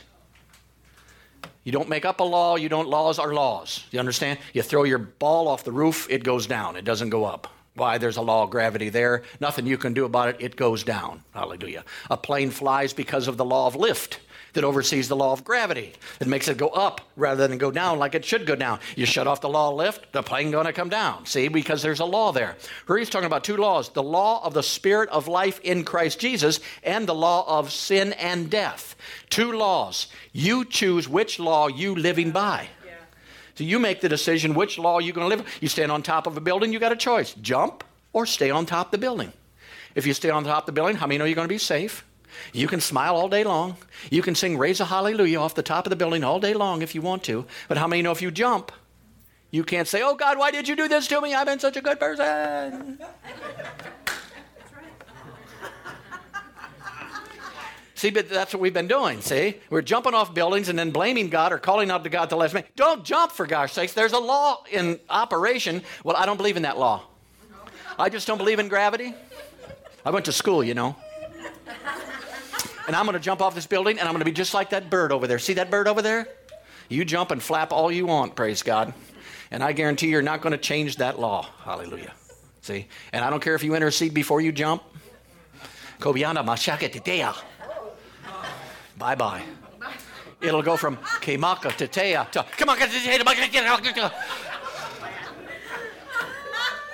You 1.64 1.73
don't 1.73 1.88
make 1.88 2.05
up 2.05 2.21
a 2.21 2.25
law, 2.25 2.57
you 2.57 2.68
don't, 2.68 2.88
laws 2.88 3.18
are 3.18 3.33
laws. 3.33 3.85
You 3.90 3.99
understand? 3.99 4.38
You 4.53 4.62
throw 4.62 4.85
your 4.85 4.99
ball 4.99 5.49
off 5.49 5.64
the 5.64 5.73
roof, 5.73 6.07
it 6.11 6.25
goes 6.25 6.47
down, 6.47 6.77
it 6.77 6.85
doesn't 6.85 7.11
go 7.11 7.25
up. 7.25 7.47
Why? 7.79 7.99
There's 7.99 8.17
a 8.17 8.23
law 8.23 8.43
of 8.43 8.51
gravity 8.51 8.88
there. 8.88 9.23
Nothing 9.41 9.67
you 9.67 9.79
can 9.79 9.95
do 9.95 10.05
about 10.05 10.29
it. 10.29 10.37
It 10.41 10.57
goes 10.57 10.85
down. 10.85 11.23
Hallelujah. 11.33 11.85
A 12.11 12.17
plane 12.17 12.51
flies 12.51 12.93
because 12.93 13.29
of 13.29 13.37
the 13.37 13.45
law 13.45 13.67
of 13.67 13.77
lift 13.77 14.21
that 14.55 14.64
oversees 14.64 15.09
the 15.09 15.17
law 15.17 15.33
of 15.33 15.45
gravity. 15.45 15.93
It 16.21 16.27
makes 16.27 16.49
it 16.49 16.57
go 16.57 16.69
up 16.69 17.01
rather 17.17 17.47
than 17.47 17.59
go 17.59 17.71
down 17.71 17.99
like 17.99 18.14
it 18.14 18.25
should 18.25 18.47
go 18.47 18.57
down. 18.57 18.81
You 18.97 19.07
shut 19.07 19.27
off 19.27 19.41
the 19.41 19.49
law 19.49 19.71
of 19.71 19.77
lift, 19.77 20.12
the 20.12 20.23
plane 20.23 20.51
going 20.51 20.67
to 20.67 20.73
come 20.73 20.88
down. 20.88 21.27
See, 21.27 21.49
because 21.49 21.83
there's 21.83 22.01
a 22.01 22.05
law 22.05 22.33
there. 22.33 22.57
Here 22.87 22.99
he's 22.99 23.11
talking 23.11 23.27
about 23.27 23.45
two 23.45 23.57
laws: 23.57 23.91
the 23.91 24.03
law 24.03 24.45
of 24.45 24.55
the 24.55 24.62
spirit 24.62 25.09
of 25.11 25.29
life 25.29 25.61
in 25.61 25.85
Christ 25.85 26.19
Jesus 26.19 26.61
and 26.83 27.07
the 27.07 27.14
law 27.14 27.45
of 27.59 27.71
sin 27.71 28.14
and 28.14 28.51
death. 28.51 28.97
Two 29.31 29.53
laws. 29.53 30.09
You 30.33 30.64
choose 30.64 31.09
which 31.09 31.38
law 31.38 31.69
you 31.69 31.95
living 31.95 32.31
by. 32.31 32.69
So 33.59 33.64
you 33.64 33.81
make 33.81 34.01
the 34.01 34.09
decision 34.09 34.55
which 34.55 34.79
law 34.79 35.01
you're 35.01 35.12
going 35.12 35.29
to 35.29 35.37
live. 35.37 35.59
You 35.61 35.66
stand 35.66 35.90
on 35.90 36.01
top 36.05 36.29
of 36.29 36.37
a 36.37 36.40
building, 36.40 36.73
you 36.73 36.79
got 36.79 36.92
a 36.92 36.97
choice 36.97 37.35
jump 37.35 37.83
or 38.12 38.25
stay 38.25 38.51
on 38.51 38.66
top 38.66 38.87
of 38.87 38.90
the 38.92 38.99
building. 38.99 39.33
If 39.97 40.07
you 40.07 40.14
stay 40.14 40.31
on 40.31 40.44
top 40.44 40.62
of 40.62 40.66
the 40.66 40.73
building, 40.73 40.94
how 40.94 41.09
many 41.09 41.18
know 41.18 41.25
you're 41.25 41.35
going 41.35 41.49
to 41.49 41.53
be 41.53 41.59
safe? 41.59 42.05
You 42.53 42.68
can 42.68 42.81
smile 42.81 43.16
all 43.16 43.29
day 43.29 43.42
long. 43.42 43.77
You 44.12 44.23
can 44.23 44.37
sing 44.37 44.57
Raise 44.57 44.79
a 44.79 44.85
Hallelujah 44.85 45.40
off 45.40 45.57
the 45.57 45.64
top 45.64 45.87
of 45.87 45.90
the 45.90 45.97
building 45.97 46.23
all 46.23 46.38
day 46.38 46.55
long 46.55 46.83
if 46.83 46.94
you 46.94 47.03
want 47.03 47.25
to. 47.25 47.47
But 47.66 47.79
how 47.79 47.88
many 47.88 48.01
know 48.01 48.12
if 48.12 48.23
you 48.23 48.31
jump, 48.31 48.71
you 49.51 49.64
can't 49.64 49.88
say, 49.88 50.03
Oh 50.03 50.14
God, 50.14 50.38
why 50.38 50.53
did 50.53 50.68
you 50.68 50.77
do 50.77 50.87
this 50.87 51.09
to 51.09 51.21
me? 51.21 51.35
I've 51.35 51.47
been 51.47 51.59
such 51.59 51.77
a 51.77 51.81
good 51.81 51.99
person. 51.99 53.01
See, 57.99 58.11
but 58.11 58.29
that's 58.29 58.55
what 58.55 58.61
we've 58.61 58.73
been 58.73 58.87
doing, 58.87 59.21
see? 59.21 59.57
We're 59.71 59.83
jumping 59.83 60.15
off 60.15 60.33
buildings 60.33 60.69
and 60.69 60.79
then 60.79 60.93
blaming 60.93 61.31
God 61.31 61.53
or 61.53 61.59
calling 61.59 61.91
out 61.91 62.05
to 62.05 62.11
God 62.11 62.31
the 62.31 62.37
last 62.37 62.55
minute. 62.55 62.71
Don't 62.77 63.05
jump, 63.05 63.33
for 63.33 63.45
gosh 63.45 63.73
sakes. 63.73 63.93
There's 63.93 64.13
a 64.13 64.21
law 64.21 64.63
in 64.71 65.01
operation. 65.11 65.83
Well, 66.05 66.15
I 66.15 66.25
don't 66.25 66.37
believe 66.37 66.57
in 66.57 66.63
that 66.63 66.79
law. 66.79 67.03
I 67.99 68.09
just 68.09 68.29
don't 68.29 68.39
believe 68.39 68.61
in 68.61 68.69
gravity. 68.69 69.15
I 70.07 70.11
went 70.11 70.27
to 70.27 70.33
school, 70.33 70.63
you 70.63 70.75
know. 70.75 70.95
And 72.87 72.95
I'm 72.95 73.05
going 73.05 73.15
to 73.15 73.21
jump 73.21 73.43
off 73.43 73.57
this 73.57 73.67
building 73.67 73.99
and 73.99 74.07
I'm 74.07 74.15
going 74.15 74.21
to 74.21 74.25
be 74.25 74.31
just 74.31 74.55
like 74.55 74.71
that 74.71 74.91
bird 74.91 75.11
over 75.11 75.27
there. 75.27 75.41
See 75.41 75.55
that 75.55 75.69
bird 75.69 75.89
over 75.89 76.01
there? 76.01 76.29
You 76.89 77.05
jump 77.05 77.33
and 77.33 77.43
flap 77.43 77.73
all 77.73 77.91
you 77.91 78.07
want, 78.07 78.37
praise 78.37 78.63
God. 78.63 78.95
And 79.51 79.61
I 79.61 79.73
guarantee 79.73 80.07
you're 80.07 80.23
not 80.23 80.41
going 80.41 80.53
to 80.53 80.59
change 80.59 80.99
that 80.99 81.19
law. 81.19 81.49
Hallelujah. 81.65 82.13
See? 82.63 82.87
And 83.13 83.25
I 83.25 83.31
don't 83.31 83.41
care 83.41 83.57
if 83.57 83.65
you 83.65 83.75
intercede 83.75 84.15
before 84.15 84.41
you 84.41 84.53
jump. 84.53 84.85
Kobiana. 85.99 86.45
Bye 88.99 89.15
bye. 89.15 89.43
It'll 90.41 90.63
go 90.63 90.77
from 90.77 90.97
Kemaka 90.97 91.75
to 91.77 91.89
Teya 91.89 92.31
to 92.33 92.41
Kemaka 92.41 92.89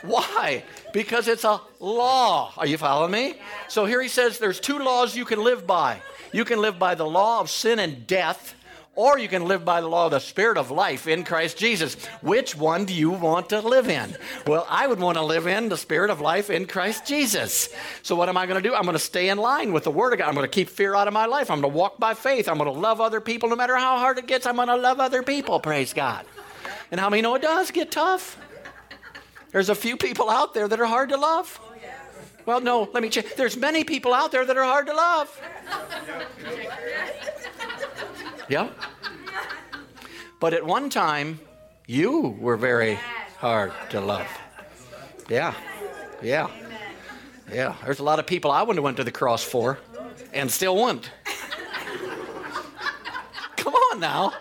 Why? 0.02 0.64
Because 0.92 1.28
it's 1.28 1.44
a 1.44 1.60
law. 1.80 2.52
Are 2.58 2.66
you 2.66 2.76
following 2.76 3.10
me? 3.10 3.34
So 3.68 3.86
here 3.86 4.02
he 4.02 4.08
says 4.08 4.38
there's 4.38 4.60
two 4.60 4.78
laws 4.78 5.16
you 5.16 5.24
can 5.24 5.42
live 5.42 5.66
by. 5.66 6.00
You 6.32 6.44
can 6.44 6.60
live 6.60 6.78
by 6.78 6.94
the 6.94 7.06
law 7.06 7.40
of 7.40 7.48
sin 7.48 7.78
and 7.78 8.06
death, 8.06 8.54
or 8.96 9.18
you 9.18 9.28
can 9.28 9.46
live 9.46 9.64
by 9.64 9.80
the 9.80 9.88
law 9.88 10.06
of 10.06 10.12
the 10.12 10.20
Spirit 10.20 10.56
of 10.56 10.70
life 10.70 11.06
in 11.06 11.24
Christ 11.24 11.56
Jesus. 11.56 11.94
Which 12.20 12.56
one 12.56 12.84
do 12.84 12.94
you 12.94 13.10
want 13.10 13.50
to 13.50 13.60
live 13.60 13.88
in? 13.88 14.16
Well, 14.46 14.66
I 14.68 14.86
would 14.86 15.00
want 15.00 15.18
to 15.18 15.24
live 15.24 15.46
in 15.46 15.68
the 15.68 15.76
Spirit 15.76 16.10
of 16.10 16.20
life 16.20 16.50
in 16.50 16.66
Christ 16.66 17.06
Jesus. 17.06 17.68
So, 18.02 18.16
what 18.16 18.28
am 18.28 18.36
I 18.36 18.46
going 18.46 18.62
to 18.62 18.68
do? 18.68 18.74
I'm 18.74 18.84
going 18.84 18.94
to 18.94 18.98
stay 18.98 19.28
in 19.28 19.38
line 19.38 19.72
with 19.72 19.84
the 19.84 19.90
Word 19.90 20.12
of 20.12 20.18
God. 20.18 20.28
I'm 20.28 20.34
going 20.34 20.44
to 20.44 20.54
keep 20.54 20.68
fear 20.68 20.94
out 20.94 21.08
of 21.08 21.14
my 21.14 21.26
life. 21.26 21.50
I'm 21.50 21.60
going 21.60 21.72
to 21.72 21.78
walk 21.78 21.98
by 21.98 22.14
faith. 22.14 22.48
I'm 22.48 22.58
going 22.58 22.72
to 22.72 22.78
love 22.78 23.00
other 23.00 23.20
people 23.20 23.48
no 23.48 23.56
matter 23.56 23.76
how 23.76 23.98
hard 23.98 24.18
it 24.18 24.26
gets. 24.26 24.46
I'm 24.46 24.56
going 24.56 24.68
to 24.68 24.76
love 24.76 25.00
other 25.00 25.22
people. 25.22 25.60
Praise 25.60 25.92
God. 25.92 26.24
And 26.90 27.00
how 27.00 27.10
many 27.10 27.22
know 27.22 27.34
it 27.34 27.42
does 27.42 27.70
get 27.70 27.90
tough? 27.90 28.38
There's 29.50 29.68
a 29.68 29.74
few 29.74 29.96
people 29.96 30.30
out 30.30 30.54
there 30.54 30.66
that 30.66 30.80
are 30.80 30.86
hard 30.86 31.10
to 31.10 31.16
love. 31.16 31.60
Well, 32.46 32.60
no, 32.60 32.88
let 32.92 33.02
me 33.02 33.08
check. 33.08 33.36
There's 33.36 33.56
many 33.56 33.84
people 33.84 34.12
out 34.12 34.30
there 34.30 34.44
that 34.44 34.56
are 34.56 34.64
hard 34.64 34.86
to 34.86 34.94
love. 34.94 35.40
Yeah. 38.48 38.68
But 40.40 40.52
at 40.54 40.64
one 40.64 40.90
time, 40.90 41.40
you 41.86 42.36
were 42.40 42.56
very 42.56 42.98
hard 43.38 43.72
to 43.90 44.00
love. 44.00 44.26
Yeah. 45.28 45.54
Yeah. 46.22 46.48
Yeah. 47.52 47.74
There's 47.84 48.00
a 48.00 48.04
lot 48.04 48.18
of 48.18 48.26
people 48.26 48.50
I 48.50 48.62
wouldn't 48.62 48.78
have 48.78 48.84
went 48.84 48.96
to 48.98 49.04
the 49.04 49.12
cross 49.12 49.42
for 49.42 49.78
and 50.32 50.50
still 50.50 50.76
wouldn't. 50.76 51.10
Come 53.56 53.74
on 53.74 54.00
now. 54.00 54.32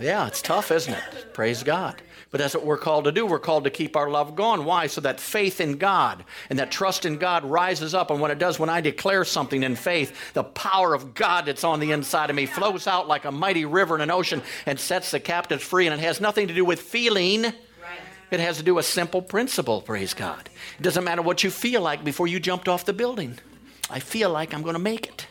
Yeah, 0.00 0.26
it's 0.26 0.42
tough, 0.42 0.70
isn't 0.70 0.94
it? 0.94 1.34
Praise 1.34 1.62
God. 1.62 2.00
But 2.32 2.38
that's 2.38 2.54
what 2.54 2.64
we're 2.64 2.78
called 2.78 3.04
to 3.04 3.12
do. 3.12 3.26
We're 3.26 3.38
called 3.38 3.64
to 3.64 3.70
keep 3.70 3.94
our 3.94 4.08
love 4.08 4.34
going. 4.34 4.64
Why? 4.64 4.86
So 4.86 5.02
that 5.02 5.20
faith 5.20 5.60
in 5.60 5.76
God 5.76 6.24
and 6.48 6.58
that 6.58 6.72
trust 6.72 7.04
in 7.04 7.18
God 7.18 7.44
rises 7.44 7.94
up. 7.94 8.10
And 8.10 8.20
when 8.20 8.30
it 8.30 8.38
does, 8.38 8.58
when 8.58 8.70
I 8.70 8.80
declare 8.80 9.24
something 9.24 9.62
in 9.62 9.76
faith, 9.76 10.32
the 10.32 10.42
power 10.42 10.94
of 10.94 11.12
God 11.12 11.44
that's 11.44 11.62
on 11.62 11.78
the 11.78 11.92
inside 11.92 12.30
of 12.30 12.36
me 12.36 12.46
flows 12.46 12.86
out 12.86 13.06
like 13.06 13.26
a 13.26 13.30
mighty 13.30 13.66
river 13.66 13.94
in 13.94 14.00
an 14.00 14.10
ocean 14.10 14.42
and 14.64 14.80
sets 14.80 15.10
the 15.10 15.20
captives 15.20 15.62
free. 15.62 15.86
And 15.86 15.94
it 15.94 16.02
has 16.02 16.22
nothing 16.22 16.48
to 16.48 16.54
do 16.54 16.64
with 16.64 16.80
feeling. 16.80 17.52
It 18.30 18.40
has 18.40 18.56
to 18.56 18.62
do 18.62 18.76
with 18.76 18.86
simple 18.86 19.20
principle, 19.20 19.82
praise 19.82 20.14
God. 20.14 20.48
It 20.78 20.82
doesn't 20.82 21.04
matter 21.04 21.20
what 21.20 21.44
you 21.44 21.50
feel 21.50 21.82
like 21.82 22.02
before 22.02 22.26
you 22.26 22.40
jumped 22.40 22.66
off 22.66 22.86
the 22.86 22.94
building. 22.94 23.38
I 23.90 23.98
feel 23.98 24.30
like 24.30 24.54
I'm 24.54 24.62
going 24.62 24.72
to 24.72 24.78
make 24.80 25.06
it. 25.06 25.26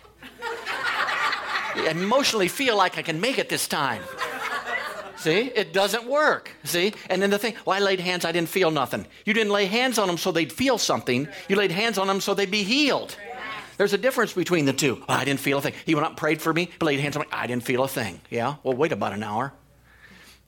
I 1.74 1.88
emotionally 1.90 2.48
feel 2.48 2.78
like 2.78 3.00
I 3.00 3.02
can 3.02 3.20
make 3.20 3.40
it 3.40 3.50
this 3.50 3.68
time. 3.68 4.04
See, 5.22 5.52
it 5.54 5.72
doesn't 5.72 6.06
work. 6.08 6.50
See, 6.64 6.94
and 7.08 7.22
then 7.22 7.30
the 7.30 7.38
thing, 7.38 7.54
well, 7.64 7.78
I 7.78 7.80
laid 7.80 8.00
hands, 8.00 8.26
I 8.26 8.32
didn't 8.32 8.50
feel 8.50 8.72
nothing. 8.72 9.06
You 9.24 9.36
didn't 9.36 9.54
lay 9.54 9.68
hands 9.68 10.00
on 10.00 10.08
them 10.08 10.18
so 10.18 10.32
they'd 10.32 10.52
feel 10.52 10.80
something. 10.80 11.28
You 11.48 11.58
laid 11.58 11.70
hands 11.70 12.00
on 12.00 12.08
them 12.08 12.22
so 12.22 12.34
they'd 12.34 12.50
be 12.50 12.64
healed. 12.64 13.16
There's 13.78 13.94
a 13.94 14.00
difference 14.00 14.34
between 14.34 14.66
the 14.66 14.74
two. 14.74 15.04
I 15.08 15.24
didn't 15.24 15.40
feel 15.40 15.60
a 15.60 15.62
thing. 15.62 15.74
He 15.86 15.94
went 15.94 16.06
up 16.06 16.12
and 16.12 16.18
prayed 16.18 16.42
for 16.42 16.52
me, 16.52 16.72
laid 16.82 17.00
hands 17.00 17.16
on 17.16 17.22
me. 17.22 17.28
I 17.32 17.46
didn't 17.46 17.64
feel 17.64 17.84
a 17.84 17.88
thing. 17.88 18.20
Yeah, 18.32 18.56
well, 18.64 18.76
wait 18.76 18.92
about 18.92 19.14
an 19.14 19.22
hour. 19.22 19.54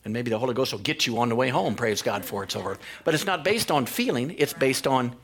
And 0.05 0.11
maybe 0.11 0.31
the 0.31 0.39
Holy 0.39 0.55
Ghost 0.55 0.71
will 0.71 0.79
get 0.79 1.05
you 1.05 1.19
on 1.19 1.29
the 1.29 1.35
way 1.35 1.49
home. 1.49 1.75
Praise 1.75 2.01
God 2.01 2.25
for 2.25 2.43
it's 2.43 2.55
over. 2.55 2.77
But 3.03 3.13
it's 3.13 3.25
not 3.25 3.43
based 3.43 3.69
on 3.69 3.85
feeling, 3.85 4.35
it's 4.39 4.53
based 4.53 4.87
on 4.87 5.15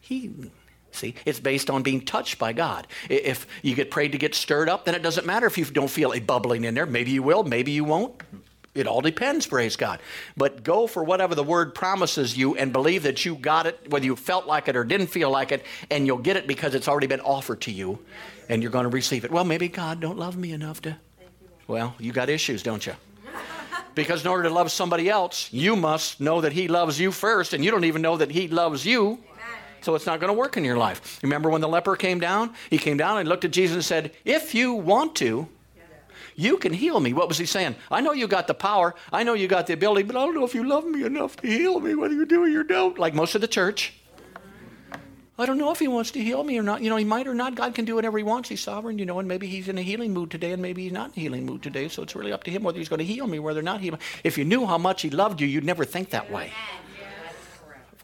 healing. 0.00 0.52
See, 0.92 1.14
it's 1.24 1.40
based 1.40 1.70
on 1.70 1.82
being 1.82 2.02
touched 2.02 2.38
by 2.38 2.52
God. 2.52 2.86
If 3.08 3.48
you 3.62 3.74
get 3.74 3.90
prayed 3.90 4.12
to 4.12 4.18
get 4.18 4.34
stirred 4.34 4.68
up, 4.68 4.84
then 4.84 4.94
it 4.94 5.02
doesn't 5.02 5.26
matter 5.26 5.46
if 5.46 5.58
you 5.58 5.64
don't 5.64 5.90
feel 5.90 6.12
a 6.12 6.20
bubbling 6.20 6.64
in 6.64 6.74
there. 6.74 6.86
Maybe 6.86 7.10
you 7.10 7.22
will, 7.22 7.42
maybe 7.42 7.72
you 7.72 7.82
won't. 7.82 8.22
It 8.74 8.86
all 8.86 9.02
depends, 9.02 9.46
praise 9.46 9.76
God. 9.76 10.00
But 10.36 10.62
go 10.62 10.86
for 10.86 11.04
whatever 11.04 11.34
the 11.34 11.44
word 11.44 11.74
promises 11.74 12.36
you 12.36 12.56
and 12.56 12.72
believe 12.72 13.02
that 13.02 13.24
you 13.24 13.34
got 13.34 13.66
it, 13.66 13.78
whether 13.90 14.06
you 14.06 14.16
felt 14.16 14.46
like 14.46 14.66
it 14.68 14.76
or 14.76 14.84
didn't 14.84 15.08
feel 15.08 15.30
like 15.30 15.52
it, 15.52 15.66
and 15.90 16.06
you'll 16.06 16.18
get 16.18 16.36
it 16.36 16.46
because 16.46 16.74
it's 16.74 16.88
already 16.88 17.06
been 17.06 17.20
offered 17.20 17.60
to 17.62 17.70
you 17.70 17.98
and 18.48 18.62
you're 18.62 18.72
going 18.72 18.84
to 18.84 18.90
receive 18.90 19.24
it. 19.24 19.30
Well, 19.30 19.44
maybe 19.44 19.68
God 19.68 20.00
don't 20.00 20.18
love 20.18 20.36
me 20.36 20.52
enough 20.52 20.80
to. 20.82 20.96
Well, 21.66 21.94
you 21.98 22.12
got 22.12 22.30
issues, 22.30 22.62
don't 22.62 22.84
you? 22.86 22.94
Because 23.94 24.22
in 24.22 24.28
order 24.28 24.44
to 24.44 24.48
love 24.48 24.72
somebody 24.72 25.10
else, 25.10 25.52
you 25.52 25.76
must 25.76 26.18
know 26.18 26.40
that 26.40 26.52
He 26.52 26.66
loves 26.66 26.98
you 26.98 27.12
first, 27.12 27.52
and 27.52 27.62
you 27.62 27.70
don't 27.70 27.84
even 27.84 28.00
know 28.00 28.16
that 28.16 28.30
He 28.30 28.48
loves 28.48 28.86
you. 28.86 29.18
So 29.82 29.94
it's 29.94 30.06
not 30.06 30.18
going 30.18 30.28
to 30.28 30.38
work 30.38 30.56
in 30.56 30.64
your 30.64 30.78
life. 30.78 31.18
Remember 31.22 31.50
when 31.50 31.60
the 31.60 31.68
leper 31.68 31.94
came 31.96 32.18
down? 32.18 32.54
He 32.70 32.78
came 32.78 32.96
down 32.96 33.18
and 33.18 33.28
looked 33.28 33.44
at 33.44 33.50
Jesus 33.50 33.74
and 33.74 33.84
said, 33.84 34.12
If 34.24 34.54
you 34.54 34.72
want 34.72 35.14
to, 35.16 35.46
you 36.34 36.56
can 36.56 36.72
heal 36.72 37.00
me. 37.00 37.12
What 37.12 37.28
was 37.28 37.38
he 37.38 37.46
saying? 37.46 37.76
I 37.90 38.00
know 38.00 38.12
you 38.12 38.26
got 38.26 38.46
the 38.46 38.54
power. 38.54 38.94
I 39.12 39.22
know 39.22 39.34
you 39.34 39.48
got 39.48 39.66
the 39.66 39.74
ability, 39.74 40.04
but 40.04 40.16
I 40.16 40.24
don't 40.24 40.34
know 40.34 40.44
if 40.44 40.54
you 40.54 40.66
love 40.66 40.84
me 40.84 41.04
enough 41.04 41.36
to 41.36 41.46
heal 41.46 41.80
me, 41.80 41.94
whether 41.94 42.14
you 42.14 42.26
do 42.26 42.42
or 42.42 42.48
you 42.48 42.64
don't. 42.64 42.98
Like 42.98 43.14
most 43.14 43.34
of 43.34 43.40
the 43.40 43.48
church. 43.48 43.94
I 45.38 45.46
don't 45.46 45.56
know 45.56 45.72
if 45.72 45.78
he 45.78 45.88
wants 45.88 46.10
to 46.12 46.22
heal 46.22 46.44
me 46.44 46.58
or 46.58 46.62
not. 46.62 46.82
You 46.82 46.90
know, 46.90 46.96
he 46.96 47.04
might 47.04 47.26
or 47.26 47.34
not. 47.34 47.54
God 47.54 47.74
can 47.74 47.84
do 47.84 47.94
whatever 47.94 48.18
he 48.18 48.22
wants. 48.22 48.50
He's 48.50 48.60
sovereign, 48.60 48.98
you 48.98 49.06
know, 49.06 49.18
and 49.18 49.26
maybe 49.26 49.46
he's 49.46 49.66
in 49.66 49.78
a 49.78 49.82
healing 49.82 50.12
mood 50.12 50.30
today 50.30 50.52
and 50.52 50.60
maybe 50.60 50.82
he's 50.82 50.92
not 50.92 51.06
in 51.06 51.12
a 51.16 51.20
healing 51.20 51.46
mood 51.46 51.62
today. 51.62 51.88
So 51.88 52.02
it's 52.02 52.14
really 52.14 52.32
up 52.32 52.44
to 52.44 52.50
him 52.50 52.62
whether 52.62 52.78
he's 52.78 52.90
going 52.90 52.98
to 52.98 53.04
heal 53.04 53.26
me, 53.26 53.38
whether 53.38 53.60
or 53.60 53.64
not 53.64 53.80
he. 53.80 53.90
If 54.24 54.36
you 54.36 54.44
knew 54.44 54.66
how 54.66 54.78
much 54.78 55.02
he 55.02 55.10
loved 55.10 55.40
you, 55.40 55.46
you'd 55.46 55.64
never 55.64 55.84
think 55.84 56.10
that 56.10 56.30
way. 56.30 56.46
Of 56.46 56.91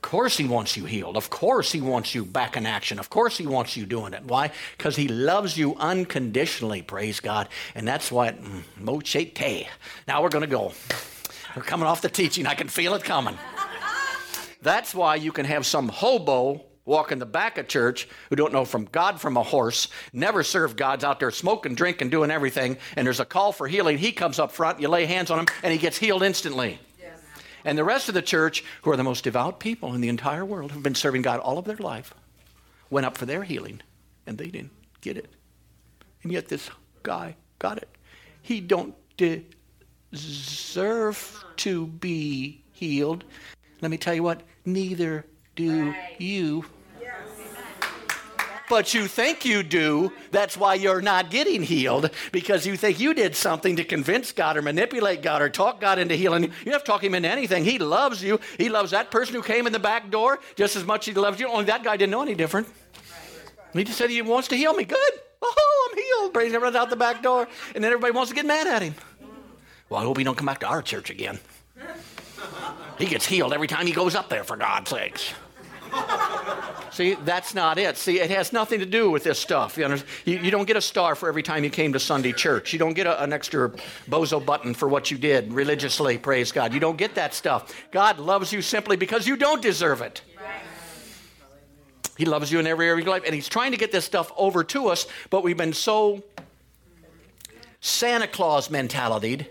course, 0.09 0.39
he 0.39 0.47
wants 0.47 0.75
you 0.75 0.87
healed. 0.87 1.19
Of 1.19 1.29
course, 1.29 1.71
he 1.71 1.83
wants 1.83 2.15
you 2.15 2.25
back 2.25 2.57
in 2.57 2.65
action. 2.65 2.99
Of 2.99 3.11
course, 3.11 3.37
he 3.37 3.47
wants 3.47 3.77
you 3.77 3.85
doing 3.85 4.15
it. 4.15 4.25
Why? 4.25 4.51
Because 4.79 4.97
he 4.97 5.07
loves 5.07 5.59
you 5.59 5.75
unconditionally, 5.77 6.81
praise 6.81 7.21
God. 7.21 7.51
And 7.75 7.87
that's 7.87 8.11
what, 8.11 8.43
mm, 8.43 8.63
mochete. 8.81 9.69
Now 10.07 10.23
we're 10.23 10.31
going 10.31 10.45
to 10.45 10.51
go. 10.51 10.73
We're 11.55 11.63
coming 11.63 11.87
off 11.87 12.01
the 12.01 12.09
teaching. 12.09 12.47
I 12.47 12.55
can 12.55 12.69
feel 12.69 12.95
it 12.95 13.05
coming. 13.05 13.37
That's 14.63 14.95
why 14.95 15.17
you 15.17 15.31
can 15.31 15.45
have 15.45 15.67
some 15.67 15.91
hobo 15.91 16.65
walk 16.87 17.13
in 17.13 17.19
the 17.19 17.27
back 17.27 17.59
of 17.59 17.69
church 17.69 18.09
who 18.31 18.37
don't 18.37 18.55
know 18.55 18.65
from 18.65 18.87
God 18.87 19.21
from 19.21 19.37
a 19.37 19.43
horse, 19.43 19.89
never 20.15 20.43
serve 20.43 20.75
God's 20.75 21.05
out 21.05 21.21
there 21.21 21.31
smoking, 21.31 21.75
drinking, 21.75 22.09
doing 22.09 22.31
everything, 22.31 22.79
and 22.97 23.07
there's 23.07 23.21
a 23.21 23.27
call 23.27 23.53
for 23.53 23.69
healing. 23.69 23.99
He 23.99 24.13
comes 24.13 24.39
up 24.39 24.53
front, 24.53 24.81
you 24.81 24.89
lay 24.89 25.05
hands 25.05 25.31
on 25.31 25.41
him, 25.41 25.47
and 25.63 25.71
he 25.71 25.79
gets 25.79 25.99
healed 25.99 26.23
instantly. 26.23 26.81
And 27.65 27.77
the 27.77 27.85
rest 27.85 28.09
of 28.09 28.15
the 28.15 28.23
church, 28.23 28.65
who 28.83 28.91
are 28.91 28.97
the 28.97 29.05
most 29.05 29.25
devout 29.25 29.61
people 29.61 29.95
in 29.95 30.01
the 30.01 30.09
entire 30.09 30.45
world, 30.45 30.73
who've 30.73 30.83
been 30.83 30.95
serving 30.95 31.23
God 31.23 31.41
all 31.41 31.59
of 31.59 31.65
their 31.65 31.77
life, 31.77 32.15
went 32.91 33.07
up 33.07 33.17
for 33.17 33.27
their 33.27 33.43
healing, 33.43 33.81
and 34.27 34.39
they 34.39 34.49
didn't 34.49 34.73
get 35.01 35.17
it. 35.17 35.31
And 36.23 36.33
yet 36.33 36.49
this 36.49 36.71
guy 37.03 37.37
got 37.59 37.79
it. 37.79 37.89
He 38.43 38.61
don't 38.61 38.95
deserve 40.11 41.45
to 41.57 41.87
be 41.87 42.63
healed. 42.73 43.25
Let 43.81 43.91
me 43.91 43.99
tell 43.99 44.15
you 44.15 44.23
what, 44.23 44.43
neither 44.65 45.27
do 45.57 45.95
you 46.19 46.65
but 48.69 48.95
you 48.95 49.07
think 49.07 49.45
you 49.45 49.63
do. 49.63 50.13
That's 50.31 50.57
why 50.57 50.75
you're 50.75 51.01
not 51.01 51.31
getting 51.31 51.63
healed 51.63 52.11
because 52.33 52.67
you 52.67 52.77
think 52.77 53.01
you 53.01 53.15
did 53.15 53.35
something 53.37 53.77
to 53.77 53.85
convince 53.85 54.33
God 54.33 54.57
or 54.57 54.63
manipulate 54.63 55.23
God 55.23 55.43
or 55.43 55.49
talk 55.49 55.81
God 55.81 55.99
into 55.99 56.17
healing. 56.17 56.45
You 56.45 56.51
don't 56.65 56.73
have 56.73 56.85
to 56.85 56.91
talk 56.91 57.03
him 57.03 57.15
into 57.15 57.29
anything. 57.29 57.65
He 57.65 57.79
loves 57.79 58.23
you. 58.23 58.41
He 58.57 58.69
loves 58.69 58.91
that 58.93 59.11
person 59.11 59.35
who 59.35 59.43
came 59.43 59.67
in 59.67 59.73
the 59.73 59.79
back 59.79 60.11
door 60.11 60.39
just 60.57 60.77
as 60.77 60.85
much 60.85 61.09
as 61.09 61.15
he 61.15 61.21
loves 61.21 61.41
you. 61.41 61.49
Only 61.49 61.65
that 61.65 61.83
guy 61.83 61.97
didn't 61.97 62.13
know 62.13 62.23
any 62.23 62.35
different. 62.35 62.69
He 63.73 63.85
just 63.85 63.99
said 63.99 64.11
he 64.11 64.23
wants 64.23 64.49
to 64.49 64.57
heal 64.57 64.75
me. 64.75 64.85
Good. 64.85 65.13
Oh, 65.41 65.91
I'm 65.91 65.99
healed. 65.99 66.35
Praise 66.35 66.53
him 66.53 66.63
runs 66.63 66.77
out 66.77 66.91
the 66.91 66.97
back 66.97 67.23
door. 67.23 67.47
And 67.75 67.85
then 67.85 67.93
everybody 67.93 68.13
wants 68.13 68.31
to 68.31 68.35
get 68.35 68.47
mad 68.47 68.67
at 68.67 68.83
him. 68.83 68.95
Well, 69.89 70.01
I 70.01 70.05
hope 70.05 70.19
he 70.19 70.25
don't 70.25 70.37
come 70.37 70.47
back 70.47 70.61
to 70.61 70.67
our 70.67 70.83
church 70.83 71.11
again. 71.11 71.39
He 72.99 73.07
gets 73.07 73.25
healed 73.25 73.53
every 73.53 73.69
time 73.69 73.87
he 73.87 73.93
goes 73.93 74.15
up 74.15 74.29
there, 74.29 74.43
for 74.43 74.57
God's 74.57 74.91
sakes. 74.91 75.33
See, 76.91 77.15
that's 77.25 77.55
not 77.55 77.79
it. 77.79 77.97
See, 77.97 78.19
it 78.19 78.31
has 78.31 78.53
nothing 78.53 78.81
to 78.81 78.87
do 78.87 79.09
with 79.09 79.23
this 79.23 79.39
stuff. 79.39 79.79
You, 79.79 79.87
know, 79.87 79.99
you, 80.25 80.39
you 80.39 80.51
don't 80.51 80.67
get 80.67 80.77
a 80.77 80.81
star 80.81 81.15
for 81.15 81.29
every 81.29 81.45
time 81.45 81.63
you 81.63 81.71
came 81.71 81.93
to 81.93 82.01
Sunday 82.01 82.33
church. 82.33 82.73
You 82.73 82.81
don't 82.81 82.95
get 82.95 83.07
a, 83.07 83.23
an 83.23 83.33
extra 83.33 83.71
bozo 84.11 84.45
button 84.45 84.75
for 84.75 84.89
what 84.89 85.11
you 85.11 85.17
did 85.17 85.53
religiously, 85.53 86.19
praise 86.19 86.51
God. 86.51 86.75
You 86.75 86.81
don't 86.81 86.99
get 86.99 87.15
that 87.15 87.35
stuff. 87.35 87.73
God 87.93 88.19
loves 88.19 88.53
you 88.53 88.63
simply 88.63 88.97
because 88.97 89.29
you 89.29 89.37
don't 89.37 89.63
deserve 89.63 90.03
it. 90.03 90.23
He 92.17 92.25
loves 92.25 92.51
you 92.51 92.59
in 92.59 92.67
every 92.67 92.87
area 92.87 92.99
of 92.99 93.07
your 93.07 93.15
life, 93.15 93.23
and 93.25 93.33
He's 93.33 93.49
trying 93.49 93.71
to 93.71 93.79
get 93.79 93.93
this 93.93 94.05
stuff 94.05 94.33
over 94.37 94.65
to 94.65 94.89
us, 94.89 95.07
but 95.31 95.45
we've 95.45 95.57
been 95.57 95.73
so 95.73 96.25
Santa 97.81 98.27
Claus 98.27 98.71
mentalityed 98.71 99.47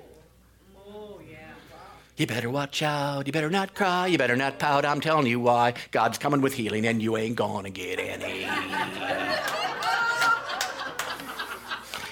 you 2.18 2.26
better 2.26 2.50
watch 2.50 2.82
out. 2.82 3.28
You 3.28 3.32
better 3.32 3.50
not 3.50 3.76
cry. 3.76 4.08
You 4.08 4.18
better 4.18 4.36
not 4.36 4.58
pout. 4.58 4.86
I'm 4.86 5.00
telling 5.00 5.28
you 5.28 5.40
why. 5.40 5.76
God's 5.92 6.18
coming 6.18 6.42
with 6.42 6.54
healing 6.54 6.88
and 6.88 7.02
you 7.02 7.16
ain't 7.16 7.36
gonna 7.36 7.70
get 7.70 8.00
any. 8.00 8.48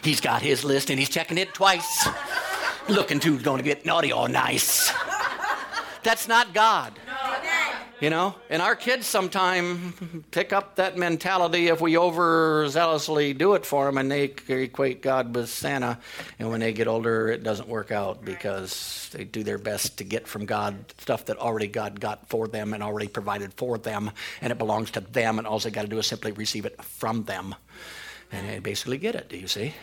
he's 0.04 0.22
got 0.22 0.44
his 0.44 0.64
list 0.64 0.92
and 0.92 1.00
he's 1.00 1.10
checking 1.10 1.40
it 1.40 1.56
twice, 1.56 2.08
looking 2.88 3.20
to 3.22 3.40
gonna 3.40 3.64
get 3.64 3.84
naughty 3.84 4.14
or 4.14 4.30
nice. 4.30 4.94
That's 6.04 6.28
not 6.28 6.54
God. 6.54 6.94
You 8.02 8.10
know, 8.10 8.36
and 8.50 8.62
our 8.62 8.76
kids 8.76 9.08
sometimes 9.08 9.94
pick 10.32 10.52
up 10.52 10.76
that 10.76 10.98
mentality 10.98 11.70
if 11.70 11.80
we 11.80 11.94
overzealously 11.94 13.38
do 13.38 13.54
it 13.54 13.66
for 13.66 13.86
them 13.86 13.98
and 13.98 14.12
they 14.12 14.34
equate 14.50 15.02
God 15.02 15.34
with 15.34 15.50
Santa. 15.50 15.98
And 16.38 16.50
when 16.50 16.60
they 16.60 16.74
get 16.74 16.90
older, 16.90 17.30
it 17.30 17.42
doesn't 17.42 17.70
work 17.70 17.94
out 17.94 18.26
because 18.26 19.10
they 19.14 19.24
do 19.24 19.44
their 19.44 19.58
best 19.58 20.00
to 20.00 20.04
get 20.04 20.28
from 20.28 20.46
God 20.46 20.76
stuff 20.98 21.26
that 21.28 21.38
already 21.38 21.68
God 21.68 22.02
got 22.02 22.28
for 22.28 22.50
them 22.50 22.74
and 22.74 22.84
already 22.84 23.08
provided 23.08 23.54
for 23.54 23.78
them, 23.78 24.12
and 24.42 24.52
it 24.52 24.58
belongs 24.58 24.92
to 24.92 25.00
them, 25.00 25.40
and 25.40 25.48
all 25.48 25.60
they 25.60 25.72
got 25.72 25.84
to 25.84 25.88
do 25.88 25.98
is 25.98 26.06
simply 26.06 26.34
receive 26.34 26.66
it 26.66 26.84
from 26.84 27.24
them. 27.24 27.56
And 28.30 28.50
they 28.50 28.60
basically 28.60 28.98
get 28.98 29.16
it, 29.16 29.30
do 29.30 29.38
you 29.38 29.48
see? 29.48 29.74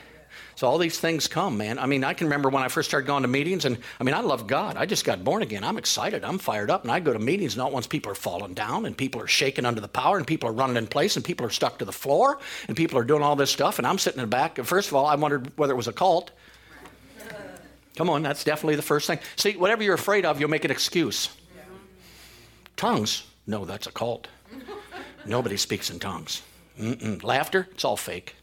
So 0.55 0.69
all 0.69 0.79
these 0.79 0.99
things 0.99 1.29
come, 1.29 1.57
man. 1.57 1.79
I 1.79 1.87
mean, 1.87 2.05
I 2.05 2.15
can 2.15 2.27
remember 2.27 2.49
when 2.49 2.63
I 2.63 2.69
first 2.69 2.89
started 2.89 3.07
going 3.07 3.23
to 3.23 3.29
meetings, 3.29 3.65
and 3.65 3.79
I 3.99 4.05
mean, 4.05 4.15
I 4.15 4.21
love 4.21 4.47
God. 4.47 4.77
I 4.77 4.87
just 4.87 5.05
got 5.05 5.25
born 5.25 5.43
again. 5.43 5.65
I'm 5.65 5.79
excited. 5.79 6.25
I'm 6.25 6.39
fired 6.39 6.71
up, 6.71 6.83
and 6.83 6.93
I 6.93 7.01
go 7.01 7.13
to 7.13 7.19
meetings 7.19 7.57
not 7.57 7.73
once 7.73 7.87
people 7.87 8.13
are 8.13 8.17
falling 8.17 8.55
down, 8.55 8.87
and 8.87 8.97
people 8.97 9.21
are 9.21 9.27
shaking 9.27 9.65
under 9.65 9.81
the 9.81 9.89
power, 9.89 10.19
and 10.19 10.27
people 10.27 10.49
are 10.49 10.53
running 10.53 10.77
in 10.77 10.87
place, 10.87 11.17
and 11.17 11.25
people 11.25 11.47
are 11.47 11.51
stuck 11.51 11.79
to 11.79 11.85
the 11.85 11.93
floor, 11.93 12.39
and 12.69 12.77
people 12.77 12.99
are 12.99 13.05
doing 13.05 13.23
all 13.23 13.37
this 13.37 13.51
stuff, 13.51 13.79
and 13.79 13.87
I'm 13.87 13.99
sitting 13.99 14.21
in 14.21 14.25
the 14.25 14.31
back. 14.31 14.59
And 14.59 14.69
first 14.69 14.89
of 14.89 14.95
all, 14.95 15.07
I 15.07 15.15
wondered 15.15 15.51
whether 15.57 15.73
it 15.73 15.77
was 15.77 15.89
a 15.89 15.93
cult. 15.93 16.31
Come 17.97 18.09
on, 18.09 18.23
that's 18.23 18.45
definitely 18.45 18.77
the 18.77 18.83
first 18.83 19.07
thing. 19.07 19.19
See, 19.37 19.57
whatever 19.57 19.83
you're 19.83 19.95
afraid 19.95 20.25
of, 20.25 20.41
you'll 20.41 20.51
make 20.51 20.65
an 20.65 20.71
excuse. 20.71 21.29
Tongues? 22.77 23.25
No, 23.47 23.65
that's 23.65 23.87
a 23.87 23.93
cult. 23.93 24.29
Nobody 25.27 25.57
speaks 25.57 25.91
in 25.91 25.99
tongues. 25.99 26.43
Mm-mm. 26.81 27.23
Laughter? 27.23 27.69
It's 27.73 27.85
all 27.85 27.97
fake. 27.97 28.35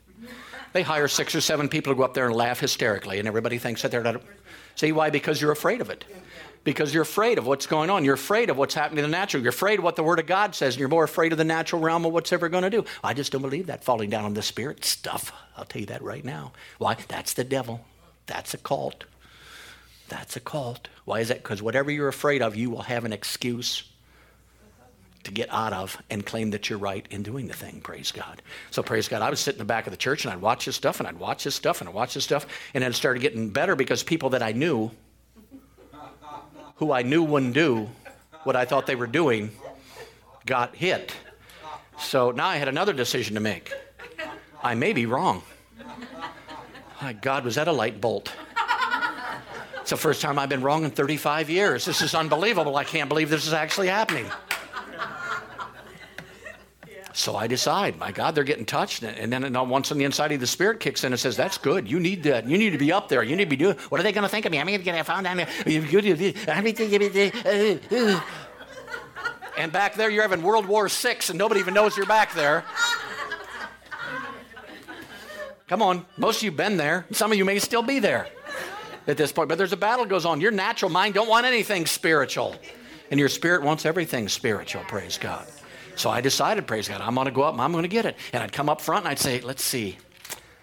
They 0.74 0.82
hire 0.82 1.08
six 1.08 1.34
or 1.36 1.42
seven 1.42 1.70
people 1.70 1.94
to 1.94 1.98
go 1.98 2.04
up 2.04 2.14
there 2.14 2.28
and 2.28 2.36
laugh 2.36 2.60
hysterically, 2.60 3.20
and 3.20 3.28
everybody 3.28 3.58
thinks 3.58 3.82
that 3.82 3.92
they're 3.92 4.04
not. 4.04 4.22
See 4.76 4.92
why? 4.92 5.10
Because 5.10 5.42
you're 5.42 5.52
afraid 5.52 5.82
of 5.82 5.90
it. 5.90 6.06
Because 6.64 6.94
you're 6.94 7.04
afraid 7.04 7.38
of 7.38 7.48
what's 7.48 7.68
going 7.68 7.90
on. 7.90 8.06
You're 8.06 8.16
afraid 8.16 8.50
of 8.50 8.58
what's 8.58 8.74
happening 8.76 9.04
in 9.04 9.10
the 9.10 9.18
natural. 9.18 9.42
You're 9.42 9.50
afraid 9.50 9.80
of 9.80 9.86
what 9.86 9.96
the 9.96 10.04
Word 10.04 10.20
of 10.20 10.28
God 10.28 10.54
says, 10.54 10.76
and 10.76 10.80
you're 10.80 10.90
more 10.90 11.06
afraid 11.06 11.32
of 11.32 11.38
the 11.38 11.44
natural 11.44 11.82
realm 11.82 12.06
of 12.06 12.14
what's 12.14 12.34
ever 12.34 12.50
going 12.50 12.64
to 12.64 12.70
do. 12.70 12.86
I 13.04 13.14
just 13.14 13.32
don't 13.32 13.42
believe 13.42 13.68
that 13.68 13.84
falling 13.84 14.10
down 14.10 14.26
on 14.26 14.34
the 14.34 14.42
spirit 14.42 14.86
stuff. 14.86 15.32
I'll 15.58 15.66
tell 15.66 15.80
you 15.80 15.88
that 15.88 16.02
right 16.02 16.24
now. 16.24 16.52
Why? 16.78 16.98
That's 17.08 17.34
the 17.34 17.44
devil. 17.44 17.86
That's 18.28 18.54
a 18.54 18.58
cult. 18.58 19.06
That's 20.10 20.36
a 20.36 20.40
cult. 20.40 20.88
Why 21.06 21.22
is 21.22 21.30
that? 21.30 21.44
Because 21.44 21.62
whatever 21.62 21.92
you're 21.92 22.08
afraid 22.08 22.42
of, 22.42 22.56
you 22.56 22.70
will 22.70 22.84
have 22.84 23.06
an 23.06 23.14
excuse 23.14 23.84
to 25.24 25.32
get 25.32 25.52
out 25.52 25.74
of 25.74 26.02
and 26.10 26.26
claim 26.26 26.52
that 26.52 26.70
you're 26.70 26.80
right 26.80 27.06
in 27.10 27.24
doing 27.24 27.48
the 27.48 27.54
thing. 27.54 27.82
Praise 27.82 28.12
God. 28.12 28.42
So 28.72 28.82
praise 28.82 29.08
God. 29.08 29.22
I 29.22 29.30
was 29.30 29.40
sitting 29.40 29.58
in 29.58 29.66
the 29.66 29.66
back 29.66 29.88
of 29.88 29.92
the 29.92 29.98
church 29.98 30.24
and 30.24 30.34
I'd 30.34 30.42
watch 30.42 30.66
this 30.66 30.76
stuff 30.76 31.00
and 31.00 31.08
I'd 31.08 31.20
watch 31.20 31.44
this 31.44 31.56
stuff 31.56 31.82
and 31.82 31.90
I'd 31.90 31.96
watch 31.96 32.14
this 32.14 32.24
stuff 32.24 32.46
and 32.74 32.84
then 32.84 32.92
it 32.92 32.96
started 32.96 33.20
getting 33.20 33.50
better 33.50 33.76
because 33.76 34.04
people 34.04 34.30
that 34.32 34.42
I 34.42 34.54
knew, 34.54 34.92
who 36.76 36.92
I 36.92 37.02
knew 37.02 37.24
wouldn't 37.24 37.54
do 37.54 37.90
what 38.44 38.56
I 38.56 38.66
thought 38.66 38.88
they 38.88 38.96
were 38.96 39.08
doing, 39.08 39.52
got 40.46 40.76
hit. 40.76 41.14
So 42.00 42.32
now 42.32 42.48
I 42.48 42.58
had 42.58 42.70
another 42.70 42.94
decision 42.94 43.36
to 43.36 43.42
make. 43.42 43.74
I 44.64 44.76
may 44.76 44.94
be 44.94 45.06
wrong. 45.06 45.44
My 47.02 47.14
God, 47.14 47.46
was 47.46 47.56
that 47.56 47.68
a 47.68 47.72
light 47.72 48.00
bolt? 48.02 48.32
It's 49.82 49.90
the 49.90 49.98
first 49.98 50.22
time 50.22 50.38
I've 50.38 50.50
been 50.50 50.62
wrong 50.62 50.84
in 50.84 50.92
35 50.92 51.50
years. 51.50 51.84
This 51.86 52.02
is 52.02 52.14
unbelievable. 52.14 52.76
I 52.76 52.84
can't 52.84 53.10
believe 53.10 53.30
this 53.30 53.48
is 53.48 53.54
actually 53.54 53.88
happening. 53.88 54.26
So 57.20 57.36
I 57.36 57.48
decide, 57.48 57.98
my 57.98 58.14
God, 58.14 58.34
they're 58.34 58.46
getting 58.46 58.66
touched. 58.66 59.04
And 59.04 59.34
then 59.34 59.52
once 59.68 59.92
on 59.92 59.98
the 59.98 60.06
inside 60.06 60.32
of 60.32 60.40
the 60.40 60.48
Spirit 60.48 60.80
kicks 60.80 61.04
in 61.04 61.12
and 61.12 61.20
says, 61.20 61.36
That's 61.36 61.58
good. 61.58 61.92
You 61.92 62.00
need 62.00 62.24
that. 62.24 62.48
You 62.48 62.58
need 62.58 62.70
to 62.70 62.78
be 62.78 62.94
up 62.94 63.10
there. 63.10 63.24
You 63.24 63.36
need 63.36 63.44
to 63.44 63.50
be 63.50 63.58
doing. 63.58 63.76
What 63.90 64.00
are 64.00 64.04
they 64.04 64.14
going 64.14 64.24
to 64.24 64.30
think 64.30 64.46
of 64.46 64.54
me? 64.54 64.58
I'm 64.58 64.66
going 64.68 64.80
to 64.80 64.86
get 64.86 65.06
found 65.06 65.26
down 65.26 65.36
there. 65.36 65.50
And 69.58 69.74
back 69.74 69.96
there, 69.96 70.10
you're 70.10 70.22
having 70.22 70.42
World 70.42 70.66
War 70.66 70.88
VI, 70.88 71.18
and 71.28 71.38
nobody 71.38 71.60
even 71.60 71.74
knows 71.74 71.98
you're 71.98 72.06
back 72.06 72.34
there. 72.34 72.64
Come 75.68 75.82
on, 75.82 76.06
most 76.16 76.38
of 76.38 76.44
you've 76.44 76.56
been 76.56 76.78
there. 76.78 77.06
Some 77.12 77.34
of 77.34 77.38
you 77.38 77.44
may 77.44 77.60
still 77.60 77.84
be 77.84 78.00
there 78.00 78.30
at 79.08 79.18
this 79.18 79.34
point. 79.34 79.50
But 79.50 79.58
there's 79.58 79.74
a 79.74 79.78
battle 79.78 80.06
goes 80.06 80.24
on. 80.24 80.40
Your 80.40 80.52
natural 80.52 80.90
mind 80.90 81.16
don't 81.16 81.28
want 81.28 81.46
anything 81.46 81.86
spiritual, 81.86 82.56
and 83.12 83.20
your 83.20 83.28
spirit 83.28 83.62
wants 83.62 83.86
everything 83.86 84.30
spiritual. 84.30 84.84
Praise 84.84 85.18
God. 85.18 85.46
So 86.00 86.10
I 86.10 86.22
decided, 86.22 86.66
praise 86.66 86.88
God, 86.88 87.02
I'm 87.02 87.14
going 87.14 87.26
to 87.26 87.32
go 87.32 87.42
up 87.42 87.52
and 87.52 87.62
I'm 87.62 87.74
going 87.74 87.84
to 87.84 87.90
get 87.90 88.06
it. 88.06 88.16
And 88.32 88.42
I'd 88.42 88.54
come 88.54 88.70
up 88.70 88.80
front 88.80 89.04
and 89.04 89.12
I'd 89.12 89.20
say, 89.20 89.42
let's 89.42 89.62
see, 89.62 89.98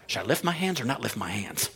should 0.07 0.23
I 0.23 0.25
lift 0.25 0.43
my 0.43 0.53
hands 0.53 0.81
or 0.81 0.87
not 0.87 1.03
lift 1.03 1.15
my 1.15 1.29
hands? 1.29 1.69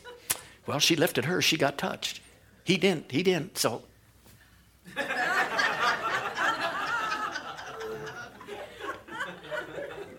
Well, 0.67 0.79
she 0.79 0.97
lifted 0.97 1.27
hers, 1.27 1.45
she 1.45 1.59
got 1.59 1.77
touched. 1.77 2.23
He 2.65 2.79
didn't, 2.79 3.13
he 3.13 3.23
didn't. 3.23 3.59
So. 3.59 3.83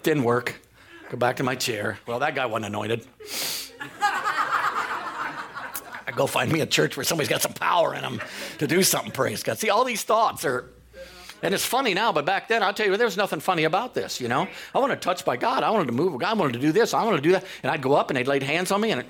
didn't 0.03 0.23
work. 0.23 0.61
Go 1.09 1.17
back 1.17 1.37
to 1.37 1.43
my 1.43 1.55
chair. 1.55 1.97
Well, 2.05 2.19
that 2.19 2.35
guy 2.35 2.45
wasn't 2.45 2.67
anointed. 2.67 3.07
I 6.05 6.11
go 6.15 6.27
find 6.27 6.51
me 6.51 6.61
a 6.61 6.67
church 6.67 6.95
where 6.95 7.03
somebody's 7.03 7.29
got 7.29 7.41
some 7.41 7.53
power 7.53 7.95
in 7.95 8.03
them 8.03 8.21
to 8.59 8.67
do 8.67 8.83
something, 8.83 9.11
praise 9.11 9.41
God. 9.41 9.57
See, 9.57 9.71
all 9.71 9.83
these 9.83 10.03
thoughts 10.03 10.45
are 10.45 10.69
and 11.41 11.53
it's 11.53 11.65
funny 11.65 11.93
now, 11.93 12.11
but 12.11 12.25
back 12.25 12.47
then, 12.47 12.63
I'll 12.63 12.73
tell 12.73 12.85
you, 12.85 12.97
there 12.97 13.05
was 13.05 13.17
nothing 13.17 13.39
funny 13.39 13.63
about 13.63 13.93
this, 13.93 14.21
you 14.21 14.27
know? 14.27 14.47
I 14.73 14.79
wanted 14.79 14.95
to 14.95 15.01
touch 15.01 15.25
by 15.25 15.37
God. 15.37 15.63
I 15.63 15.69
wanted 15.69 15.87
to 15.87 15.93
move. 15.93 16.21
I 16.23 16.33
wanted 16.33 16.53
to 16.53 16.59
do 16.59 16.71
this. 16.71 16.93
I 16.93 17.03
wanted 17.03 17.17
to 17.17 17.23
do 17.23 17.31
that. 17.31 17.45
And 17.63 17.71
I'd 17.71 17.81
go 17.81 17.93
up 17.93 18.09
and 18.09 18.17
they'd 18.17 18.27
laid 18.27 18.43
hands 18.43 18.71
on 18.71 18.81
me 18.81 18.91
and 18.91 19.01
it, 19.01 19.07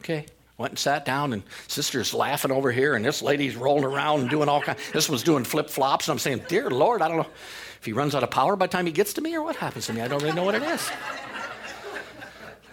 okay. 0.00 0.26
Went 0.56 0.70
and 0.70 0.78
sat 0.78 1.04
down, 1.04 1.32
and 1.32 1.42
sister's 1.66 2.14
laughing 2.14 2.52
over 2.52 2.70
here, 2.70 2.94
and 2.94 3.04
this 3.04 3.22
lady's 3.22 3.56
rolling 3.56 3.82
around 3.82 4.20
and 4.20 4.30
doing 4.30 4.48
all 4.48 4.60
kinds. 4.60 4.78
This 4.92 5.08
one's 5.08 5.24
doing 5.24 5.42
flip 5.42 5.68
flops, 5.68 6.06
and 6.06 6.12
I'm 6.12 6.20
saying, 6.20 6.42
"Dear 6.46 6.70
Lord, 6.70 7.02
I 7.02 7.08
don't 7.08 7.16
know 7.16 7.26
if 7.80 7.84
he 7.84 7.92
runs 7.92 8.14
out 8.14 8.22
of 8.22 8.30
power 8.30 8.54
by 8.54 8.68
the 8.68 8.70
time 8.70 8.86
he 8.86 8.92
gets 8.92 9.12
to 9.14 9.20
me, 9.20 9.34
or 9.34 9.42
what 9.42 9.56
happens 9.56 9.86
to 9.86 9.92
me. 9.92 10.00
I 10.00 10.06
don't 10.06 10.22
really 10.22 10.36
know 10.36 10.44
what 10.44 10.54
it 10.54 10.62
is." 10.62 10.92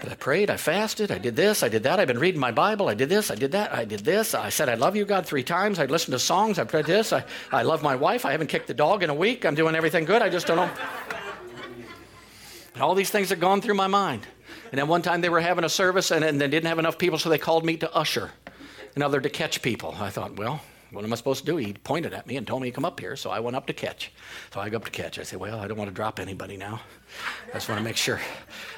I 0.09 0.15
prayed, 0.15 0.49
I 0.49 0.57
fasted, 0.57 1.11
I 1.11 1.19
did 1.19 1.35
this, 1.35 1.61
I 1.61 1.69
did 1.69 1.83
that. 1.83 1.99
I've 1.99 2.07
been 2.07 2.17
reading 2.17 2.39
my 2.39 2.51
Bible, 2.51 2.89
I 2.89 2.95
did 2.95 3.09
this, 3.09 3.29
I 3.29 3.35
did 3.35 3.51
that, 3.51 3.71
I 3.73 3.85
did 3.85 3.99
this. 3.99 4.33
I 4.33 4.49
said, 4.49 4.69
I 4.69 4.73
love 4.73 4.95
you, 4.95 5.05
God, 5.05 5.25
three 5.25 5.43
times. 5.43 5.77
I 5.77 5.85
listened 5.85 6.13
to 6.13 6.19
songs, 6.19 6.57
I 6.57 6.63
prayed 6.63 6.85
this. 6.85 7.13
I, 7.13 7.23
I 7.51 7.61
love 7.63 7.83
my 7.83 7.95
wife. 7.95 8.25
I 8.25 8.31
haven't 8.31 8.47
kicked 8.47 8.67
the 8.67 8.73
dog 8.73 9.03
in 9.03 9.09
a 9.09 9.13
week. 9.13 9.45
I'm 9.45 9.53
doing 9.53 9.75
everything 9.75 10.05
good. 10.05 10.21
I 10.21 10.29
just 10.29 10.47
don't 10.47 10.57
know. 10.57 10.69
And 12.73 12.81
all 12.81 12.95
these 12.95 13.09
things 13.09 13.29
had 13.29 13.39
gone 13.39 13.61
through 13.61 13.75
my 13.75 13.87
mind. 13.87 14.25
And 14.71 14.79
then 14.79 14.87
one 14.87 15.01
time 15.01 15.21
they 15.21 15.29
were 15.29 15.41
having 15.41 15.65
a 15.65 15.69
service 15.69 16.11
and, 16.11 16.23
and 16.23 16.39
they 16.39 16.47
didn't 16.47 16.67
have 16.67 16.79
enough 16.79 16.97
people, 16.97 17.19
so 17.19 17.29
they 17.29 17.37
called 17.37 17.65
me 17.65 17.77
to 17.77 17.93
usher, 17.93 18.31
another 18.95 19.19
to 19.19 19.29
catch 19.29 19.61
people. 19.61 19.95
I 19.99 20.09
thought, 20.09 20.37
well, 20.37 20.61
what 20.91 21.05
am 21.05 21.13
I 21.13 21.15
supposed 21.15 21.45
to 21.45 21.51
do? 21.51 21.57
He 21.57 21.73
pointed 21.73 22.13
at 22.13 22.27
me 22.27 22.35
and 22.35 22.45
told 22.45 22.61
me 22.61 22.69
to 22.69 22.75
come 22.75 22.83
up 22.83 22.99
here, 22.99 23.15
so 23.15 23.29
I 23.29 23.39
went 23.39 23.55
up 23.55 23.65
to 23.67 23.73
catch. 23.73 24.11
So 24.53 24.59
I 24.59 24.69
go 24.69 24.77
up 24.77 24.85
to 24.85 24.91
catch. 24.91 25.19
I 25.19 25.23
said, 25.23 25.39
Well, 25.39 25.59
I 25.59 25.67
don't 25.67 25.77
want 25.77 25.89
to 25.89 25.93
drop 25.93 26.19
anybody 26.19 26.57
now. 26.57 26.81
I 27.49 27.53
just 27.53 27.69
want 27.69 27.79
to 27.79 27.83
make 27.83 27.95
sure. 27.95 28.19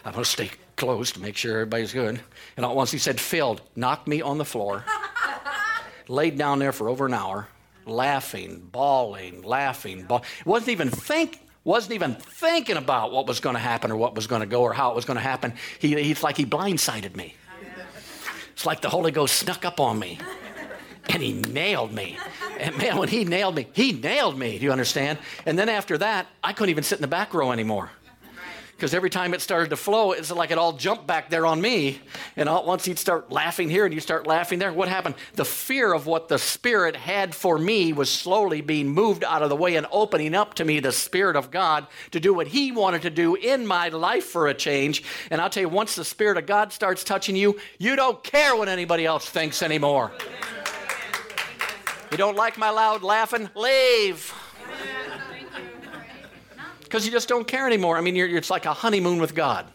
I 0.06 0.12
want 0.12 0.26
to 0.26 0.32
stay 0.32 0.52
close 0.76 1.12
to 1.14 1.20
make 1.20 1.36
sure 1.36 1.54
everybody's 1.54 1.92
good. 1.92 2.20
And 2.56 2.66
all 2.66 2.76
once 2.76 2.92
he 2.92 3.00
said, 3.00 3.20
Filled, 3.20 3.62
knocked 3.76 4.08
me 4.08 4.22
on 4.22 4.38
the 4.38 4.46
floor, 4.46 4.86
laid 6.08 6.38
down 6.38 6.60
there 6.60 6.72
for 6.72 6.88
over 6.88 7.08
an 7.08 7.16
hour, 7.16 7.48
laughing, 7.88 8.68
bawling, 8.72 9.42
laughing. 9.42 10.04
Bawl- 10.04 10.24
wasn't 10.46 10.70
even 10.70 10.90
think. 10.90 11.40
Wasn't 11.66 11.94
even 11.94 12.16
thinking 12.16 12.76
about 12.76 13.14
what 13.14 13.26
was 13.26 13.40
going 13.40 13.56
to 13.56 13.62
happen 13.62 13.90
or 13.90 13.96
what 13.96 14.16
was 14.16 14.28
going 14.28 14.42
to 14.42 14.46
go 14.46 14.64
or 14.64 14.74
how 14.74 14.92
it 14.92 14.96
was 14.98 15.06
going 15.06 15.16
to 15.16 15.24
happen. 15.24 15.54
He, 15.80 15.96
he's 16.04 16.22
like 16.22 16.36
he 16.36 16.46
blindsided 16.46 17.16
me. 17.16 17.36
It's 18.52 18.66
like 18.66 18.82
the 18.82 18.90
Holy 18.90 19.12
Ghost 19.12 19.38
snuck 19.38 19.64
up 19.64 19.80
on 19.80 19.98
me 19.98 20.20
and 21.10 21.22
he 21.22 21.34
nailed 21.34 21.92
me. 21.92 22.18
And 22.60 22.78
man, 22.78 22.98
when 22.98 23.10
he 23.10 23.26
nailed 23.26 23.56
me, 23.56 23.68
he 23.74 23.92
nailed 23.92 24.38
me. 24.38 24.58
Do 24.58 24.66
you 24.66 24.72
understand? 24.72 25.20
And 25.46 25.58
then 25.58 25.70
after 25.70 25.98
that, 25.98 26.28
I 26.44 26.54
couldn't 26.54 26.70
even 26.70 26.84
sit 26.84 26.98
in 26.98 27.02
the 27.02 27.08
back 27.08 27.34
row 27.34 27.52
anymore. 27.52 27.90
Because 28.76 28.96
every 28.96 29.12
time 29.12 29.34
it 29.34 29.40
started 29.40 29.70
to 29.70 29.78
flow, 29.78 30.12
it's 30.12 30.32
like 30.32 30.52
it 30.52 30.58
all 30.58 30.74
jumped 30.74 31.08
back 31.08 31.30
there 31.30 31.46
on 31.46 31.62
me. 31.62 32.02
And 32.36 32.50
all, 32.50 32.66
once 32.66 32.84
he'd 32.84 32.98
start 33.00 33.32
laughing 33.32 33.70
here 33.70 33.86
and 33.86 33.94
you 33.94 34.02
start 34.02 34.28
laughing 34.28 34.60
there, 34.60 34.74
what 34.74 34.90
happened? 34.90 35.16
The 35.36 35.46
fear 35.46 35.94
of 35.94 36.06
what 36.06 36.28
the 36.28 36.40
Spirit 36.40 36.96
had 36.96 37.34
for 37.34 37.58
me 37.58 37.94
was 37.94 38.10
slowly 38.10 38.62
being 38.62 38.90
moved 38.90 39.24
out 39.24 39.42
of 39.42 39.50
the 39.50 39.56
way 39.56 39.76
and 39.76 39.88
opening 39.92 40.34
up 40.34 40.56
to 40.56 40.66
me 40.66 40.80
the 40.80 40.92
Spirit 40.92 41.36
of 41.36 41.52
God 41.52 41.88
to 42.12 42.20
do 42.20 42.34
what 42.34 42.48
He 42.48 42.72
wanted 42.72 43.04
to 43.04 43.10
do 43.10 43.36
in 43.36 43.66
my 43.66 43.90
life 43.90 44.26
for 44.26 44.48
a 44.48 44.54
change. 44.54 45.04
And 45.30 45.40
I'll 45.40 45.50
tell 45.50 45.62
you, 45.62 45.70
once 45.70 45.96
the 45.96 46.04
Spirit 46.04 46.38
of 46.38 46.46
God 46.46 46.74
starts 46.74 47.04
touching 47.04 47.36
you, 47.36 47.60
you 47.78 47.96
don't 47.96 48.22
care 48.24 48.56
what 48.56 48.68
anybody 48.68 49.06
else 49.06 49.30
thinks 49.30 49.62
anymore. 49.62 50.12
You 52.14 52.18
don't 52.18 52.38
like 52.38 52.60
my 52.60 52.70
loud 52.70 53.02
laughing? 53.02 53.50
Leave. 53.56 54.32
Because 56.84 57.08
you 57.08 57.12
just 57.12 57.28
don't 57.28 57.48
care 57.48 57.66
anymore. 57.66 57.98
I 57.98 58.02
mean, 58.02 58.16
you're, 58.16 58.38
it's 58.38 58.52
like 58.52 58.68
a 58.68 58.74
honeymoon 58.74 59.18
with 59.18 59.34
God. 59.34 59.66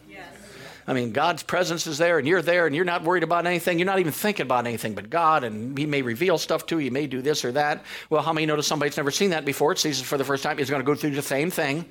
I 0.87 0.93
mean, 0.93 1.11
God's 1.11 1.43
presence 1.43 1.85
is 1.85 1.97
there, 1.97 2.17
and 2.17 2.25
you're 2.25 2.41
there, 2.41 2.65
and 2.65 2.73
you're 2.73 2.85
not 2.85 3.03
worried 3.03 3.23
about 3.23 3.45
anything. 3.45 3.77
You're 3.77 3.85
not 3.87 3.99
even 3.99 4.13
thinking 4.13 4.45
about 4.45 4.65
anything 4.65 4.95
but 4.95 5.09
God, 5.09 5.43
and 5.43 5.77
He 5.77 5.85
may 5.85 6.01
reveal 6.01 6.37
stuff 6.37 6.65
to 6.67 6.79
you. 6.79 6.85
He 6.85 6.89
may 6.89 7.07
do 7.07 7.21
this 7.21 7.43
or 7.43 7.51
that. 7.51 7.83
Well, 8.09 8.21
how 8.21 8.31
many 8.31 8.45
notice 8.45 8.67
somebody's 8.67 8.95
never 8.95 9.11
seen 9.11 9.31
that 9.31 9.43
before? 9.43 9.73
It 9.73 9.79
sees 9.79 9.99
it 9.99 10.05
for 10.05 10.17
the 10.17 10.23
first 10.23 10.41
time. 10.41 10.57
He's 10.57 10.69
going 10.69 10.81
to 10.81 10.85
go 10.85 10.95
through 10.95 11.11
the 11.11 11.21
same 11.21 11.51
thing. 11.51 11.83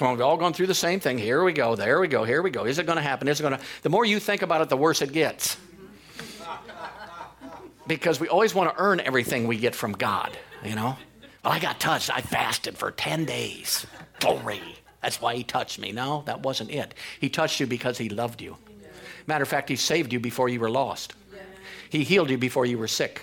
We've 0.00 0.22
all 0.22 0.38
gone 0.38 0.54
through 0.54 0.68
the 0.68 0.74
same 0.74 0.98
thing. 0.98 1.18
Here 1.18 1.44
we 1.44 1.52
go. 1.52 1.76
There 1.76 2.00
we 2.00 2.08
go. 2.08 2.24
Here 2.24 2.40
we 2.40 2.48
go. 2.48 2.64
Is 2.64 2.78
it 2.78 2.86
going 2.86 2.96
to 2.96 3.02
happen? 3.02 3.28
Is 3.28 3.38
it 3.38 3.42
going 3.42 3.58
to? 3.58 3.60
The 3.82 3.90
more 3.90 4.06
you 4.06 4.18
think 4.18 4.40
about 4.40 4.62
it, 4.62 4.70
the 4.70 4.78
worse 4.78 5.02
it 5.02 5.12
gets 5.12 5.58
because 7.86 8.20
we 8.20 8.28
always 8.28 8.54
want 8.54 8.74
to 8.74 8.82
earn 8.82 9.00
everything 9.00 9.46
we 9.46 9.56
get 9.56 9.74
from 9.74 9.92
God, 9.92 10.36
you 10.64 10.74
know? 10.74 10.96
Well, 11.44 11.52
I 11.52 11.58
got 11.58 11.78
touched. 11.78 12.10
I 12.14 12.20
fasted 12.20 12.78
for 12.78 12.90
10 12.90 13.24
days. 13.24 13.86
Glory. 14.20 14.60
That's 15.02 15.20
why 15.20 15.34
he 15.34 15.44
touched 15.44 15.78
me. 15.78 15.92
No, 15.92 16.22
that 16.26 16.40
wasn't 16.42 16.70
it. 16.70 16.94
He 17.20 17.28
touched 17.28 17.60
you 17.60 17.66
because 17.66 17.98
he 17.98 18.08
loved 18.08 18.40
you. 18.40 18.56
Matter 19.26 19.42
of 19.42 19.48
fact, 19.48 19.68
he 19.68 19.76
saved 19.76 20.12
you 20.12 20.20
before 20.20 20.48
you 20.48 20.60
were 20.60 20.70
lost. 20.70 21.12
He 21.90 22.04
healed 22.04 22.30
you 22.30 22.38
before 22.38 22.66
you 22.66 22.78
were 22.78 22.88
sick. 22.88 23.22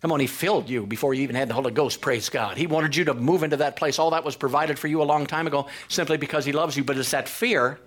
Come 0.00 0.12
on, 0.12 0.20
he 0.20 0.26
filled 0.28 0.68
you 0.68 0.86
before 0.86 1.14
you 1.14 1.22
even 1.22 1.34
had 1.34 1.48
the 1.48 1.54
Holy 1.54 1.72
Ghost. 1.72 2.00
Praise 2.00 2.28
God. 2.28 2.56
He 2.56 2.68
wanted 2.68 2.94
you 2.94 3.04
to 3.06 3.14
move 3.14 3.42
into 3.42 3.56
that 3.56 3.76
place. 3.76 3.98
All 3.98 4.10
that 4.10 4.24
was 4.24 4.36
provided 4.36 4.78
for 4.78 4.86
you 4.86 5.02
a 5.02 5.04
long 5.04 5.26
time 5.26 5.46
ago 5.46 5.66
simply 5.88 6.16
because 6.16 6.44
he 6.44 6.52
loves 6.52 6.76
you. 6.76 6.84
But 6.84 6.96
it's 6.98 7.10
that 7.10 7.28
fear 7.28 7.78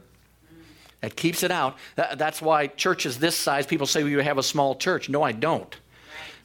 That 1.02 1.16
keeps 1.16 1.44
it 1.44 1.52
out. 1.52 1.78
That, 1.96 2.18
that's 2.18 2.42
why 2.42 2.68
churches 2.68 3.18
this 3.18 3.36
size, 3.36 3.66
people 3.66 3.88
say 3.88 4.04
well, 4.04 4.12
you 4.12 4.20
have 4.20 4.38
a 4.38 4.44
small 4.44 4.76
church. 4.76 5.10
No, 5.10 5.24
I 5.24 5.32
don't. 5.32 5.76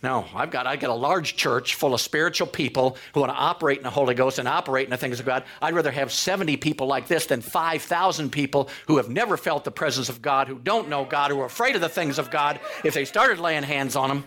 No, 0.07 0.25
I've 0.37 0.53
got 0.53 0.69
I 0.69 0.77
got 0.77 0.91
a 0.91 0.95
large 0.95 1.35
church 1.35 1.75
full 1.75 1.93
of 1.93 2.01
spiritual 2.01 2.47
people 2.47 2.97
who 3.13 3.19
want 3.19 3.33
to 3.33 3.37
operate 3.37 3.79
in 3.79 3.83
the 3.83 3.91
Holy 3.91 4.15
Ghost 4.15 4.39
and 4.39 4.47
operate 4.47 4.85
in 4.85 4.91
the 4.91 4.97
things 4.97 5.19
of 5.19 5.27
God. 5.27 5.43
I'd 5.61 5.75
rather 5.75 5.91
have 5.91 6.13
70 6.13 6.59
people 6.59 6.87
like 6.87 7.09
this 7.09 7.27
than 7.27 7.41
5,000 7.41 8.31
people 8.31 8.71
who 8.87 8.99
have 8.99 9.09
never 9.09 9.37
felt 9.37 9.65
the 9.65 9.73
presence 9.73 10.09
of 10.09 10.23
God, 10.23 10.47
who 10.47 10.61
don't 10.61 10.89
know 10.89 11.05
God, 11.05 11.33
who 11.33 11.41
are 11.41 11.47
afraid 11.47 11.75
of 11.75 11.81
the 11.81 11.89
things 11.89 12.21
of 12.21 12.31
God. 12.31 12.61
If 12.85 12.95
they 12.95 13.05
started 13.05 13.41
laying 13.41 13.65
hands 13.65 13.97
on 13.97 14.09
them, 14.09 14.25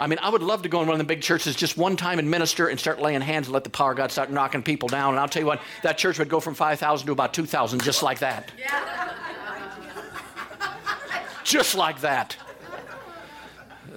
I 0.00 0.08
mean, 0.08 0.18
I 0.20 0.30
would 0.30 0.42
love 0.42 0.62
to 0.62 0.68
go 0.68 0.80
in 0.80 0.88
one 0.88 0.94
of 0.94 0.98
the 0.98 1.04
big 1.04 1.22
churches 1.22 1.54
just 1.54 1.76
one 1.76 1.94
time 1.94 2.18
and 2.18 2.28
minister 2.28 2.66
and 2.66 2.80
start 2.80 3.00
laying 3.00 3.20
hands 3.20 3.46
and 3.46 3.54
let 3.54 3.62
the 3.62 3.70
power 3.70 3.92
of 3.92 3.98
God 3.98 4.10
start 4.10 4.32
knocking 4.32 4.64
people 4.64 4.88
down. 4.88 5.10
And 5.10 5.20
I'll 5.20 5.28
tell 5.28 5.42
you 5.42 5.46
what, 5.46 5.60
that 5.84 5.96
church 5.96 6.18
would 6.18 6.28
go 6.28 6.40
from 6.40 6.54
5,000 6.54 7.06
to 7.06 7.12
about 7.12 7.32
2,000 7.32 7.84
just 7.84 8.02
like 8.02 8.18
that. 8.18 8.50
just 11.44 11.76
like 11.76 12.00
that. 12.00 12.36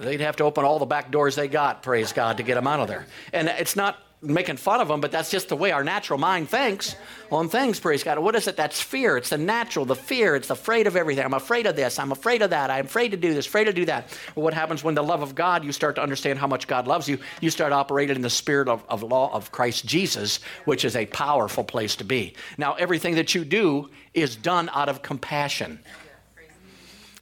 They'd 0.00 0.20
have 0.20 0.36
to 0.36 0.44
open 0.44 0.64
all 0.64 0.78
the 0.78 0.86
back 0.86 1.10
doors 1.10 1.36
they 1.36 1.46
got, 1.46 1.82
praise 1.82 2.12
God, 2.12 2.38
to 2.38 2.42
get 2.42 2.54
them 2.54 2.66
out 2.66 2.80
of 2.80 2.88
there. 2.88 3.06
And 3.34 3.48
it's 3.48 3.76
not 3.76 3.98
making 4.22 4.56
fun 4.56 4.80
of 4.80 4.88
them, 4.88 5.00
but 5.00 5.10
that's 5.10 5.30
just 5.30 5.48
the 5.48 5.56
way 5.56 5.72
our 5.72 5.82
natural 5.82 6.18
mind 6.18 6.48
thinks 6.48 6.94
on 7.32 7.48
things, 7.48 7.80
praise 7.80 8.04
God. 8.04 8.18
What 8.18 8.34
is 8.34 8.46
it? 8.48 8.56
That's 8.56 8.80
fear. 8.80 9.16
It's 9.16 9.30
the 9.30 9.38
natural, 9.38 9.84
the 9.84 9.96
fear. 9.96 10.36
It's 10.36 10.50
afraid 10.50 10.86
of 10.86 10.96
everything. 10.96 11.24
I'm 11.24 11.34
afraid 11.34 11.66
of 11.66 11.76
this. 11.76 11.98
I'm 11.98 12.12
afraid 12.12 12.42
of 12.42 12.50
that. 12.50 12.70
I'm 12.70 12.84
afraid 12.84 13.12
to 13.12 13.16
do 13.16 13.32
this, 13.32 13.46
afraid 13.46 13.64
to 13.64 13.72
do 13.72 13.86
that. 13.86 14.08
Well, 14.34 14.44
what 14.44 14.54
happens 14.54 14.84
when 14.84 14.94
the 14.94 15.02
love 15.02 15.22
of 15.22 15.34
God, 15.34 15.64
you 15.64 15.72
start 15.72 15.94
to 15.96 16.02
understand 16.02 16.38
how 16.38 16.46
much 16.46 16.66
God 16.66 16.86
loves 16.86 17.08
you, 17.08 17.18
you 17.40 17.50
start 17.50 17.72
operating 17.72 18.16
in 18.16 18.22
the 18.22 18.30
spirit 18.30 18.68
of, 18.68 18.84
of 18.88 19.02
law 19.02 19.32
of 19.32 19.52
Christ 19.52 19.86
Jesus, 19.86 20.40
which 20.64 20.84
is 20.84 20.96
a 20.96 21.06
powerful 21.06 21.64
place 21.64 21.96
to 21.96 22.04
be. 22.04 22.34
Now, 22.58 22.74
everything 22.74 23.14
that 23.14 23.34
you 23.34 23.44
do 23.44 23.88
is 24.12 24.36
done 24.36 24.68
out 24.74 24.88
of 24.88 25.02
compassion. 25.02 25.80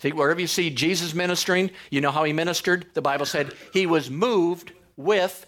Wherever 0.03 0.41
you 0.41 0.47
see 0.47 0.71
Jesus 0.71 1.15
ministering, 1.15 1.71
you 1.91 2.01
know 2.01 2.11
how 2.11 2.25
he 2.25 2.33
ministered? 2.33 2.87
The 2.95 3.03
Bible 3.03 3.27
said 3.27 3.53
he 3.73 3.87
was 3.87 4.11
moved 4.11 4.73
with 4.97 5.47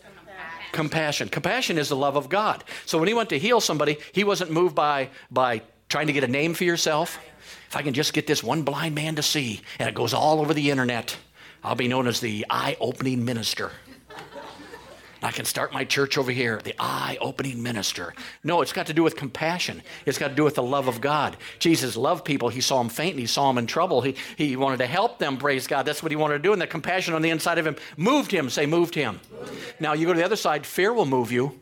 compassion. 0.72 1.28
Compassion 1.28 1.78
is 1.78 1.88
the 1.88 1.96
love 1.96 2.16
of 2.16 2.28
God. 2.28 2.64
So 2.86 2.98
when 2.98 3.08
he 3.08 3.14
went 3.14 3.28
to 3.30 3.38
heal 3.38 3.60
somebody, 3.60 3.98
he 4.12 4.24
wasn't 4.24 4.50
moved 4.50 4.74
by, 4.74 5.10
by 5.30 5.62
trying 5.88 6.06
to 6.08 6.12
get 6.12 6.24
a 6.24 6.28
name 6.28 6.54
for 6.54 6.64
yourself. 6.64 7.18
If 7.68 7.76
I 7.76 7.82
can 7.82 7.94
just 7.94 8.12
get 8.12 8.26
this 8.26 8.42
one 8.42 8.62
blind 8.62 8.94
man 8.94 9.16
to 9.16 9.22
see, 9.22 9.60
and 9.78 9.88
it 9.88 9.94
goes 9.94 10.14
all 10.14 10.40
over 10.40 10.54
the 10.54 10.70
internet, 10.70 11.16
I'll 11.62 11.74
be 11.74 11.88
known 11.88 12.06
as 12.06 12.20
the 12.20 12.46
eye 12.50 12.76
opening 12.80 13.24
minister. 13.24 13.72
I 15.22 15.30
can 15.30 15.44
start 15.44 15.72
my 15.72 15.84
church 15.84 16.18
over 16.18 16.32
here, 16.32 16.60
the 16.64 16.74
eye 16.78 17.18
opening 17.20 17.62
minister. 17.62 18.14
No, 18.42 18.62
it's 18.62 18.72
got 18.72 18.86
to 18.86 18.94
do 18.94 19.02
with 19.02 19.16
compassion. 19.16 19.82
It's 20.06 20.18
got 20.18 20.28
to 20.28 20.34
do 20.34 20.44
with 20.44 20.54
the 20.54 20.62
love 20.62 20.88
of 20.88 21.00
God. 21.00 21.36
Jesus 21.58 21.96
loved 21.96 22.24
people. 22.24 22.48
He 22.48 22.60
saw 22.60 22.78
them 22.78 22.88
faint 22.88 23.18
he 23.18 23.26
saw 23.26 23.48
them 23.48 23.58
in 23.58 23.66
trouble. 23.66 24.00
He, 24.00 24.16
he 24.36 24.56
wanted 24.56 24.78
to 24.78 24.86
help 24.86 25.18
them, 25.18 25.36
praise 25.36 25.66
God. 25.66 25.84
That's 25.84 26.02
what 26.02 26.10
he 26.10 26.16
wanted 26.16 26.34
to 26.34 26.42
do. 26.42 26.52
And 26.52 26.60
the 26.60 26.66
compassion 26.66 27.14
on 27.14 27.22
the 27.22 27.30
inside 27.30 27.58
of 27.58 27.66
him 27.66 27.76
moved 27.96 28.30
him. 28.32 28.50
Say, 28.50 28.66
moved 28.66 28.94
him. 28.94 29.20
Now, 29.78 29.92
you 29.92 30.06
go 30.06 30.12
to 30.12 30.18
the 30.18 30.24
other 30.24 30.36
side, 30.36 30.66
fear 30.66 30.92
will 30.92 31.06
move 31.06 31.30
you. 31.30 31.58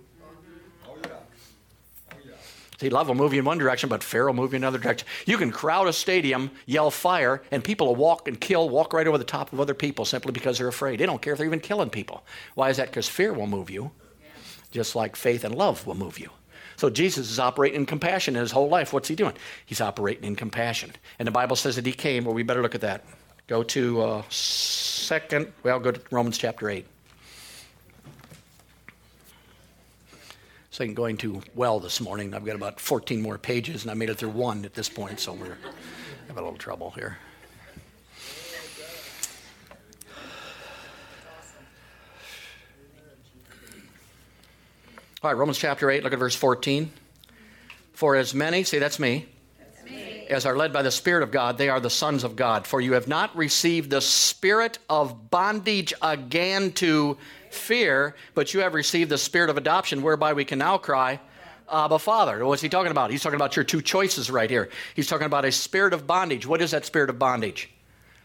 See, 2.79 2.91
love 2.91 3.09
will 3.09 3.17
move 3.17 3.33
you 3.33 3.41
in 3.41 3.45
one 3.45 3.59
direction, 3.59 3.89
but 3.89 4.05
fear 4.05 4.27
will 4.27 4.35
move 4.35 4.53
you 4.53 4.57
in 4.57 4.63
another 4.63 4.79
direction. 4.79 5.07
You 5.27 5.37
can 5.37 5.51
crowd 5.51 5.89
a 5.89 5.93
stadium, 5.93 6.53
yell 6.65 6.93
fire, 6.93 7.43
and 7.51 7.63
people 7.63 7.89
will 7.89 7.97
walk 7.97 8.29
and 8.29 8.41
kill, 8.41 8.69
walk 8.69 8.93
right 8.93 9.07
over 9.07 9.19
the 9.19 9.25
top 9.25 9.53
of 9.53 9.59
other 9.59 9.75
people 9.75 10.05
simply 10.05 10.31
because 10.31 10.59
they're 10.59 10.69
afraid. 10.69 11.01
They 11.01 11.07
don't 11.07 11.21
care 11.21 11.33
if 11.33 11.39
they're 11.39 11.47
even 11.47 11.59
killing 11.59 11.91
people. 11.91 12.23
Why 12.55 12.71
is 12.71 12.77
that? 12.77 12.87
Because 12.87 13.09
fear 13.09 13.33
will 13.33 13.49
move 13.49 13.69
you, 13.69 13.91
just 14.71 14.95
like 14.95 15.17
faith 15.17 15.43
and 15.43 15.57
love 15.57 15.87
will 15.89 15.97
move 15.97 16.21
you. 16.21 16.31
So 16.77 16.89
Jesus 16.89 17.29
is 17.29 17.41
operating 17.41 17.81
in 17.81 17.87
compassion 17.87 18.37
in 18.37 18.41
his 18.41 18.53
whole 18.53 18.69
life. 18.69 18.93
What's 18.93 19.09
he 19.09 19.17
doing? 19.17 19.35
He's 19.67 19.81
operating 19.81 20.23
in 20.23 20.37
compassion. 20.37 20.93
And 21.19 21.27
the 21.27 21.33
Bible 21.33 21.57
says 21.57 21.75
that 21.75 21.85
he 21.85 21.93
came, 21.93 22.25
well, 22.25 22.35
we 22.35 22.45
better 22.45 22.63
look 22.63 22.77
at 22.77 22.83
that. 22.83 23.05
Go 23.49 23.65
to 23.65 24.03
uh, 24.03 24.23
second, 24.29 25.53
well, 25.65 25.81
go 25.81 25.91
to 25.91 26.01
Romans 26.13 26.39
chapter 26.39 26.71
8. 26.71 26.87
I'm 30.81 30.95
going 30.95 31.17
too 31.17 31.43
well 31.57 31.81
this 31.81 32.01
morning. 32.01 32.35
I've 32.35 32.45
got 32.45 32.55
about 32.55 32.79
14 32.79 33.21
more 33.21 33.37
pages, 33.37 33.83
and 33.83 33.91
I 33.91 33.95
made 33.95 34.11
it 34.11 34.19
through 34.19 34.31
one 34.31 34.65
at 34.65 34.75
this 34.75 34.89
point, 34.89 35.19
so 35.19 35.33
we're 35.33 35.57
having 36.29 36.41
a 36.41 36.43
little 36.43 36.57
trouble 36.57 36.91
here. 36.93 37.19
All 45.21 45.31
right, 45.31 45.37
Romans 45.37 45.59
chapter 45.59 45.91
8, 45.91 46.05
look 46.05 46.13
at 46.13 46.19
verse 46.21 46.37
14. 46.37 46.93
For 47.93 48.15
as 48.15 48.33
many, 48.33 48.63
see, 48.63 48.79
that's 48.79 49.01
me, 49.01 49.27
as 50.31 50.47
are 50.47 50.57
led 50.57 50.73
by 50.73 50.83
the 50.83 50.93
Spirit 50.93 51.25
of 51.25 51.33
God, 51.33 51.59
they 51.59 51.69
are 51.69 51.81
the 51.81 51.91
sons 51.91 52.23
of 52.23 52.37
God. 52.37 52.69
For 52.69 52.81
you 52.81 52.93
have 52.93 53.09
not 53.09 53.37
received 53.37 53.91
the 53.91 54.01
spirit 54.01 54.79
of 54.89 55.29
bondage 55.29 55.93
again 56.01 56.71
to 56.73 57.19
fear, 57.59 58.15
but 58.35 58.55
you 58.55 58.61
have 58.61 58.75
received 58.75 59.11
the 59.11 59.19
spirit 59.19 59.51
of 59.51 59.57
adoption, 59.57 60.03
whereby 60.03 60.33
we 60.33 60.45
can 60.45 60.59
now 60.59 60.79
cry, 60.79 61.21
Abba, 61.71 61.99
Father. 61.99 62.45
What's 62.47 62.63
he 62.63 62.69
talking 62.69 62.91
about? 62.91 63.11
He's 63.11 63.23
talking 63.23 63.37
about 63.37 63.57
your 63.57 63.65
two 63.65 63.83
choices 63.83 64.31
right 64.31 64.49
here. 64.49 64.71
He's 64.95 65.07
talking 65.07 65.27
about 65.27 65.45
a 65.45 65.53
spirit 65.53 65.93
of 65.93 66.07
bondage. 66.07 66.47
What 66.47 66.63
is 66.63 66.71
that 66.71 66.87
spirit 66.87 67.11
of 67.11 67.19
bondage? 67.19 67.71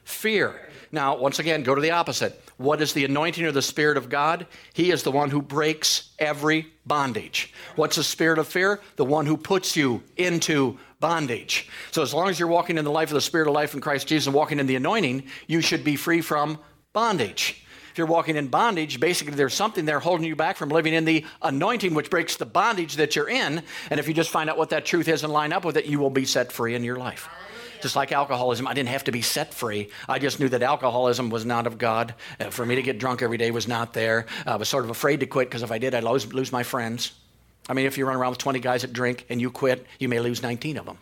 Fear. 0.03 0.69
Now, 0.91 1.17
once 1.17 1.39
again, 1.39 1.63
go 1.63 1.73
to 1.73 1.81
the 1.81 1.91
opposite. 1.91 2.39
What 2.57 2.81
is 2.81 2.93
the 2.93 3.05
anointing 3.05 3.43
or 3.43 3.51
the 3.51 3.63
Spirit 3.63 3.97
of 3.97 4.09
God? 4.09 4.45
He 4.73 4.91
is 4.91 5.01
the 5.01 5.11
one 5.11 5.31
who 5.31 5.41
breaks 5.41 6.11
every 6.19 6.67
bondage. 6.85 7.51
What's 7.75 7.95
the 7.95 8.03
spirit 8.03 8.37
of 8.37 8.47
fear? 8.47 8.79
The 8.97 9.05
one 9.05 9.25
who 9.25 9.35
puts 9.35 9.75
you 9.75 10.03
into 10.17 10.77
bondage. 10.99 11.67
So, 11.91 12.03
as 12.03 12.13
long 12.13 12.29
as 12.29 12.39
you're 12.39 12.47
walking 12.47 12.77
in 12.77 12.85
the 12.85 12.91
life 12.91 13.09
of 13.09 13.15
the 13.15 13.21
Spirit 13.21 13.47
of 13.47 13.55
life 13.55 13.73
in 13.73 13.81
Christ 13.81 14.07
Jesus 14.07 14.27
and 14.27 14.35
walking 14.35 14.59
in 14.59 14.67
the 14.67 14.75
anointing, 14.75 15.23
you 15.47 15.61
should 15.61 15.83
be 15.83 15.95
free 15.95 16.21
from 16.21 16.59
bondage. 16.93 17.62
If 17.93 17.99
you're 17.99 18.07
walking 18.07 18.37
in 18.37 18.47
bondage, 18.47 18.99
basically 18.99 19.35
there's 19.35 19.53
something 19.53 19.85
there 19.85 19.99
holding 19.99 20.25
you 20.25 20.35
back 20.35 20.57
from 20.57 20.69
living 20.69 20.95
in 20.95 21.05
the 21.05 21.23
anointing, 21.43 21.93
which 21.93 22.09
breaks 22.09 22.37
the 22.37 22.45
bondage 22.45 22.95
that 22.95 23.15
you're 23.15 23.29
in. 23.29 23.61
And 23.91 23.99
if 23.99 24.07
you 24.07 24.15
just 24.15 24.31
find 24.31 24.49
out 24.49 24.57
what 24.57 24.71
that 24.71 24.83
truth 24.83 25.07
is 25.07 25.23
and 25.23 25.31
line 25.31 25.53
up 25.53 25.63
with 25.63 25.77
it, 25.77 25.85
you 25.85 25.99
will 25.99 26.09
be 26.09 26.25
set 26.25 26.51
free 26.51 26.73
in 26.73 26.83
your 26.83 26.95
life. 26.95 27.29
Just 27.83 27.95
like 27.95 28.11
alcoholism, 28.11 28.67
I 28.67 28.73
didn't 28.73 28.89
have 28.89 29.03
to 29.03 29.11
be 29.11 29.21
set 29.21 29.53
free. 29.53 29.91
I 30.09 30.17
just 30.17 30.39
knew 30.39 30.49
that 30.49 30.63
alcoholism 30.63 31.29
was 31.29 31.45
not 31.45 31.67
of 31.67 31.77
God. 31.77 32.15
Uh, 32.39 32.49
for 32.49 32.65
me 32.65 32.73
to 32.73 32.81
get 32.81 32.97
drunk 32.97 33.21
every 33.21 33.37
day 33.37 33.51
was 33.51 33.67
not 33.67 33.93
there. 33.93 34.25
I 34.47 34.55
was 34.55 34.69
sort 34.69 34.85
of 34.85 34.89
afraid 34.89 35.19
to 35.19 35.27
quit 35.27 35.49
because 35.49 35.61
if 35.61 35.71
I 35.71 35.77
did, 35.77 35.93
I'd 35.93 36.03
lose, 36.03 36.33
lose 36.33 36.51
my 36.51 36.63
friends. 36.63 37.11
I 37.69 37.73
mean, 37.73 37.85
if 37.85 37.99
you 37.99 38.07
run 38.07 38.15
around 38.15 38.31
with 38.31 38.39
20 38.39 38.59
guys 38.59 38.81
that 38.81 38.91
drink 38.91 39.27
and 39.29 39.39
you 39.39 39.51
quit, 39.51 39.85
you 39.99 40.09
may 40.09 40.19
lose 40.19 40.41
19 40.41 40.77
of 40.77 40.87
them. 40.87 40.97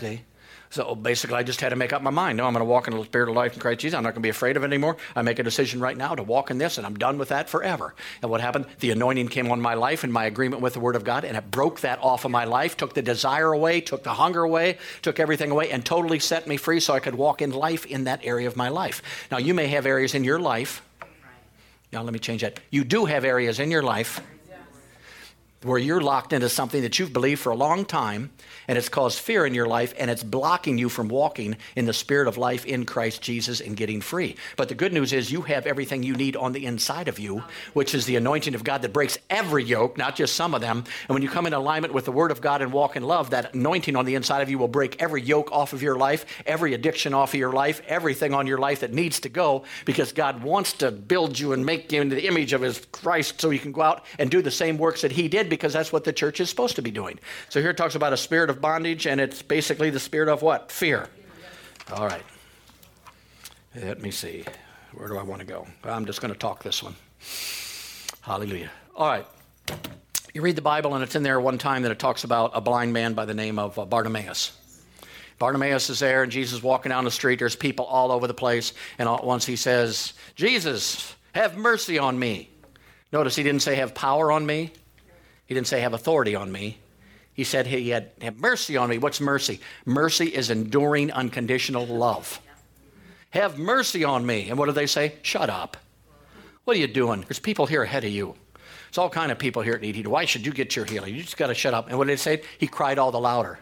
See? 0.00 0.22
So 0.70 0.94
basically, 0.94 1.36
I 1.36 1.42
just 1.42 1.60
had 1.60 1.70
to 1.70 1.76
make 1.76 1.92
up 1.92 2.02
my 2.02 2.10
mind. 2.10 2.38
No, 2.38 2.46
I'm 2.46 2.52
going 2.52 2.60
to 2.60 2.70
walk 2.70 2.88
in 2.88 2.96
the 2.96 3.04
spirit 3.04 3.28
of 3.28 3.34
life 3.34 3.54
in 3.54 3.60
Christ 3.60 3.80
Jesus. 3.80 3.96
I'm 3.96 4.02
not 4.02 4.10
going 4.10 4.22
to 4.22 4.26
be 4.26 4.30
afraid 4.30 4.56
of 4.56 4.62
it 4.64 4.66
anymore. 4.66 4.96
I 5.14 5.22
make 5.22 5.38
a 5.38 5.42
decision 5.42 5.80
right 5.80 5.96
now 5.96 6.14
to 6.14 6.22
walk 6.22 6.50
in 6.50 6.58
this, 6.58 6.78
and 6.78 6.86
I'm 6.86 6.94
done 6.94 7.18
with 7.18 7.28
that 7.30 7.48
forever. 7.48 7.94
And 8.22 8.30
what 8.30 8.40
happened? 8.40 8.66
The 8.80 8.90
anointing 8.90 9.28
came 9.28 9.50
on 9.50 9.60
my 9.60 9.74
life 9.74 10.04
and 10.04 10.12
my 10.12 10.24
agreement 10.24 10.62
with 10.62 10.74
the 10.74 10.80
Word 10.80 10.96
of 10.96 11.04
God, 11.04 11.24
and 11.24 11.36
it 11.36 11.50
broke 11.50 11.80
that 11.80 11.98
off 12.00 12.24
of 12.24 12.30
my 12.30 12.44
life, 12.44 12.76
took 12.76 12.94
the 12.94 13.02
desire 13.02 13.52
away, 13.52 13.80
took 13.80 14.02
the 14.02 14.14
hunger 14.14 14.42
away, 14.42 14.78
took 15.02 15.20
everything 15.20 15.50
away, 15.50 15.70
and 15.70 15.84
totally 15.84 16.18
set 16.18 16.46
me 16.46 16.56
free 16.56 16.80
so 16.80 16.94
I 16.94 17.00
could 17.00 17.14
walk 17.14 17.42
in 17.42 17.50
life 17.52 17.86
in 17.86 18.04
that 18.04 18.20
area 18.24 18.46
of 18.46 18.56
my 18.56 18.68
life. 18.68 19.02
Now, 19.30 19.38
you 19.38 19.54
may 19.54 19.68
have 19.68 19.86
areas 19.86 20.14
in 20.14 20.24
your 20.24 20.38
life. 20.38 20.82
Now, 21.92 22.02
let 22.02 22.12
me 22.12 22.18
change 22.18 22.42
that. 22.42 22.60
You 22.70 22.84
do 22.84 23.04
have 23.04 23.24
areas 23.24 23.60
in 23.60 23.70
your 23.70 23.82
life 23.82 24.20
where 25.66 25.78
you're 25.78 26.00
locked 26.00 26.32
into 26.32 26.48
something 26.48 26.82
that 26.82 26.98
you've 26.98 27.12
believed 27.12 27.40
for 27.40 27.50
a 27.50 27.56
long 27.56 27.84
time 27.84 28.30
and 28.68 28.76
it's 28.76 28.88
caused 28.88 29.18
fear 29.18 29.46
in 29.46 29.54
your 29.54 29.66
life 29.66 29.94
and 29.98 30.10
it's 30.10 30.22
blocking 30.22 30.78
you 30.78 30.88
from 30.88 31.08
walking 31.08 31.56
in 31.74 31.86
the 31.86 31.92
spirit 31.92 32.28
of 32.28 32.36
life 32.36 32.64
in 32.64 32.84
Christ 32.84 33.22
Jesus 33.22 33.60
and 33.60 33.76
getting 33.76 34.00
free. 34.00 34.36
But 34.56 34.68
the 34.68 34.74
good 34.74 34.92
news 34.92 35.12
is 35.12 35.30
you 35.30 35.42
have 35.42 35.66
everything 35.66 36.02
you 36.02 36.14
need 36.14 36.36
on 36.36 36.52
the 36.52 36.66
inside 36.66 37.08
of 37.08 37.18
you, 37.18 37.44
which 37.72 37.94
is 37.94 38.06
the 38.06 38.16
anointing 38.16 38.54
of 38.54 38.64
God 38.64 38.82
that 38.82 38.92
breaks 38.92 39.18
every 39.30 39.64
yoke, 39.64 39.96
not 39.96 40.16
just 40.16 40.34
some 40.34 40.54
of 40.54 40.60
them. 40.60 40.84
And 41.08 41.14
when 41.14 41.22
you 41.22 41.28
come 41.28 41.46
in 41.46 41.52
alignment 41.52 41.94
with 41.94 42.04
the 42.04 42.12
Word 42.12 42.30
of 42.30 42.40
God 42.40 42.62
and 42.62 42.72
walk 42.72 42.96
in 42.96 43.02
love, 43.02 43.30
that 43.30 43.54
anointing 43.54 43.96
on 43.96 44.04
the 44.04 44.14
inside 44.14 44.42
of 44.42 44.50
you 44.50 44.58
will 44.58 44.68
break 44.68 45.00
every 45.00 45.22
yoke 45.22 45.50
off 45.52 45.72
of 45.72 45.82
your 45.82 45.96
life, 45.96 46.24
every 46.46 46.74
addiction 46.74 47.14
off 47.14 47.34
of 47.34 47.40
your 47.40 47.52
life, 47.52 47.82
everything 47.86 48.34
on 48.34 48.46
your 48.46 48.58
life 48.58 48.80
that 48.80 48.92
needs 48.92 49.20
to 49.20 49.28
go 49.28 49.64
because 49.84 50.12
God 50.12 50.42
wants 50.42 50.72
to 50.74 50.90
build 50.90 51.38
you 51.38 51.52
and 51.52 51.64
make 51.64 51.90
you 51.92 52.00
into 52.00 52.16
the 52.16 52.26
image 52.26 52.52
of 52.52 52.62
His 52.62 52.84
Christ 52.92 53.40
so 53.40 53.50
you 53.50 53.58
can 53.58 53.72
go 53.72 53.82
out 53.82 54.04
and 54.18 54.30
do 54.30 54.42
the 54.42 54.50
same 54.50 54.78
works 54.78 55.02
that 55.02 55.12
He 55.12 55.28
did 55.28 55.48
because 55.56 55.72
that's 55.72 55.92
what 55.92 56.04
the 56.04 56.12
church 56.12 56.40
is 56.40 56.48
supposed 56.50 56.76
to 56.76 56.82
be 56.82 56.90
doing. 56.90 57.18
So 57.48 57.60
here 57.60 57.70
it 57.70 57.76
talks 57.76 57.94
about 57.94 58.12
a 58.12 58.16
spirit 58.16 58.50
of 58.50 58.60
bondage, 58.60 59.06
and 59.06 59.20
it's 59.20 59.42
basically 59.42 59.90
the 59.90 60.00
spirit 60.00 60.28
of 60.28 60.42
what? 60.42 60.70
Fear. 60.70 61.08
All 61.92 62.06
right. 62.06 62.22
Let 63.74 64.00
me 64.00 64.10
see. 64.10 64.44
Where 64.92 65.08
do 65.08 65.18
I 65.18 65.22
want 65.22 65.40
to 65.40 65.46
go? 65.46 65.66
I'm 65.84 66.06
just 66.06 66.20
going 66.20 66.32
to 66.32 66.38
talk 66.38 66.62
this 66.62 66.82
one. 66.82 66.94
Hallelujah. 68.22 68.70
All 68.94 69.08
right. 69.08 69.26
You 70.32 70.42
read 70.42 70.56
the 70.56 70.62
Bible, 70.62 70.94
and 70.94 71.02
it's 71.02 71.14
in 71.14 71.22
there 71.22 71.40
one 71.40 71.58
time 71.58 71.82
that 71.82 71.92
it 71.92 71.98
talks 71.98 72.24
about 72.24 72.52
a 72.54 72.60
blind 72.60 72.92
man 72.92 73.14
by 73.14 73.24
the 73.24 73.34
name 73.34 73.58
of 73.58 73.78
uh, 73.78 73.84
Bartimaeus. 73.84 74.52
Bartimaeus 75.38 75.90
is 75.90 75.98
there, 75.98 76.22
and 76.22 76.32
Jesus 76.32 76.62
walking 76.62 76.90
down 76.90 77.04
the 77.04 77.10
street. 77.10 77.38
There's 77.38 77.56
people 77.56 77.84
all 77.84 78.10
over 78.10 78.26
the 78.26 78.34
place, 78.34 78.72
and 78.98 79.08
all 79.08 79.18
at 79.18 79.24
once 79.24 79.44
he 79.46 79.56
says, 79.56 80.14
Jesus, 80.34 81.14
have 81.34 81.56
mercy 81.56 81.98
on 81.98 82.18
me. 82.18 82.50
Notice 83.12 83.36
he 83.36 83.42
didn't 83.42 83.62
say, 83.62 83.76
have 83.76 83.94
power 83.94 84.32
on 84.32 84.44
me. 84.44 84.72
He 85.46 85.54
didn't 85.54 85.66
say, 85.66 85.80
have 85.80 85.94
authority 85.94 86.34
on 86.34 86.50
me. 86.50 86.78
He 87.34 87.44
said 87.44 87.66
he 87.66 87.90
had 87.90 88.10
have 88.22 88.38
mercy 88.40 88.76
on 88.76 88.88
me. 88.88 88.98
What's 88.98 89.20
mercy? 89.20 89.60
Mercy 89.84 90.26
is 90.26 90.50
enduring 90.50 91.12
unconditional 91.12 91.86
love. 91.86 92.40
Have 93.30 93.58
mercy 93.58 94.04
on 94.04 94.24
me. 94.24 94.48
And 94.48 94.58
what 94.58 94.66
do 94.66 94.72
they 94.72 94.86
say? 94.86 95.16
Shut 95.22 95.50
up. 95.50 95.76
What 96.64 96.76
are 96.76 96.80
you 96.80 96.86
doing? 96.86 97.20
There's 97.28 97.38
people 97.38 97.66
here 97.66 97.82
ahead 97.82 98.04
of 98.04 98.10
you. 98.10 98.34
There's 98.88 98.98
all 98.98 99.10
kind 99.10 99.30
of 99.30 99.38
people 99.38 99.60
here 99.60 99.74
at 99.74 99.82
need 99.82 99.94
healing. 99.94 100.10
Why 100.10 100.24
should 100.24 100.46
you 100.46 100.52
get 100.52 100.74
your 100.74 100.86
healing? 100.86 101.14
You 101.14 101.22
just 101.22 101.36
got 101.36 101.48
to 101.48 101.54
shut 101.54 101.74
up. 101.74 101.88
And 101.88 101.98
what 101.98 102.06
did 102.06 102.14
he 102.14 102.16
say? 102.16 102.42
He 102.58 102.66
cried 102.66 102.98
all 102.98 103.12
the 103.12 103.20
louder. 103.20 103.58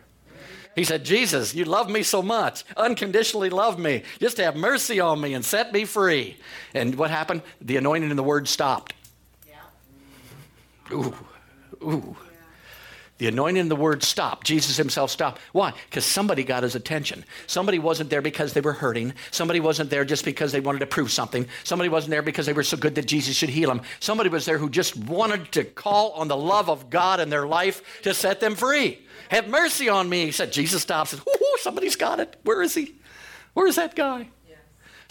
He 0.76 0.85
said, 0.85 1.05
Jesus, 1.05 1.55
you 1.55 1.64
love 1.64 1.89
me 1.89 2.03
so 2.03 2.20
much, 2.20 2.64
unconditionally 2.76 3.49
love 3.49 3.78
me. 3.78 4.03
Just 4.18 4.39
have 4.39 4.57
mercy 4.57 4.99
on 5.01 5.20
me 5.20 5.35
and 5.35 5.45
set 5.45 5.72
me 5.72 5.85
free. 5.85 6.37
And 6.74 6.97
what 6.97 7.11
happened? 7.11 7.43
The 7.61 7.76
anointing 7.76 8.11
and 8.11 8.18
the 8.18 8.24
word 8.24 8.49
stopped. 8.49 8.93
Yeah. 9.49 10.97
Ooh, 10.97 11.14
ooh. 11.89 12.16
The 13.18 13.28
anointing 13.28 13.61
in 13.61 13.68
the 13.68 13.76
word 13.76 14.03
stopped. 14.03 14.45
Jesus 14.45 14.76
himself 14.76 15.09
stopped. 15.09 15.41
Why? 15.53 15.72
Because 15.89 16.05
somebody 16.05 16.43
got 16.43 16.64
his 16.64 16.74
attention. 16.74 17.24
Somebody 17.47 17.78
wasn't 17.78 18.11
there 18.11 18.22
because 18.22 18.53
they 18.53 18.61
were 18.61 18.72
hurting. 18.72 19.14
Somebody 19.30 19.61
wasn't 19.61 19.91
there 19.91 20.05
just 20.05 20.24
because 20.24 20.51
they 20.51 20.59
wanted 20.59 20.80
to 20.80 20.87
prove 20.87 21.12
something. 21.12 21.47
Somebody 21.62 21.89
wasn't 21.89 22.11
there 22.11 22.22
because 22.22 22.45
they 22.47 22.53
were 22.53 22.64
so 22.64 22.76
good 22.76 22.97
that 22.97 23.07
Jesus 23.07 23.37
should 23.37 23.51
heal 23.51 23.68
them. 23.68 23.82
Somebody 24.01 24.30
was 24.30 24.47
there 24.47 24.59
who 24.59 24.68
just 24.68 24.97
wanted 24.97 25.53
to 25.53 25.62
call 25.62 26.11
on 26.12 26.26
the 26.26 26.37
love 26.37 26.68
of 26.68 26.91
God 26.91 27.20
in 27.20 27.30
their 27.30 27.47
life 27.47 28.03
to 28.03 28.12
set 28.12 28.41
them 28.41 28.57
free. 28.57 28.99
Have 29.28 29.47
mercy 29.47 29.89
on 29.89 30.09
me. 30.09 30.26
He 30.26 30.32
said, 30.32 30.53
Jesus 30.53 30.82
stops 30.82 31.14
Ooh, 31.14 31.57
somebody's 31.59 31.97
got 31.97 32.18
it. 32.18 32.37
Where 32.43 32.62
is 32.62 32.74
he? 32.74 32.97
Where 33.53 33.68
is 33.68 33.76
that 33.76 33.95
guy? 33.95 34.28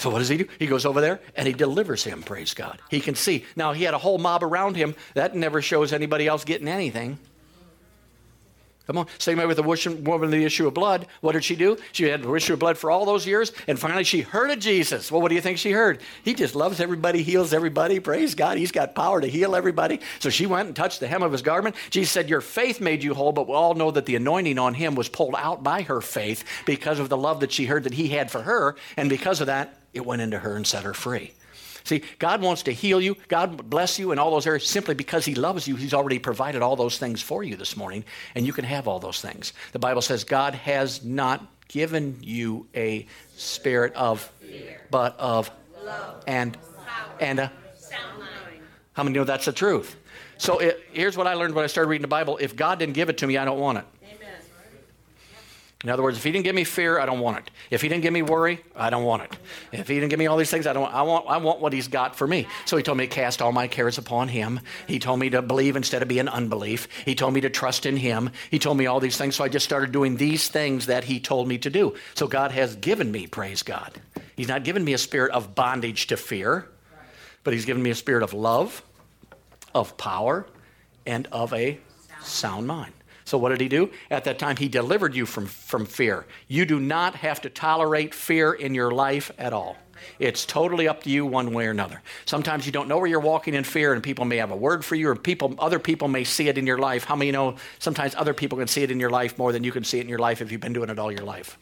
So 0.03 0.09
what 0.09 0.19
does 0.19 0.27
he 0.27 0.35
do? 0.35 0.47
He 0.59 0.67
goes 0.67 0.85
over 0.85 0.99
there 0.99 1.21
and 1.33 1.47
he 1.47 1.53
delivers 1.53 2.03
him, 2.03 2.23
praise 2.23 2.53
God. 2.53 2.81
He 2.89 2.99
can 2.99 3.15
see. 3.15 3.45
Now 3.55 3.71
he 3.71 3.85
had 3.85 3.93
a 3.93 3.97
whole 3.97 4.17
mob 4.17 4.43
around 4.43 4.75
him. 4.75 4.95
That 5.13 5.33
never 5.33 5.61
shows 5.61 5.93
anybody 5.93 6.27
else 6.27 6.43
getting 6.43 6.67
anything. 6.67 7.19
Come 8.87 8.97
on. 8.97 9.07
Same 9.17 9.37
way 9.37 9.45
with 9.45 9.57
the 9.57 9.63
woman 9.63 10.21
with 10.21 10.31
the 10.31 10.43
issue 10.43 10.67
of 10.67 10.73
blood. 10.73 11.07
What 11.21 11.31
did 11.31 11.45
she 11.45 11.55
do? 11.55 11.77
She 11.93 12.03
had 12.03 12.21
the 12.21 12.33
issue 12.33 12.53
of 12.53 12.59
blood 12.59 12.77
for 12.77 12.91
all 12.91 13.05
those 13.05 13.25
years, 13.25 13.53
and 13.67 13.79
finally 13.79 14.03
she 14.03 14.21
heard 14.21 14.51
of 14.51 14.59
Jesus. 14.59 15.09
Well, 15.09 15.21
what 15.21 15.29
do 15.29 15.35
you 15.35 15.41
think 15.41 15.57
she 15.57 15.71
heard? 15.71 16.01
He 16.23 16.33
just 16.33 16.53
loves 16.53 16.81
everybody, 16.81 17.23
heals 17.23 17.53
everybody. 17.53 18.01
Praise 18.01 18.35
God. 18.35 18.57
He's 18.57 18.73
got 18.73 18.93
power 18.93 19.21
to 19.21 19.27
heal 19.27 19.55
everybody. 19.55 20.01
So 20.19 20.29
she 20.29 20.45
went 20.45 20.67
and 20.67 20.75
touched 20.75 20.99
the 20.99 21.07
hem 21.07 21.23
of 21.23 21.31
his 21.31 21.41
garment. 21.41 21.77
Jesus 21.91 22.11
said, 22.11 22.29
Your 22.29 22.41
faith 22.41 22.81
made 22.81 23.03
you 23.03 23.13
whole, 23.13 23.31
but 23.31 23.47
we 23.47 23.53
all 23.53 23.73
know 23.73 23.91
that 23.91 24.05
the 24.05 24.17
anointing 24.17 24.59
on 24.59 24.73
him 24.73 24.95
was 24.95 25.07
pulled 25.07 25.35
out 25.37 25.63
by 25.63 25.83
her 25.83 26.01
faith 26.01 26.43
because 26.65 26.99
of 26.99 27.07
the 27.07 27.17
love 27.17 27.39
that 27.39 27.53
she 27.53 27.65
heard 27.65 27.85
that 27.85 27.93
he 27.93 28.09
had 28.09 28.29
for 28.29 28.41
her, 28.41 28.75
and 28.97 29.09
because 29.09 29.39
of 29.39 29.47
that, 29.47 29.77
it 29.93 30.05
went 30.05 30.21
into 30.21 30.39
her 30.39 30.55
and 30.57 30.67
set 30.67 30.83
her 30.83 30.93
free. 30.93 31.31
See, 31.83 32.03
God 32.19 32.41
wants 32.41 32.63
to 32.63 32.71
heal 32.71 33.01
you, 33.01 33.15
God 33.27 33.69
bless 33.69 33.99
you 33.99 34.11
in 34.11 34.19
all 34.19 34.31
those 34.31 34.47
areas 34.47 34.67
simply 34.67 34.95
because 34.95 35.25
He 35.25 35.35
loves 35.35 35.67
you. 35.67 35.75
He's 35.75 35.93
already 35.93 36.19
provided 36.19 36.61
all 36.61 36.75
those 36.75 36.97
things 36.97 37.21
for 37.21 37.43
you 37.43 37.55
this 37.55 37.75
morning, 37.75 38.03
and 38.35 38.45
you 38.45 38.53
can 38.53 38.65
have 38.65 38.87
all 38.87 38.99
those 38.99 39.21
things. 39.21 39.53
The 39.71 39.79
Bible 39.79 40.01
says 40.01 40.23
God 40.23 40.55
has 40.55 41.03
not 41.03 41.45
given 41.67 42.17
you 42.21 42.67
a 42.75 43.05
spirit 43.35 43.93
of 43.95 44.21
fear, 44.39 44.81
but 44.91 45.17
of 45.19 45.51
love 45.83 46.23
and 46.27 46.57
and 47.19 47.39
a 47.39 47.51
sound 47.77 48.19
mind. 48.19 48.61
how 48.93 49.03
many 49.03 49.17
know 49.17 49.23
that's 49.23 49.45
the 49.45 49.51
truth? 49.51 49.95
So 50.37 50.59
it, 50.59 50.83
here's 50.91 51.15
what 51.15 51.27
I 51.27 51.35
learned 51.35 51.55
when 51.55 51.63
I 51.63 51.67
started 51.67 51.89
reading 51.89 52.03
the 52.03 52.07
Bible: 52.07 52.37
If 52.39 52.55
God 52.55 52.79
didn't 52.79 52.93
give 52.93 53.09
it 53.09 53.17
to 53.19 53.27
me, 53.27 53.37
I 53.37 53.45
don't 53.45 53.59
want 53.59 53.79
it. 53.79 53.85
In 55.83 55.89
other 55.89 56.01
words, 56.01 56.17
if 56.17 56.23
he 56.23 56.31
didn't 56.31 56.45
give 56.45 56.55
me 56.55 56.63
fear, 56.63 56.97
I 56.97 57.05
don't 57.05 57.19
want 57.19 57.39
it. 57.39 57.51
If 57.69 57.81
he 57.81 57.89
didn't 57.89 58.03
give 58.03 58.13
me 58.13 58.21
worry, 58.21 58.63
I 58.73 58.89
don't 58.89 59.03
want 59.03 59.23
it. 59.23 59.37
If 59.73 59.89
he 59.89 59.95
didn't 59.95 60.09
give 60.09 60.19
me 60.19 60.27
all 60.27 60.37
these 60.37 60.49
things, 60.49 60.65
I 60.65 60.71
don't 60.71 60.83
want, 60.83 60.95
I 60.95 61.01
want 61.01 61.25
I 61.27 61.37
want 61.37 61.59
what 61.59 61.73
he's 61.73 61.89
got 61.89 62.15
for 62.15 62.25
me. 62.25 62.47
So 62.65 62.77
he 62.77 62.83
told 62.83 62.97
me 62.97 63.05
to 63.05 63.13
cast 63.13 63.41
all 63.41 63.51
my 63.51 63.67
cares 63.67 63.97
upon 63.97 64.29
him. 64.29 64.61
He 64.87 64.97
told 64.97 65.19
me 65.19 65.29
to 65.31 65.41
believe 65.41 65.75
instead 65.75 66.01
of 66.01 66.07
being 66.07 66.29
unbelief. 66.29 66.87
He 67.03 67.15
told 67.15 67.33
me 67.33 67.41
to 67.41 67.49
trust 67.49 67.85
in 67.85 67.97
him. 67.97 68.29
He 68.49 68.59
told 68.59 68.77
me 68.77 68.85
all 68.85 69.01
these 69.01 69.17
things. 69.17 69.35
So 69.35 69.43
I 69.43 69.49
just 69.49 69.65
started 69.65 69.91
doing 69.91 70.15
these 70.15 70.47
things 70.47 70.85
that 70.85 71.03
he 71.03 71.19
told 71.19 71.49
me 71.49 71.57
to 71.57 71.69
do. 71.69 71.95
So 72.15 72.27
God 72.27 72.51
has 72.51 72.77
given 72.77 73.11
me, 73.11 73.27
praise 73.27 73.61
God. 73.61 73.99
He's 74.37 74.47
not 74.47 74.63
given 74.63 74.85
me 74.85 74.93
a 74.93 74.97
spirit 74.97 75.33
of 75.33 75.53
bondage 75.53 76.07
to 76.07 76.17
fear, 76.17 76.65
but 77.43 77.53
he's 77.53 77.65
given 77.65 77.83
me 77.83 77.89
a 77.89 77.95
spirit 77.95 78.23
of 78.23 78.33
love, 78.33 78.81
of 79.75 79.97
power, 79.97 80.47
and 81.05 81.27
of 81.31 81.53
a 81.53 81.77
sound 82.21 82.67
mind. 82.67 82.93
So, 83.25 83.37
what 83.37 83.49
did 83.49 83.61
he 83.61 83.67
do? 83.67 83.91
At 84.09 84.23
that 84.25 84.39
time, 84.39 84.57
he 84.57 84.67
delivered 84.67 85.15
you 85.15 85.25
from, 85.25 85.45
from 85.45 85.85
fear. 85.85 86.25
You 86.47 86.65
do 86.65 86.79
not 86.79 87.15
have 87.15 87.41
to 87.41 87.49
tolerate 87.49 88.13
fear 88.13 88.53
in 88.53 88.75
your 88.75 88.91
life 88.91 89.31
at 89.37 89.53
all. 89.53 89.77
It's 90.19 90.45
totally 90.45 90.87
up 90.87 91.03
to 91.03 91.09
you 91.09 91.25
one 91.25 91.53
way 91.53 91.67
or 91.67 91.71
another. 91.71 92.01
Sometimes 92.25 92.65
you 92.65 92.71
don't 92.71 92.87
know 92.87 92.97
where 92.97 93.07
you're 93.07 93.19
walking 93.19 93.53
in 93.53 93.63
fear, 93.63 93.93
and 93.93 94.03
people 94.03 94.25
may 94.25 94.37
have 94.37 94.51
a 94.51 94.55
word 94.55 94.83
for 94.83 94.95
you, 94.95 95.09
or 95.09 95.15
people, 95.15 95.55
other 95.59 95.79
people 95.79 96.07
may 96.07 96.23
see 96.23 96.47
it 96.47 96.57
in 96.57 96.67
your 96.67 96.77
life. 96.77 97.05
How 97.05 97.15
many 97.15 97.31
know 97.31 97.55
sometimes 97.79 98.15
other 98.15 98.33
people 98.33 98.57
can 98.57 98.67
see 98.67 98.83
it 98.83 98.91
in 98.91 98.99
your 98.99 99.09
life 99.09 99.37
more 99.37 99.51
than 99.51 99.63
you 99.63 99.71
can 99.71 99.83
see 99.83 99.99
it 99.99 100.01
in 100.01 100.09
your 100.09 100.19
life 100.19 100.41
if 100.41 100.51
you've 100.51 100.61
been 100.61 100.73
doing 100.73 100.89
it 100.89 100.99
all 100.99 101.11
your 101.11 101.25
life? 101.25 101.57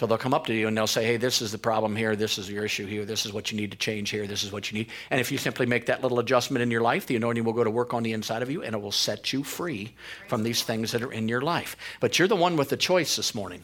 So 0.00 0.06
they'll 0.06 0.16
come 0.16 0.32
up 0.32 0.46
to 0.46 0.54
you 0.54 0.66
and 0.66 0.74
they'll 0.74 0.86
say, 0.86 1.04
hey, 1.04 1.18
this 1.18 1.42
is 1.42 1.52
the 1.52 1.58
problem 1.58 1.94
here. 1.94 2.16
This 2.16 2.38
is 2.38 2.48
your 2.48 2.64
issue 2.64 2.86
here. 2.86 3.04
This 3.04 3.26
is 3.26 3.34
what 3.34 3.52
you 3.52 3.58
need 3.58 3.70
to 3.72 3.76
change 3.76 4.08
here. 4.08 4.26
This 4.26 4.42
is 4.42 4.50
what 4.50 4.72
you 4.72 4.78
need. 4.78 4.88
And 5.10 5.20
if 5.20 5.30
you 5.30 5.36
simply 5.36 5.66
make 5.66 5.84
that 5.84 6.02
little 6.02 6.20
adjustment 6.20 6.62
in 6.62 6.70
your 6.70 6.80
life, 6.80 7.06
the 7.06 7.16
anointing 7.16 7.44
will 7.44 7.52
go 7.52 7.64
to 7.64 7.70
work 7.70 7.92
on 7.92 8.02
the 8.02 8.14
inside 8.14 8.40
of 8.40 8.50
you 8.50 8.62
and 8.62 8.74
it 8.74 8.80
will 8.80 8.92
set 8.92 9.34
you 9.34 9.44
free 9.44 9.94
from 10.26 10.42
these 10.42 10.62
things 10.62 10.92
that 10.92 11.02
are 11.02 11.12
in 11.12 11.28
your 11.28 11.42
life. 11.42 11.76
But 12.00 12.18
you're 12.18 12.28
the 12.28 12.34
one 12.34 12.56
with 12.56 12.70
the 12.70 12.78
choice 12.78 13.16
this 13.16 13.34
morning. 13.34 13.62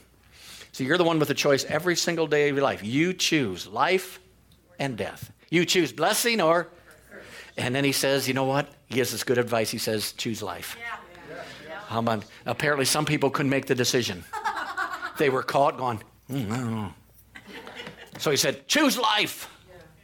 So 0.72 0.84
you're 0.84 0.99
the 0.99 1.05
one 1.05 1.18
with 1.18 1.28
the 1.28 1.34
choice 1.34 1.64
every 1.64 1.97
single 1.97 2.26
day 2.26 2.51
of 2.51 2.57
your 2.57 2.64
life. 2.64 2.84
You 2.84 3.14
choose 3.14 3.66
life 3.66 4.20
and 4.78 4.99
death. 4.99 5.32
You 5.49 5.64
choose 5.64 5.91
blessing 5.91 6.43
or. 6.43 6.68
And 7.57 7.74
then 7.74 7.82
he 7.82 7.93
says, 7.93 8.28
you 8.28 8.34
know 8.34 8.45
what? 8.45 8.68
He 8.89 8.97
gives 8.97 9.14
us 9.14 9.24
good 9.24 9.39
advice. 9.39 9.70
He 9.70 9.78
says, 9.78 10.12
choose 10.12 10.43
life. 10.43 10.76
Yeah. 10.78 12.05
Yeah. 12.05 12.20
Apparently, 12.45 12.84
some 12.84 13.07
people 13.07 13.30
couldn't 13.30 13.49
make 13.49 13.64
the 13.64 13.74
decision. 13.74 14.22
They 15.16 15.30
were 15.30 15.43
caught 15.43 15.78
going, 15.78 16.03
Mm, 16.31 16.93
so 18.18 18.31
he 18.31 18.37
said, 18.37 18.66
choose 18.66 18.99
life. 18.99 19.51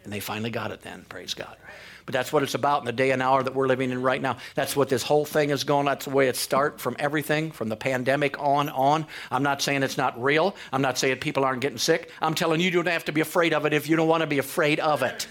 And 0.05 0.13
they 0.13 0.21
finally 0.21 0.51
got 0.51 0.71
it 0.71 0.83
then, 0.83 1.05
praise 1.09 1.35
God. 1.35 1.57
But 2.05 2.13
that's 2.13 2.33
what 2.33 2.43
it's 2.43 2.55
about 2.55 2.81
in 2.81 2.87
the 2.87 2.93
day 2.93 3.13
and 3.13 3.23
hour 3.23 3.43
that 3.43 3.55
we're 3.55 3.69
living 3.69 3.91
in 3.91 4.03
right 4.03 4.21
now. 4.21 4.39
That's 4.57 4.75
what 4.75 4.89
this 4.89 5.03
whole 5.03 5.25
thing 5.25 5.51
is 5.51 5.63
going. 5.63 5.87
That's 5.87 6.07
the 6.07 6.11
way 6.11 6.29
it 6.29 6.37
starts 6.37 6.83
from 6.83 6.97
everything, 6.99 7.53
from 7.53 7.69
the 7.69 7.77
pandemic 7.77 8.41
on 8.41 8.69
on. 8.71 9.07
I'm 9.31 9.45
not 9.45 9.63
saying 9.63 9.85
it's 9.85 9.97
not 9.97 10.21
real. 10.21 10.57
I'm 10.73 10.83
not 10.83 10.99
saying 10.99 11.19
people 11.19 11.45
aren't 11.45 11.61
getting 11.61 11.79
sick. 11.79 12.11
I'm 12.21 12.35
telling 12.35 12.61
you, 12.61 12.67
you 12.67 12.73
don't 12.73 12.89
have 12.89 13.05
to 13.05 13.13
be 13.13 13.21
afraid 13.21 13.55
of 13.55 13.67
it 13.67 13.73
if 13.73 13.89
you 13.89 13.95
don't 13.97 14.09
want 14.09 14.23
to 14.23 14.27
be 14.27 14.39
afraid 14.39 14.81
of 14.81 15.03
it. 15.03 15.29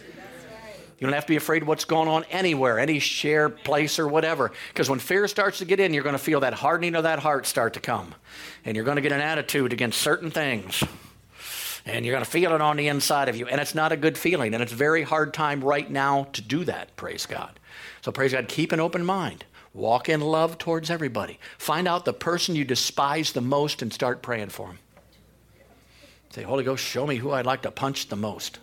You 1.02 1.08
don't 1.08 1.16
have 1.16 1.26
to 1.26 1.32
be 1.32 1.36
afraid 1.36 1.64
of 1.64 1.68
what's 1.68 1.84
going 1.84 2.08
on 2.08 2.26
anywhere, 2.30 2.78
any 2.78 3.00
share 3.00 3.50
place 3.50 3.98
or 3.98 4.08
whatever. 4.08 4.52
Because 4.68 4.88
when 4.88 5.00
fear 5.00 5.28
starts 5.28 5.58
to 5.58 5.66
get 5.66 5.80
in, 5.80 5.96
you're 5.96 6.04
going 6.04 6.14
to 6.14 6.20
feel 6.20 6.42
that 6.42 6.54
hardening 6.54 6.94
of 6.94 7.04
that 7.04 7.18
heart 7.18 7.48
start 7.48 7.74
to 7.74 7.80
come. 7.80 8.14
And 8.66 8.76
you're 8.76 8.86
going 8.86 8.98
to 8.98 9.02
get 9.02 9.12
an 9.12 9.20
attitude 9.20 9.74
against 9.74 10.00
certain 10.00 10.30
things. 10.30 10.84
And 11.88 12.06
you're 12.06 12.14
going 12.14 12.24
to 12.24 12.30
feel 12.30 12.54
it 12.54 12.62
on 12.62 12.78
the 12.78 12.88
inside 12.88 13.30
of 13.30 13.36
you. 13.36 13.48
And 13.48 13.60
it's 13.60 13.74
not 13.74 13.92
a 13.92 13.98
good 13.98 14.16
feeling. 14.16 14.54
And 14.54 14.62
it's 14.62 14.74
a 14.74 14.76
very 14.76 15.02
hard 15.02 15.34
time 15.34 15.64
right 15.64 15.90
now 15.90 16.28
to 16.34 16.42
do 16.44 16.64
that, 16.66 16.96
praise 16.98 17.26
God. 17.26 17.60
So 18.02 18.12
praise 18.12 18.34
God, 18.34 18.48
keep 18.48 18.72
an 18.72 18.80
open 18.80 19.04
mind. 19.04 19.44
Walk 19.74 20.08
in 20.08 20.22
love 20.22 20.60
towards 20.60 20.92
everybody. 20.92 21.40
Find 21.58 21.88
out 21.88 22.06
the 22.06 22.14
person 22.14 22.56
you 22.56 22.64
despise 22.64 23.32
the 23.32 23.42
most 23.42 23.82
and 23.82 23.92
start 23.92 24.22
praying 24.22 24.50
for 24.50 24.68
them. 24.68 24.80
Say, 26.30 26.44
Holy 26.44 26.64
Ghost, 26.64 26.86
show 26.86 27.08
me 27.08 27.16
who 27.16 27.32
I'd 27.32 27.48
like 27.48 27.64
to 27.64 27.72
punch 27.72 28.08
the 28.08 28.16
most. 28.16 28.60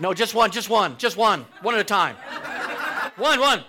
No, 0.00 0.12
just 0.12 0.34
one, 0.34 0.50
just 0.50 0.68
one, 0.68 0.96
just 0.98 1.16
one, 1.16 1.46
one 1.62 1.74
at 1.74 1.80
a 1.80 1.84
time. 1.84 2.16
One, 3.16 3.38
one. 3.40 3.64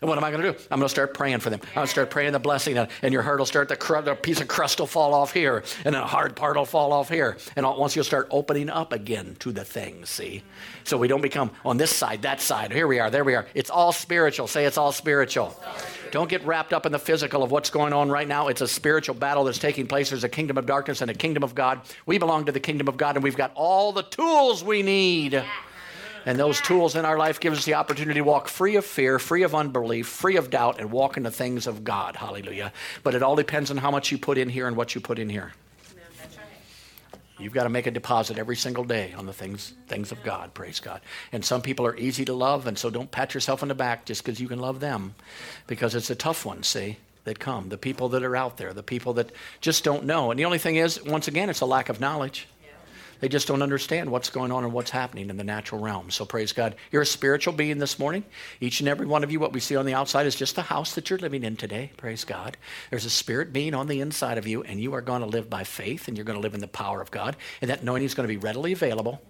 And 0.00 0.08
what 0.08 0.16
am 0.16 0.24
I 0.24 0.30
going 0.30 0.42
to 0.42 0.52
do? 0.52 0.58
I'm 0.70 0.78
going 0.78 0.86
to 0.86 0.88
start 0.88 1.12
praying 1.12 1.40
for 1.40 1.50
them. 1.50 1.60
I'm 1.70 1.74
going 1.74 1.86
to 1.86 1.90
start 1.90 2.10
praying 2.10 2.32
the 2.32 2.38
blessing, 2.38 2.78
and 2.78 3.12
your 3.12 3.22
heart 3.22 3.38
will 3.38 3.46
start, 3.46 3.68
the, 3.68 3.76
cr- 3.76 4.00
the 4.00 4.14
piece 4.14 4.40
of 4.40 4.46
crust 4.46 4.78
will 4.78 4.86
fall 4.86 5.12
off 5.12 5.32
here, 5.32 5.64
and 5.84 5.96
a 5.96 6.06
hard 6.06 6.36
part 6.36 6.56
will 6.56 6.64
fall 6.64 6.92
off 6.92 7.08
here. 7.08 7.36
And 7.56 7.66
once 7.66 7.96
you'll 7.96 8.04
start 8.04 8.28
opening 8.30 8.70
up 8.70 8.92
again 8.92 9.36
to 9.40 9.50
the 9.50 9.64
things, 9.64 10.08
see? 10.08 10.42
So 10.84 10.96
we 10.96 11.08
don't 11.08 11.20
become 11.20 11.50
on 11.64 11.78
this 11.78 11.94
side, 11.94 12.22
that 12.22 12.40
side. 12.40 12.72
Here 12.72 12.86
we 12.86 13.00
are, 13.00 13.10
there 13.10 13.24
we 13.24 13.34
are. 13.34 13.46
It's 13.54 13.70
all 13.70 13.92
spiritual. 13.92 14.46
Say 14.46 14.66
it's 14.66 14.78
all 14.78 14.92
spiritual. 14.92 15.58
Don't 16.10 16.30
get 16.30 16.44
wrapped 16.46 16.72
up 16.72 16.86
in 16.86 16.92
the 16.92 16.98
physical 16.98 17.42
of 17.42 17.50
what's 17.50 17.70
going 17.70 17.92
on 17.92 18.08
right 18.08 18.26
now. 18.26 18.48
It's 18.48 18.60
a 18.60 18.68
spiritual 18.68 19.14
battle 19.14 19.44
that's 19.44 19.58
taking 19.58 19.86
place. 19.86 20.10
There's 20.10 20.24
a 20.24 20.28
kingdom 20.28 20.56
of 20.56 20.64
darkness 20.64 21.02
and 21.02 21.10
a 21.10 21.14
kingdom 21.14 21.42
of 21.42 21.54
God. 21.54 21.80
We 22.06 22.18
belong 22.18 22.44
to 22.46 22.52
the 22.52 22.60
kingdom 22.60 22.88
of 22.88 22.96
God, 22.96 23.16
and 23.16 23.22
we've 23.22 23.36
got 23.36 23.52
all 23.54 23.92
the 23.92 24.04
tools 24.04 24.62
we 24.62 24.82
need. 24.82 25.32
Yeah. 25.32 25.46
And 26.28 26.38
those 26.38 26.60
tools 26.60 26.94
in 26.94 27.06
our 27.06 27.16
life 27.16 27.40
give 27.40 27.54
us 27.54 27.64
the 27.64 27.72
opportunity 27.72 28.20
to 28.20 28.24
walk 28.24 28.48
free 28.48 28.76
of 28.76 28.84
fear, 28.84 29.18
free 29.18 29.44
of 29.44 29.54
unbelief, 29.54 30.06
free 30.06 30.36
of 30.36 30.50
doubt, 30.50 30.78
and 30.78 30.90
walk 30.92 31.16
in 31.16 31.22
the 31.22 31.30
things 31.30 31.66
of 31.66 31.84
God. 31.84 32.16
Hallelujah. 32.16 32.70
But 33.02 33.14
it 33.14 33.22
all 33.22 33.34
depends 33.34 33.70
on 33.70 33.78
how 33.78 33.90
much 33.90 34.12
you 34.12 34.18
put 34.18 34.36
in 34.36 34.50
here 34.50 34.68
and 34.68 34.76
what 34.76 34.94
you 34.94 35.00
put 35.00 35.18
in 35.18 35.30
here. 35.30 35.54
You've 37.38 37.54
got 37.54 37.62
to 37.62 37.70
make 37.70 37.86
a 37.86 37.90
deposit 37.90 38.36
every 38.36 38.56
single 38.56 38.84
day 38.84 39.14
on 39.14 39.24
the 39.24 39.32
things 39.32 39.72
things 39.86 40.12
of 40.12 40.22
God, 40.22 40.52
praise 40.52 40.80
God. 40.80 41.00
And 41.32 41.42
some 41.42 41.62
people 41.62 41.86
are 41.86 41.96
easy 41.96 42.26
to 42.26 42.34
love, 42.34 42.66
and 42.66 42.78
so 42.78 42.90
don't 42.90 43.10
pat 43.10 43.32
yourself 43.32 43.62
on 43.62 43.68
the 43.68 43.74
back 43.74 44.04
just 44.04 44.22
because 44.22 44.38
you 44.38 44.48
can 44.48 44.58
love 44.58 44.80
them, 44.80 45.14
because 45.66 45.94
it's 45.94 46.10
a 46.10 46.14
tough 46.14 46.44
one, 46.44 46.62
see, 46.62 46.98
that 47.24 47.38
come. 47.38 47.70
The 47.70 47.78
people 47.78 48.10
that 48.10 48.22
are 48.22 48.36
out 48.36 48.58
there, 48.58 48.74
the 48.74 48.82
people 48.82 49.14
that 49.14 49.32
just 49.62 49.82
don't 49.82 50.04
know. 50.04 50.30
And 50.30 50.38
the 50.38 50.44
only 50.44 50.58
thing 50.58 50.76
is, 50.76 51.02
once 51.02 51.26
again, 51.26 51.48
it's 51.48 51.62
a 51.62 51.66
lack 51.66 51.88
of 51.88 52.00
knowledge. 52.00 52.46
They 53.20 53.28
just 53.28 53.48
don't 53.48 53.62
understand 53.62 54.10
what's 54.10 54.30
going 54.30 54.52
on 54.52 54.64
and 54.64 54.72
what's 54.72 54.90
happening 54.90 55.30
in 55.30 55.36
the 55.36 55.44
natural 55.44 55.80
realm. 55.80 56.10
So 56.10 56.24
praise 56.24 56.52
God. 56.52 56.76
You're 56.90 57.02
a 57.02 57.06
spiritual 57.06 57.54
being 57.54 57.78
this 57.78 57.98
morning. 57.98 58.24
Each 58.60 58.80
and 58.80 58.88
every 58.88 59.06
one 59.06 59.24
of 59.24 59.32
you, 59.32 59.40
what 59.40 59.52
we 59.52 59.60
see 59.60 59.76
on 59.76 59.86
the 59.86 59.94
outside 59.94 60.26
is 60.26 60.36
just 60.36 60.56
the 60.56 60.62
house 60.62 60.94
that 60.94 61.10
you're 61.10 61.18
living 61.18 61.44
in 61.44 61.56
today. 61.56 61.92
Praise 61.96 62.24
God. 62.24 62.56
There's 62.90 63.04
a 63.04 63.10
spirit 63.10 63.52
being 63.52 63.74
on 63.74 63.88
the 63.88 64.00
inside 64.00 64.38
of 64.38 64.46
you, 64.46 64.62
and 64.62 64.80
you 64.80 64.94
are 64.94 65.00
going 65.00 65.20
to 65.22 65.26
live 65.26 65.50
by 65.50 65.64
faith, 65.64 66.08
and 66.08 66.16
you're 66.16 66.24
going 66.24 66.38
to 66.38 66.42
live 66.42 66.54
in 66.54 66.60
the 66.60 66.68
power 66.68 67.00
of 67.00 67.10
God. 67.10 67.36
And 67.60 67.70
that 67.70 67.82
anointing 67.82 68.06
is 68.06 68.14
going 68.14 68.28
to 68.28 68.32
be 68.32 68.38
readily 68.38 68.72
available. 68.72 69.20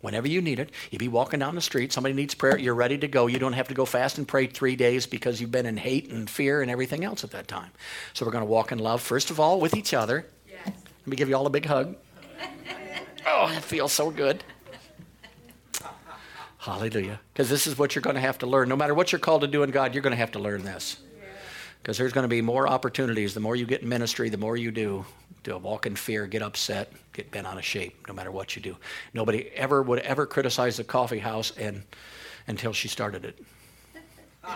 Whenever 0.00 0.28
you 0.28 0.40
need 0.40 0.60
it, 0.60 0.70
You'd 0.90 1.00
be 1.00 1.08
walking 1.08 1.40
down 1.40 1.54
the 1.54 1.60
street, 1.60 1.92
somebody 1.92 2.14
needs 2.14 2.34
prayer, 2.34 2.56
you're 2.56 2.74
ready 2.74 2.98
to 2.98 3.08
go. 3.08 3.26
You 3.26 3.38
don't 3.38 3.52
have 3.52 3.68
to 3.68 3.74
go 3.74 3.84
fast 3.84 4.18
and 4.18 4.26
pray 4.26 4.46
three 4.46 4.76
days 4.76 5.06
because 5.06 5.40
you've 5.40 5.50
been 5.50 5.66
in 5.66 5.76
hate 5.76 6.10
and 6.10 6.30
fear 6.30 6.62
and 6.62 6.70
everything 6.70 7.04
else 7.04 7.24
at 7.24 7.32
that 7.32 7.48
time. 7.48 7.70
So 8.14 8.24
we're 8.24 8.32
going 8.32 8.44
to 8.44 8.50
walk 8.50 8.72
in 8.72 8.78
love, 8.78 9.02
first 9.02 9.30
of 9.30 9.40
all, 9.40 9.60
with 9.60 9.74
each 9.74 9.94
other. 9.94 10.26
Yes. 10.48 10.66
Let 10.66 11.06
me 11.06 11.16
give 11.16 11.28
you 11.28 11.36
all 11.36 11.46
a 11.46 11.50
big 11.50 11.66
hug. 11.66 11.96
oh, 13.26 13.52
it 13.54 13.62
feels 13.62 13.92
so 13.92 14.10
good. 14.10 14.42
Hallelujah. 16.58 17.20
Because 17.32 17.48
this 17.48 17.66
is 17.66 17.78
what 17.78 17.94
you're 17.94 18.02
going 18.02 18.16
to 18.16 18.20
have 18.20 18.38
to 18.38 18.46
learn. 18.46 18.68
No 18.68 18.76
matter 18.76 18.92
what 18.92 19.12
you're 19.12 19.18
called 19.18 19.42
to 19.42 19.46
do 19.46 19.62
in 19.62 19.70
God, 19.70 19.94
you're 19.94 20.02
going 20.02 20.12
to 20.12 20.18
have 20.18 20.32
to 20.32 20.38
learn 20.38 20.64
this. 20.64 20.98
Because 21.80 21.96
there's 21.96 22.12
going 22.12 22.24
to 22.24 22.28
be 22.28 22.42
more 22.42 22.68
opportunities. 22.68 23.32
The 23.32 23.40
more 23.40 23.56
you 23.56 23.64
get 23.64 23.82
in 23.82 23.88
ministry, 23.88 24.28
the 24.28 24.36
more 24.36 24.56
you 24.56 24.70
do 24.70 25.06
to 25.44 25.56
walk 25.56 25.86
in 25.86 25.96
fear, 25.96 26.26
get 26.26 26.42
upset, 26.42 26.92
get 27.12 27.30
bent 27.30 27.46
out 27.46 27.56
of 27.56 27.64
shape, 27.64 28.06
no 28.06 28.12
matter 28.12 28.30
what 28.30 28.56
you 28.56 28.62
do. 28.62 28.76
Nobody 29.14 29.48
ever 29.54 29.82
would 29.82 30.00
ever 30.00 30.26
criticize 30.26 30.76
the 30.76 30.84
coffee 30.84 31.20
house 31.20 31.52
and 31.56 31.84
until 32.48 32.72
she 32.72 32.88
started 32.88 33.24
it. 33.24 33.38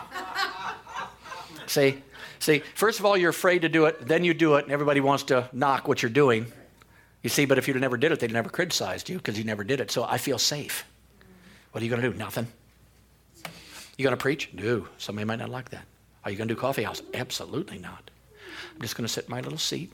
see, 1.66 2.02
see, 2.40 2.62
first 2.74 2.98
of 2.98 3.06
all, 3.06 3.16
you're 3.16 3.30
afraid 3.30 3.62
to 3.62 3.68
do 3.68 3.86
it, 3.86 4.06
then 4.06 4.24
you 4.24 4.34
do 4.34 4.56
it, 4.56 4.64
and 4.64 4.72
everybody 4.72 5.00
wants 5.00 5.24
to 5.24 5.48
knock 5.52 5.86
what 5.86 6.02
you're 6.02 6.10
doing. 6.10 6.46
You 7.22 7.30
see, 7.30 7.44
but 7.44 7.58
if 7.58 7.68
you 7.68 7.74
never 7.74 7.96
did 7.96 8.12
it, 8.12 8.20
they'd 8.20 8.32
never 8.32 8.50
criticized 8.50 9.08
you 9.08 9.16
because 9.16 9.38
you 9.38 9.44
never 9.44 9.64
did 9.64 9.80
it. 9.80 9.90
So 9.90 10.04
I 10.04 10.18
feel 10.18 10.38
safe. 10.38 10.84
What 11.70 11.80
are 11.80 11.84
you 11.84 11.90
going 11.90 12.02
to 12.02 12.10
do? 12.10 12.16
Nothing. 12.16 12.48
You 13.96 14.02
going 14.02 14.16
to 14.16 14.20
preach? 14.20 14.50
No. 14.52 14.88
Somebody 14.98 15.24
might 15.24 15.38
not 15.38 15.50
like 15.50 15.70
that. 15.70 15.84
Are 16.24 16.30
you 16.30 16.36
going 16.36 16.48
to 16.48 16.54
do 16.54 16.60
coffee 16.60 16.82
house? 16.82 17.02
Absolutely 17.14 17.78
not. 17.78 18.10
I'm 18.74 18.80
just 18.80 18.96
going 18.96 19.06
to 19.06 19.12
sit 19.12 19.24
in 19.24 19.30
my 19.30 19.40
little 19.40 19.58
seat, 19.58 19.92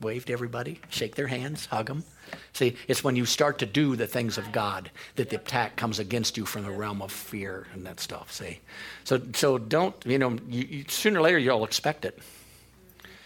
wave 0.00 0.24
to 0.26 0.32
everybody, 0.32 0.80
shake 0.90 1.14
their 1.14 1.26
hands, 1.26 1.66
hug 1.66 1.86
them. 1.86 2.04
See, 2.52 2.76
it's 2.88 3.02
when 3.02 3.16
you 3.16 3.26
start 3.26 3.58
to 3.58 3.66
do 3.66 3.96
the 3.96 4.06
things 4.06 4.38
of 4.38 4.52
God 4.52 4.90
that 5.16 5.30
the 5.30 5.36
attack 5.36 5.76
comes 5.76 5.98
against 5.98 6.36
you 6.36 6.46
from 6.46 6.64
the 6.64 6.70
realm 6.70 7.02
of 7.02 7.10
fear 7.10 7.66
and 7.72 7.84
that 7.86 8.00
stuff. 8.00 8.32
See, 8.32 8.60
so 9.04 9.20
so 9.34 9.58
don't 9.58 9.94
you 10.04 10.18
know? 10.18 10.36
You, 10.48 10.66
you, 10.68 10.84
sooner 10.88 11.18
or 11.18 11.22
later 11.22 11.38
you'll 11.38 11.64
expect 11.64 12.04
it. 12.04 12.18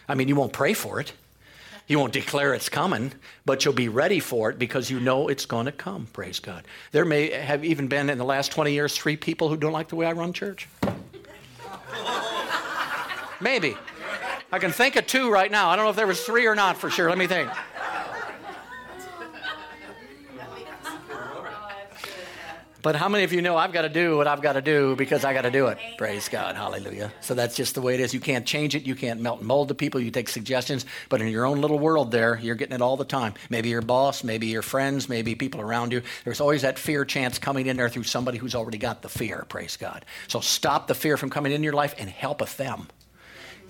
I 0.08 0.14
mean, 0.14 0.28
you 0.28 0.36
won't 0.36 0.52
pray 0.52 0.72
for 0.72 1.00
it. 1.00 1.12
You 1.86 1.98
won't 1.98 2.14
declare 2.14 2.54
it's 2.54 2.70
coming, 2.70 3.12
but 3.44 3.64
you'll 3.64 3.74
be 3.74 3.88
ready 3.88 4.18
for 4.18 4.50
it 4.50 4.58
because 4.58 4.90
you 4.90 5.00
know 5.00 5.28
it's 5.28 5.44
going 5.44 5.66
to 5.66 5.72
come. 5.72 6.06
Praise 6.12 6.40
God. 6.40 6.64
There 6.92 7.04
may 7.04 7.30
have 7.30 7.62
even 7.64 7.88
been 7.88 8.08
in 8.08 8.16
the 8.16 8.24
last 8.24 8.52
20 8.52 8.72
years 8.72 8.96
three 8.96 9.16
people 9.16 9.50
who 9.50 9.56
don't 9.56 9.72
like 9.72 9.88
the 9.88 9.96
way 9.96 10.06
I 10.06 10.12
run 10.12 10.32
church. 10.32 10.66
Maybe. 13.40 13.76
I 14.50 14.58
can 14.58 14.72
think 14.72 14.96
of 14.96 15.06
two 15.06 15.30
right 15.30 15.50
now. 15.50 15.68
I 15.68 15.76
don't 15.76 15.84
know 15.84 15.90
if 15.90 15.96
there 15.96 16.06
was 16.06 16.22
three 16.22 16.46
or 16.46 16.54
not 16.54 16.78
for 16.78 16.88
sure. 16.88 17.08
Let 17.08 17.18
me 17.18 17.26
think. 17.26 17.50
But 22.84 22.96
how 22.96 23.08
many 23.08 23.24
of 23.24 23.32
you 23.32 23.40
know 23.40 23.56
I've 23.56 23.72
got 23.72 23.82
to 23.82 23.88
do 23.88 24.18
what 24.18 24.26
I've 24.26 24.42
got 24.42 24.52
to 24.52 24.60
do 24.60 24.94
because 24.94 25.24
I 25.24 25.32
got 25.32 25.42
to 25.42 25.50
do 25.50 25.68
it? 25.68 25.78
Praise 25.96 26.28
God. 26.28 26.54
Hallelujah. 26.54 27.10
So 27.22 27.32
that's 27.32 27.56
just 27.56 27.74
the 27.74 27.80
way 27.80 27.94
it 27.94 28.00
is. 28.00 28.12
You 28.12 28.20
can't 28.20 28.44
change 28.44 28.74
it. 28.74 28.82
You 28.82 28.94
can't 28.94 29.22
melt 29.22 29.38
and 29.38 29.48
mold 29.48 29.68
the 29.68 29.74
people. 29.74 30.02
You 30.02 30.10
take 30.10 30.28
suggestions, 30.28 30.84
but 31.08 31.22
in 31.22 31.28
your 31.28 31.46
own 31.46 31.62
little 31.62 31.78
world 31.78 32.10
there, 32.10 32.38
you're 32.42 32.56
getting 32.56 32.74
it 32.74 32.82
all 32.82 32.98
the 32.98 33.06
time. 33.06 33.32
Maybe 33.48 33.70
your 33.70 33.80
boss, 33.80 34.22
maybe 34.22 34.48
your 34.48 34.60
friends, 34.60 35.08
maybe 35.08 35.34
people 35.34 35.62
around 35.62 35.94
you. 35.94 36.02
There's 36.24 36.42
always 36.42 36.60
that 36.60 36.78
fear 36.78 37.06
chance 37.06 37.38
coming 37.38 37.68
in 37.68 37.78
there 37.78 37.88
through 37.88 38.02
somebody 38.02 38.36
who's 38.36 38.54
already 38.54 38.76
got 38.76 39.00
the 39.00 39.08
fear. 39.08 39.46
Praise 39.48 39.78
God. 39.78 40.04
So 40.28 40.40
stop 40.40 40.86
the 40.86 40.94
fear 40.94 41.16
from 41.16 41.30
coming 41.30 41.52
in 41.52 41.62
your 41.62 41.72
life 41.72 41.94
and 41.96 42.10
helpeth 42.10 42.58
them. 42.58 42.88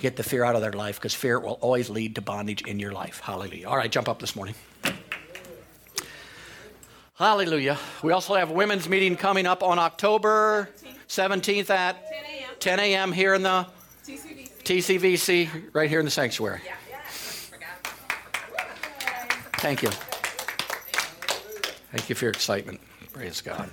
Get 0.00 0.16
the 0.16 0.24
fear 0.24 0.42
out 0.42 0.56
of 0.56 0.60
their 0.60 0.72
life 0.72 0.96
because 0.96 1.14
fear 1.14 1.38
will 1.38 1.58
always 1.60 1.88
lead 1.88 2.16
to 2.16 2.20
bondage 2.20 2.62
in 2.62 2.80
your 2.80 2.90
life. 2.90 3.20
Hallelujah. 3.20 3.68
All 3.68 3.76
right, 3.76 3.92
jump 3.92 4.08
up 4.08 4.18
this 4.18 4.34
morning. 4.34 4.56
Hallelujah. 7.14 7.78
We 8.02 8.10
also 8.10 8.34
have 8.34 8.50
a 8.50 8.52
women's 8.52 8.88
meeting 8.88 9.14
coming 9.16 9.46
up 9.46 9.62
on 9.62 9.78
October 9.78 10.68
17th 11.06 11.70
at 11.70 11.96
10 12.58 12.80
a.m. 12.80 13.12
here 13.12 13.34
in 13.34 13.42
the 13.44 13.66
TCVC. 14.04 14.64
TCVC, 14.64 15.70
right 15.72 15.88
here 15.88 16.00
in 16.00 16.04
the 16.04 16.10
sanctuary. 16.10 16.60
Thank 19.58 19.82
you. 19.82 19.90
Thank 21.92 22.08
you 22.08 22.16
for 22.16 22.24
your 22.24 22.32
excitement. 22.32 22.80
Praise 23.12 23.40
God. 23.40 23.70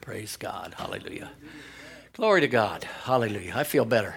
Praise 0.00 0.36
God. 0.36 0.74
Hallelujah. 0.76 1.30
Glory 2.14 2.40
to 2.40 2.48
God. 2.48 2.82
Hallelujah. 3.04 3.52
I 3.54 3.62
feel 3.62 3.84
better. 3.84 4.16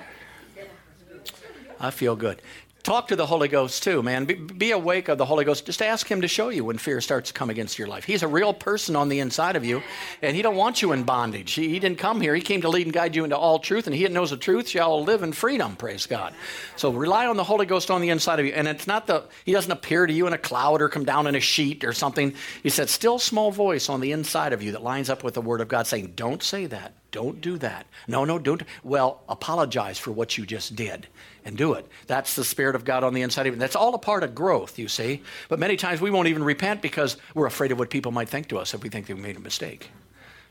I 1.80 1.92
feel 1.92 2.16
good. 2.16 2.42
Talk 2.88 3.10
to 3.10 3.18
the 3.18 3.26
Holy 3.26 3.50
Ghost 3.50 3.84
too, 3.84 4.02
man. 4.02 4.24
Be, 4.24 4.36
be, 4.36 4.72
awake 4.72 5.10
of 5.10 5.18
the 5.18 5.26
Holy 5.26 5.44
Ghost. 5.44 5.66
Just 5.66 5.82
ask 5.82 6.10
Him 6.10 6.22
to 6.22 6.28
show 6.30 6.48
you 6.48 6.64
when 6.64 6.78
fear 6.78 7.02
starts 7.02 7.32
to 7.32 7.34
come 7.34 7.50
against 7.50 7.78
your 7.78 7.90
life. 7.90 8.06
He's 8.06 8.24
a 8.24 8.30
real 8.30 8.54
person 8.54 8.96
on 8.96 9.10
the 9.10 9.20
inside 9.20 9.58
of 9.58 9.66
you, 9.66 9.84
and 10.22 10.38
He 10.38 10.42
don't 10.42 10.56
want 10.56 10.82
you 10.82 10.94
in 10.94 11.04
bondage. 11.04 11.52
He, 11.52 11.68
he 11.68 11.80
didn't 11.80 11.98
come 11.98 12.22
here. 12.22 12.34
He 12.34 12.40
came 12.40 12.62
to 12.62 12.70
lead 12.70 12.88
and 12.88 12.94
guide 12.94 13.14
you 13.14 13.26
into 13.26 13.36
all 13.36 13.60
truth, 13.60 13.88
and 13.88 13.94
He 13.94 14.04
that 14.04 14.14
knows 14.14 14.30
the 14.30 14.38
truth 14.38 14.70
shall 14.70 15.04
live 15.04 15.22
in 15.22 15.34
freedom. 15.34 15.76
Praise 15.76 16.06
God. 16.06 16.34
So 16.78 16.94
rely 16.94 17.26
on 17.28 17.36
the 17.36 17.44
Holy 17.44 17.66
Ghost 17.66 17.92
on 17.92 18.00
the 18.00 18.08
inside 18.08 18.40
of 18.40 18.46
you, 18.46 18.54
and 18.54 18.70
it's 18.70 18.88
not 18.88 19.06
the 19.06 19.26
He 19.44 19.52
doesn't 19.52 19.70
appear 19.70 20.08
to 20.08 20.14
you 20.14 20.26
in 20.26 20.32
a 20.32 20.38
cloud 20.38 20.82
or 20.82 20.88
come 20.88 21.04
down 21.04 21.28
in 21.28 21.36
a 21.36 21.42
sheet 21.42 21.84
or 21.84 21.92
something. 21.92 22.36
He 22.64 22.70
said, 22.70 22.88
still 22.88 23.20
small 23.20 23.52
voice 23.52 23.90
on 23.90 24.00
the 24.00 24.14
inside 24.14 24.54
of 24.54 24.64
you 24.64 24.72
that 24.72 24.82
lines 24.82 25.10
up 25.10 25.26
with 25.26 25.34
the 25.34 25.42
Word 25.42 25.60
of 25.60 25.68
God, 25.68 25.88
saying, 25.88 26.14
"Don't 26.16 26.42
say 26.42 26.68
that. 26.68 26.94
Don't 27.12 27.40
do 27.40 27.58
that. 27.60 27.86
No, 28.08 28.26
no, 28.26 28.38
don't. 28.38 28.64
Well, 28.84 29.22
apologize 29.30 29.98
for 29.98 30.12
what 30.12 30.38
you 30.38 30.46
just 30.46 30.76
did 30.76 31.08
and 31.46 31.58
do 31.58 31.74
it. 31.74 31.88
That's 32.08 32.36
the 32.36 32.44
Spirit 32.44 32.76
of 32.76 32.84
God 32.84 33.04
on 33.04 33.14
the 33.14 33.22
inside 33.22 33.48
of 33.48 33.54
you. 33.54 33.60
That's 33.60 33.76
all 33.76 33.96
a 33.96 34.00
part 34.00 34.24
of 34.24 34.36
growth, 34.36 34.78
you 34.78 34.88
see. 34.90 35.24
But 35.48 35.60
many 35.60 35.78
times 35.78 36.02
we 36.02 36.12
won't 36.12 36.28
even 36.28 36.44
repent 36.44 36.82
because 36.82 37.18
we're 37.34 37.46
afraid 37.46 37.72
of 37.72 37.80
what 37.80 37.90
people 37.90 38.12
might 38.12 38.28
think 38.28 38.50
to 38.50 38.58
us 38.58 38.74
if 38.74 38.84
we 38.84 38.90
think 38.90 39.08
they've 39.08 39.18
made 39.18 39.38
a 39.38 39.40
mistake. 39.40 39.90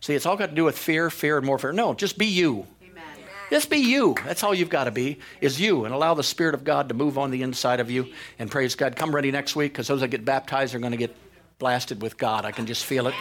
See, 0.01 0.15
it's 0.15 0.25
all 0.25 0.37
got 0.37 0.51
to 0.51 0.55
do 0.55 0.65
with 0.65 0.79
fear, 0.79 1.11
fear, 1.11 1.37
and 1.37 1.47
more 1.47 1.59
fear. 1.59 1.73
No, 1.73 1.93
just 1.93 2.17
be 2.17 2.27
you. 2.27 2.67
Amen. 2.83 3.05
Just 3.51 3.69
be 3.69 3.79
you. 3.79 4.15
That's 4.25 4.43
all 4.43 4.55
you've 4.55 4.71
got 4.71 4.85
to 4.85 4.91
be, 4.91 5.19
is 5.43 5.61
you. 5.61 5.85
And 5.85 5.93
allow 5.93 6.15
the 6.15 6.23
Spirit 6.23 6.55
of 6.55 6.65
God 6.65 6.89
to 6.89 6.95
move 6.95 7.19
on 7.19 7.31
the 7.31 7.43
inside 7.43 7.81
of 7.81 7.91
you. 7.91 8.07
And 8.39 8.51
praise 8.51 8.75
God. 8.75 8.97
Come 8.97 9.15
ready 9.15 9.31
next 9.31 9.57
week 9.57 9.73
because 9.73 9.89
those 9.89 10.01
that 10.01 10.09
get 10.09 10.25
baptized 10.25 10.75
are 10.75 10.79
going 10.79 10.93
to 10.93 10.99
get 10.99 11.15
blasted 11.59 12.01
with 12.01 12.17
God. 12.17 12.45
I 12.45 12.53
can 12.53 12.67
just 12.67 12.85
feel 12.85 13.07
it. 13.07 13.15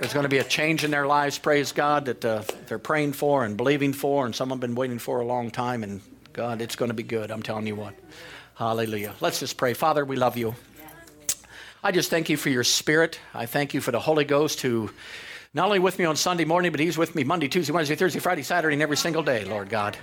There's 0.00 0.14
going 0.14 0.24
to 0.24 0.30
be 0.30 0.38
a 0.38 0.44
change 0.44 0.82
in 0.82 0.90
their 0.90 1.06
lives, 1.06 1.38
praise 1.38 1.72
God, 1.72 2.06
that 2.06 2.24
uh, 2.24 2.42
they're 2.66 2.78
praying 2.78 3.12
for 3.12 3.44
and 3.44 3.54
believing 3.54 3.92
for, 3.92 4.24
and 4.24 4.34
some 4.34 4.48
have 4.48 4.58
been 4.58 4.74
waiting 4.74 4.98
for 4.98 5.20
a 5.20 5.26
long 5.26 5.50
time. 5.50 5.82
And 5.82 6.00
God, 6.32 6.62
it's 6.62 6.74
going 6.74 6.88
to 6.88 6.94
be 6.94 7.02
good. 7.02 7.30
I'm 7.30 7.42
telling 7.42 7.66
you 7.66 7.76
what. 7.76 7.92
Hallelujah. 8.54 9.12
Let's 9.20 9.40
just 9.40 9.58
pray. 9.58 9.74
Father, 9.74 10.02
we 10.02 10.16
love 10.16 10.38
you. 10.38 10.54
I 11.84 11.92
just 11.92 12.08
thank 12.08 12.30
you 12.30 12.38
for 12.38 12.48
your 12.48 12.64
spirit. 12.64 13.20
I 13.34 13.44
thank 13.44 13.74
you 13.74 13.82
for 13.82 13.90
the 13.90 14.00
Holy 14.00 14.24
Ghost 14.24 14.62
who 14.62 14.90
not 15.52 15.66
only 15.66 15.80
with 15.80 15.98
me 15.98 16.06
on 16.06 16.16
Sunday 16.16 16.46
morning, 16.46 16.70
but 16.70 16.80
he's 16.80 16.96
with 16.96 17.14
me 17.14 17.22
Monday, 17.22 17.48
Tuesday, 17.48 17.74
Wednesday, 17.74 17.94
Thursday, 17.94 18.20
Friday, 18.20 18.42
Saturday, 18.42 18.72
and 18.72 18.82
every 18.82 18.96
single 18.96 19.22
day, 19.22 19.44
Lord 19.44 19.68
God. 19.68 19.98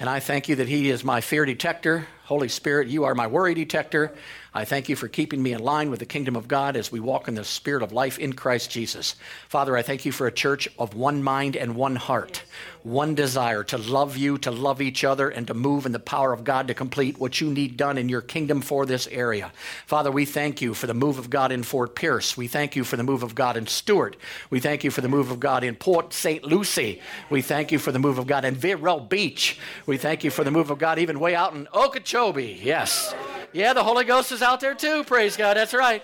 And 0.00 0.08
I 0.08 0.20
thank 0.20 0.48
you 0.48 0.56
that 0.56 0.68
he 0.68 0.88
is 0.88 1.04
my 1.04 1.20
fear 1.20 1.44
detector. 1.44 2.06
Holy 2.24 2.48
Spirit, 2.48 2.88
you 2.88 3.04
are 3.04 3.14
my 3.14 3.26
worry 3.26 3.52
detector. 3.52 4.14
I 4.56 4.64
thank 4.64 4.88
you 4.88 4.94
for 4.94 5.08
keeping 5.08 5.42
me 5.42 5.52
in 5.52 5.64
line 5.64 5.90
with 5.90 5.98
the 5.98 6.06
kingdom 6.06 6.36
of 6.36 6.46
God 6.46 6.76
as 6.76 6.92
we 6.92 7.00
walk 7.00 7.26
in 7.26 7.34
the 7.34 7.42
spirit 7.42 7.82
of 7.82 7.90
life 7.90 8.20
in 8.20 8.34
Christ 8.34 8.70
Jesus. 8.70 9.16
Father, 9.48 9.76
I 9.76 9.82
thank 9.82 10.04
you 10.04 10.12
for 10.12 10.28
a 10.28 10.32
church 10.32 10.68
of 10.78 10.94
one 10.94 11.24
mind 11.24 11.56
and 11.56 11.74
one 11.74 11.96
heart, 11.96 12.44
one 12.84 13.16
desire 13.16 13.64
to 13.64 13.78
love 13.78 14.16
you, 14.16 14.38
to 14.38 14.52
love 14.52 14.80
each 14.80 15.02
other, 15.02 15.28
and 15.28 15.48
to 15.48 15.54
move 15.54 15.86
in 15.86 15.92
the 15.92 15.98
power 15.98 16.32
of 16.32 16.44
God 16.44 16.68
to 16.68 16.74
complete 16.74 17.18
what 17.18 17.40
you 17.40 17.50
need 17.50 17.76
done 17.76 17.98
in 17.98 18.08
your 18.08 18.20
kingdom 18.20 18.60
for 18.60 18.86
this 18.86 19.08
area. 19.08 19.50
Father, 19.86 20.12
we 20.12 20.24
thank 20.24 20.62
you 20.62 20.72
for 20.72 20.86
the 20.86 20.94
move 20.94 21.18
of 21.18 21.30
God 21.30 21.50
in 21.50 21.64
Fort 21.64 21.96
Pierce. 21.96 22.36
We 22.36 22.46
thank 22.46 22.76
you 22.76 22.84
for 22.84 22.96
the 22.96 23.02
move 23.02 23.24
of 23.24 23.34
God 23.34 23.56
in 23.56 23.66
Stuart. 23.66 24.16
We 24.50 24.60
thank 24.60 24.84
you 24.84 24.92
for 24.92 25.00
the 25.00 25.08
move 25.08 25.32
of 25.32 25.40
God 25.40 25.64
in 25.64 25.74
Port 25.74 26.12
St. 26.12 26.44
Lucie. 26.44 27.02
We 27.28 27.42
thank 27.42 27.72
you 27.72 27.80
for 27.80 27.90
the 27.90 27.98
move 27.98 28.18
of 28.18 28.28
God 28.28 28.44
in 28.44 28.54
Vero 28.54 29.00
Beach. 29.00 29.58
We 29.84 29.96
thank 29.96 30.22
you 30.22 30.30
for 30.30 30.44
the 30.44 30.52
move 30.52 30.70
of 30.70 30.78
God 30.78 31.00
even 31.00 31.18
way 31.18 31.34
out 31.34 31.54
in 31.54 31.66
Okeechobee. 31.74 32.60
Yes. 32.62 33.12
Yeah, 33.54 33.72
the 33.72 33.84
Holy 33.84 34.04
Ghost 34.04 34.32
is 34.32 34.42
out 34.42 34.58
there 34.58 34.74
too. 34.74 35.04
Praise 35.04 35.36
God. 35.36 35.56
That's 35.56 35.72
right. 35.72 36.02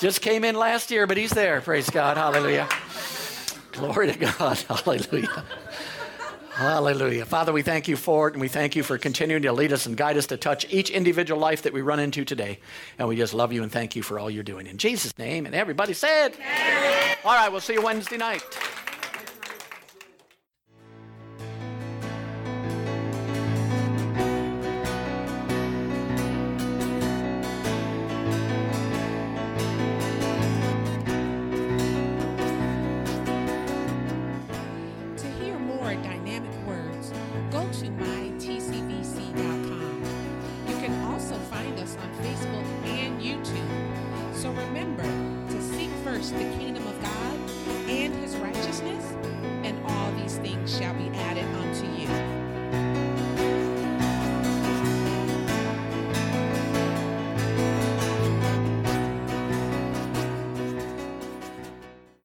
Just 0.00 0.20
came 0.20 0.42
in 0.42 0.56
last 0.56 0.90
year, 0.90 1.06
but 1.06 1.16
he's 1.16 1.30
there. 1.30 1.60
Praise 1.60 1.88
God. 1.88 2.16
Hallelujah. 2.16 2.68
Glory 3.70 4.12
to 4.12 4.18
God. 4.18 4.58
Hallelujah. 4.68 5.44
Hallelujah. 6.50 7.24
Father, 7.26 7.52
we 7.52 7.62
thank 7.62 7.86
you 7.86 7.96
for 7.96 8.26
it, 8.26 8.34
and 8.34 8.40
we 8.40 8.48
thank 8.48 8.74
you 8.74 8.82
for 8.82 8.98
continuing 8.98 9.42
to 9.42 9.52
lead 9.52 9.72
us 9.72 9.86
and 9.86 9.96
guide 9.96 10.16
us 10.16 10.26
to 10.26 10.36
touch 10.36 10.66
each 10.68 10.90
individual 10.90 11.40
life 11.40 11.62
that 11.62 11.72
we 11.72 11.80
run 11.80 12.00
into 12.00 12.24
today. 12.24 12.58
And 12.98 13.06
we 13.06 13.14
just 13.14 13.34
love 13.34 13.52
you 13.52 13.62
and 13.62 13.70
thank 13.70 13.94
you 13.94 14.02
for 14.02 14.18
all 14.18 14.28
you're 14.28 14.42
doing. 14.42 14.66
In 14.66 14.76
Jesus' 14.76 15.16
name, 15.16 15.46
and 15.46 15.54
everybody 15.54 15.92
said. 15.92 16.34
All 17.24 17.32
right, 17.32 17.50
we'll 17.52 17.60
see 17.60 17.74
you 17.74 17.82
Wednesday 17.82 18.16
night. 18.16 18.42